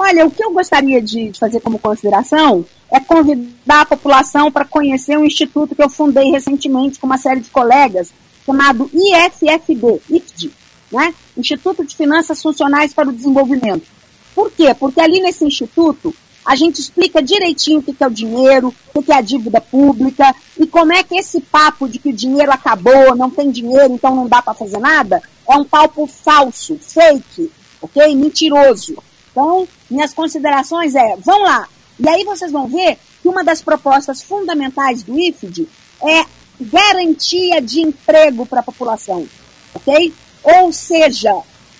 Olha, 0.00 0.24
o 0.24 0.30
que 0.30 0.44
eu 0.44 0.52
gostaria 0.52 1.02
de 1.02 1.32
fazer 1.36 1.58
como 1.58 1.76
consideração 1.76 2.64
é 2.88 3.00
convidar 3.00 3.80
a 3.80 3.84
população 3.84 4.48
para 4.48 4.64
conhecer 4.64 5.18
um 5.18 5.24
instituto 5.24 5.74
que 5.74 5.82
eu 5.82 5.90
fundei 5.90 6.30
recentemente 6.30 7.00
com 7.00 7.06
uma 7.08 7.18
série 7.18 7.40
de 7.40 7.50
colegas, 7.50 8.12
chamado 8.46 8.88
IFFD, 8.94 10.00
IFD, 10.08 10.52
né? 10.92 11.12
Instituto 11.36 11.84
de 11.84 11.96
Finanças 11.96 12.40
Funcionais 12.40 12.94
para 12.94 13.08
o 13.08 13.12
Desenvolvimento. 13.12 13.88
Por 14.36 14.52
quê? 14.52 14.72
Porque 14.72 15.00
ali 15.00 15.20
nesse 15.20 15.44
instituto 15.44 16.14
a 16.46 16.54
gente 16.54 16.80
explica 16.80 17.20
direitinho 17.20 17.80
o 17.80 17.82
que 17.82 17.96
é 18.00 18.06
o 18.06 18.10
dinheiro, 18.10 18.72
o 18.94 19.02
que 19.02 19.10
é 19.10 19.16
a 19.16 19.20
dívida 19.20 19.60
pública 19.60 20.32
e 20.56 20.64
como 20.64 20.92
é 20.92 21.02
que 21.02 21.18
esse 21.18 21.40
papo 21.40 21.88
de 21.88 21.98
que 21.98 22.10
o 22.10 22.16
dinheiro 22.16 22.52
acabou, 22.52 23.16
não 23.16 23.30
tem 23.30 23.50
dinheiro, 23.50 23.92
então 23.94 24.14
não 24.14 24.28
dá 24.28 24.40
para 24.40 24.54
fazer 24.54 24.78
nada, 24.78 25.20
é 25.46 25.56
um 25.56 25.64
papo 25.64 26.06
falso, 26.06 26.78
fake, 26.80 27.50
ok? 27.82 28.14
Mentiroso. 28.14 28.96
Então, 29.38 29.68
minhas 29.88 30.12
considerações 30.12 30.96
é, 30.96 31.16
vão 31.18 31.44
lá. 31.44 31.68
E 32.00 32.08
aí 32.08 32.24
vocês 32.24 32.50
vão 32.50 32.66
ver 32.66 32.98
que 33.22 33.28
uma 33.28 33.44
das 33.44 33.62
propostas 33.62 34.20
fundamentais 34.20 35.04
do 35.04 35.16
IFD 35.16 35.68
é 36.02 36.24
garantia 36.60 37.62
de 37.62 37.80
emprego 37.80 38.44
para 38.44 38.58
a 38.58 38.64
população, 38.64 39.28
ok? 39.72 40.12
Ou 40.42 40.72
seja, 40.72 41.32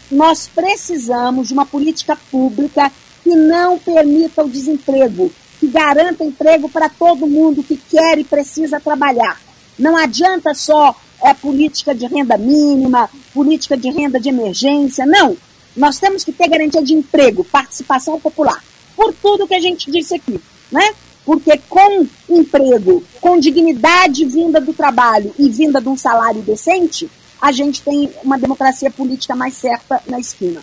nós 0.08 0.46
precisamos 0.46 1.48
de 1.48 1.54
uma 1.54 1.66
política 1.66 2.16
pública 2.30 2.92
que 3.24 3.34
não 3.34 3.76
permita 3.76 4.44
o 4.44 4.48
desemprego, 4.48 5.32
que 5.58 5.66
garanta 5.66 6.22
emprego 6.22 6.68
para 6.68 6.88
todo 6.88 7.26
mundo 7.26 7.64
que 7.64 7.76
quer 7.76 8.20
e 8.20 8.24
precisa 8.24 8.78
trabalhar. 8.78 9.40
Não 9.76 9.96
adianta 9.96 10.54
só 10.54 10.94
é, 11.24 11.34
política 11.34 11.92
de 11.92 12.06
renda 12.06 12.38
mínima, 12.38 13.10
política 13.34 13.76
de 13.76 13.90
renda 13.90 14.20
de 14.20 14.28
emergência, 14.28 15.04
não. 15.04 15.36
Nós 15.76 15.98
temos 15.98 16.24
que 16.24 16.32
ter 16.32 16.48
garantia 16.48 16.82
de 16.82 16.94
emprego, 16.94 17.44
participação 17.44 18.18
popular, 18.18 18.62
por 18.96 19.14
tudo 19.14 19.46
que 19.46 19.54
a 19.54 19.60
gente 19.60 19.90
disse 19.90 20.14
aqui, 20.14 20.40
né? 20.70 20.94
Porque 21.24 21.60
com 21.68 22.06
emprego, 22.28 23.04
com 23.20 23.38
dignidade 23.38 24.24
vinda 24.24 24.60
do 24.60 24.72
trabalho 24.72 25.34
e 25.38 25.48
vinda 25.48 25.80
de 25.80 25.88
um 25.88 25.96
salário 25.96 26.40
decente, 26.42 27.08
a 27.40 27.52
gente 27.52 27.82
tem 27.82 28.10
uma 28.24 28.38
democracia 28.38 28.90
política 28.90 29.36
mais 29.36 29.54
certa 29.54 30.02
na 30.06 30.18
esquina. 30.18 30.62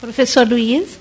Professor 0.00 0.46
Luiz? 0.46 0.98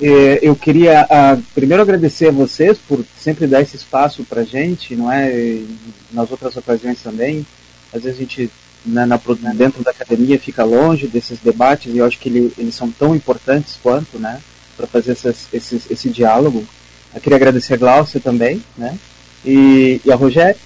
É, 0.00 0.38
eu 0.42 0.54
queria 0.54 1.04
uh, 1.04 1.42
primeiro 1.54 1.82
agradecer 1.82 2.28
a 2.28 2.32
vocês 2.32 2.78
por 2.78 3.04
sempre 3.18 3.46
dar 3.46 3.62
esse 3.62 3.76
espaço 3.76 4.24
para 4.24 4.44
gente, 4.44 4.94
não 4.94 5.10
é? 5.10 5.36
E 5.36 5.68
nas 6.12 6.30
outras 6.30 6.56
ocasiões 6.56 7.02
também. 7.02 7.44
Às 7.92 8.02
vezes 8.02 8.18
a 8.18 8.20
gente 8.20 8.50
né, 8.84 9.04
na, 9.06 9.20
dentro 9.54 9.82
da 9.82 9.90
academia 9.90 10.38
fica 10.38 10.64
longe 10.64 11.06
desses 11.06 11.38
debates 11.38 11.92
e 11.92 11.98
eu 11.98 12.04
acho 12.04 12.18
que 12.18 12.28
ele, 12.28 12.52
eles 12.56 12.74
são 12.74 12.90
tão 12.90 13.14
importantes 13.14 13.78
quanto, 13.82 14.18
né, 14.18 14.40
para 14.76 14.86
fazer 14.86 15.12
essas, 15.12 15.48
esses, 15.52 15.90
esse 15.90 16.08
diálogo. 16.08 16.66
Eu 17.14 17.20
queria 17.20 17.36
agradecer 17.36 17.74
a 17.74 17.78
Glaucia 17.78 18.20
também, 18.20 18.62
né, 18.76 18.98
e, 19.44 20.00
e 20.04 20.12
a 20.12 20.16
Rogério. 20.16 20.60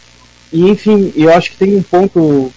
E, 0.52 0.68
enfim, 0.68 1.12
eu 1.16 1.32
acho 1.32 1.50
que 1.50 1.56
tem 1.56 1.76
um 1.76 1.82
ponto 1.82 2.52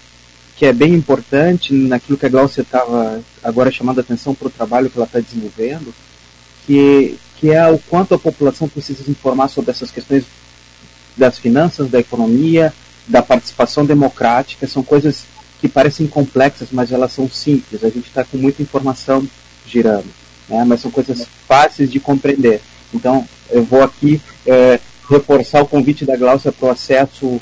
que 0.58 0.66
é 0.66 0.74
bem 0.74 0.94
importante 0.94 1.74
naquilo 1.74 2.18
que 2.18 2.26
a 2.26 2.30
Glaucia 2.30 2.62
estava 2.62 3.22
agora 3.44 3.72
chamando 3.72 4.00
a 4.00 4.02
atenção 4.02 4.34
para 4.34 4.48
o 4.48 4.52
trabalho 4.52 4.90
que 4.90 4.98
ela 4.98 5.06
está 5.06 5.20
desenvolvendo, 5.20 5.94
que, 6.66 7.18
que 7.38 7.52
é 7.52 7.68
o 7.68 7.78
quanto 7.78 8.16
a 8.16 8.20
população 8.20 8.68
precisa 8.68 9.04
se 9.04 9.12
informar 9.12 9.50
sobre 9.50 9.72
essas 9.72 9.92
questões 9.92 10.24
das 11.16 11.38
finanças, 11.38 11.90
da 11.90 12.00
economia, 12.00 12.74
da 13.08 13.22
participação 13.22 13.86
democrática, 13.86 14.68
são 14.68 14.84
coisas 14.84 15.24
que 15.66 15.74
parecem 15.74 16.06
complexas, 16.06 16.70
mas 16.72 16.92
elas 16.92 17.12
são 17.12 17.28
simples. 17.28 17.84
A 17.84 17.90
gente 17.90 18.08
está 18.08 18.24
com 18.24 18.38
muita 18.38 18.62
informação 18.62 19.28
girando, 19.68 20.06
né? 20.48 20.64
mas 20.64 20.82
são 20.82 20.92
coisas 20.92 21.28
fáceis 21.48 21.92
de 21.92 22.00
compreender. 22.00 22.62
Então, 22.94 23.28
eu 23.50 23.64
vou 23.64 23.82
aqui 23.82 24.22
é, 24.46 24.80
reforçar 25.10 25.64
o 25.64 25.68
convite 25.68 26.06
da 26.06 26.16
Glaucia 26.16 26.52
para 26.52 26.68
o 26.68 26.72
acesso 26.72 27.42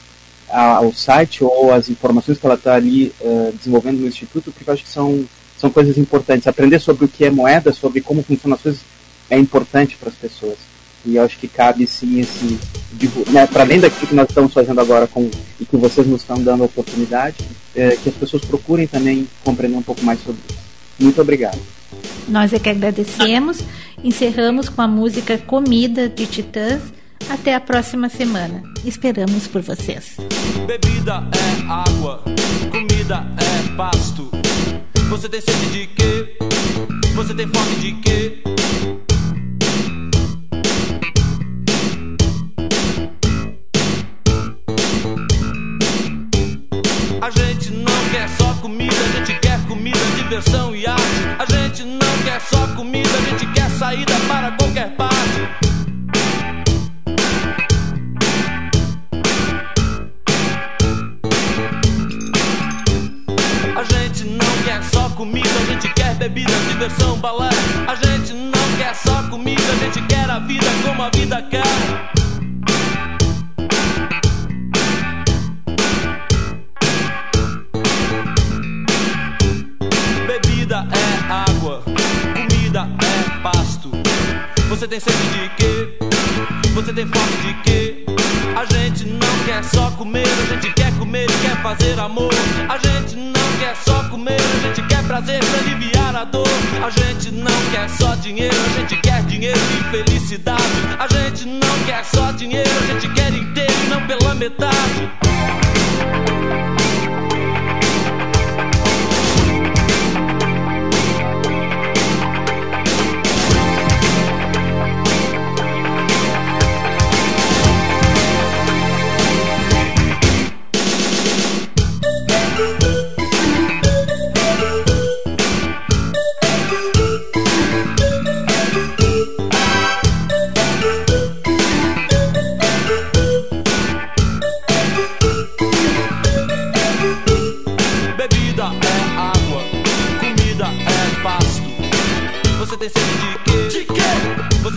ao 0.49 0.93
site 0.93 1.43
ou 1.43 1.73
as 1.73 1.89
informações 1.89 2.37
que 2.37 2.45
ela 2.45 2.55
está 2.55 2.75
ali 2.75 3.11
é, 3.19 3.51
desenvolvendo 3.57 3.99
no 3.99 4.07
Instituto, 4.07 4.51
porque 4.51 4.69
eu 4.69 4.73
acho 4.73 4.83
que 4.83 4.89
são, 4.89 5.25
são 5.57 5.69
coisas 5.69 5.97
importantes. 5.97 6.47
Aprender 6.47 6.79
sobre 6.79 7.05
o 7.05 7.09
que 7.09 7.25
é 7.25 7.29
moeda, 7.29 7.73
sobre 7.73 7.99
como 7.99 8.23
funcionam 8.23 8.55
as 8.55 8.61
coisas, 8.61 8.81
é 9.29 9.37
importante 9.37 9.97
para 9.97 10.09
as 10.09 10.15
pessoas. 10.15 10.57
E 11.05 11.17
acho 11.17 11.37
que 11.37 11.47
cabe 11.47 11.85
sim 11.85 12.19
esse. 12.19 12.59
Né, 13.31 13.45
para 13.47 13.63
além 13.63 13.79
daquilo 13.79 14.07
que 14.07 14.15
nós 14.15 14.29
estamos 14.29 14.53
fazendo 14.53 14.79
agora 14.79 15.07
com, 15.07 15.29
e 15.59 15.65
que 15.65 15.75
vocês 15.75 16.07
nos 16.07 16.21
estão 16.21 16.41
dando 16.41 16.63
a 16.63 16.65
oportunidade, 16.65 17.37
é, 17.75 17.97
que 17.97 18.09
as 18.09 18.15
pessoas 18.15 18.45
procurem 18.45 18.87
também 18.87 19.27
compreender 19.43 19.75
um 19.75 19.81
pouco 19.81 20.03
mais 20.03 20.19
sobre 20.23 20.39
isso. 20.49 20.59
Muito 20.99 21.19
obrigado. 21.21 21.59
Nós 22.27 22.53
é 22.53 22.59
que 22.59 22.69
agradecemos. 22.69 23.59
Encerramos 24.03 24.69
com 24.69 24.81
a 24.81 24.87
música 24.87 25.37
Comida 25.37 26.07
de 26.07 26.25
Titãs. 26.25 26.81
Até 27.29 27.55
a 27.55 27.59
próxima 27.59 28.09
semana. 28.09 28.63
Esperamos 28.85 29.47
por 29.47 29.61
vocês. 29.61 30.17
Bebida 30.67 31.23
é 31.31 31.71
água, 31.71 32.23
comida 32.69 33.25
é 33.37 33.75
pasto. 33.75 34.29
Você 35.09 35.29
tem 35.29 35.41
sede 35.41 35.71
de 35.71 35.87
quê? 35.87 36.37
Você 37.15 37.33
tem 37.33 37.47
fome 37.47 37.75
de 37.77 37.93
quê? 38.01 38.32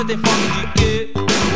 Tem 0.06 0.16
fome 0.18 0.48
de 0.48 0.66
quê? 0.78 1.08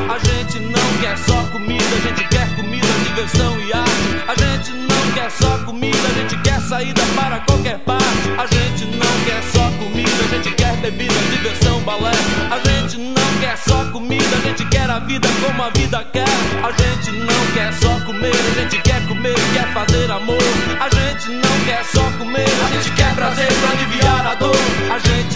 A 0.08 0.18
gente 0.18 0.58
não 0.58 1.00
quer 1.00 1.16
só 1.18 1.40
comida, 1.52 1.84
a 1.84 2.08
gente 2.08 2.28
quer 2.28 2.56
comida, 2.56 2.86
diversão 3.04 3.60
e 3.60 3.72
arte. 3.72 3.90
A 4.26 4.34
gente 4.34 4.72
não 4.72 5.12
quer 5.14 5.30
só 5.30 5.58
comida, 5.64 5.96
a 5.96 6.20
gente 6.20 6.36
quer 6.42 6.60
saída 6.60 7.00
para 7.14 7.38
qualquer 7.40 7.78
parte. 7.80 8.28
A 8.36 8.46
gente 8.46 8.86
não 8.86 9.24
quer 9.24 9.40
só 9.52 9.70
comida, 9.78 10.24
a 10.24 10.34
gente 10.34 10.50
quer 10.56 10.76
bebida, 10.78 11.14
diversão, 11.30 11.80
balé. 11.82 12.10
A 12.50 12.58
gente 12.68 12.98
não 12.98 13.40
quer 13.40 13.56
só 13.56 13.84
comida, 13.92 14.36
a 14.36 14.48
gente 14.48 14.64
quer 14.64 14.90
a 14.90 14.98
vida 14.98 15.28
como 15.46 15.62
a 15.62 15.70
vida 15.70 16.04
quer. 16.12 16.28
A 16.64 16.72
gente 16.72 17.12
não 17.12 17.46
quer 17.54 17.72
só 17.74 18.00
comer, 18.04 18.34
a 18.34 18.60
gente 18.60 18.82
quer 18.82 19.06
comer, 19.06 19.34
quer 19.52 19.72
fazer 19.72 20.10
amor. 20.10 20.42
A 20.80 20.88
gente 20.88 21.30
não 21.30 21.64
quer 21.64 21.84
só 21.84 22.02
comer, 22.18 22.48
a 22.66 22.74
gente 22.74 22.90
quer 22.96 23.14
prazer 23.14 23.46
para 23.46 23.70
aliviar 23.70 24.26
a 24.26 24.34
dor. 24.34 24.56
A 24.90 24.98
gente 24.98 25.29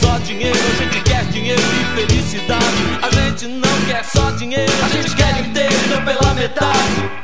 só 0.00 0.18
dinheiro, 0.18 0.58
a 0.58 0.82
gente 0.82 1.00
quer 1.02 1.24
dinheiro 1.26 1.60
e 1.60 2.06
felicidade. 2.06 2.64
A 3.02 3.10
gente 3.10 3.46
não 3.46 3.86
quer 3.86 4.04
só 4.04 4.30
dinheiro, 4.32 4.72
a 4.84 4.88
gente 4.88 5.14
quer 5.14 5.40
inteiro 5.40 6.02
pela 6.04 6.34
metade. 6.34 7.23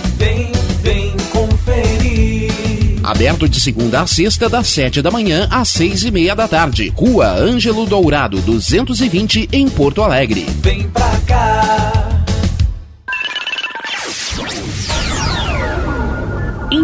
Aberto 3.11 3.45
de 3.45 3.59
segunda 3.59 3.99
a 3.99 4.07
sexta, 4.07 4.47
das 4.47 4.67
sete 4.67 5.01
da 5.01 5.11
manhã 5.11 5.45
às 5.51 5.67
seis 5.67 6.05
e 6.05 6.09
meia 6.09 6.33
da 6.33 6.47
tarde. 6.47 6.93
Rua 6.95 7.27
Ângelo 7.27 7.85
Dourado, 7.85 8.39
220, 8.39 9.49
em 9.51 9.67
Porto 9.67 10.01
Alegre. 10.01 10.47
Vem 10.61 10.87
pra 10.87 11.11
cá. 11.27 12.10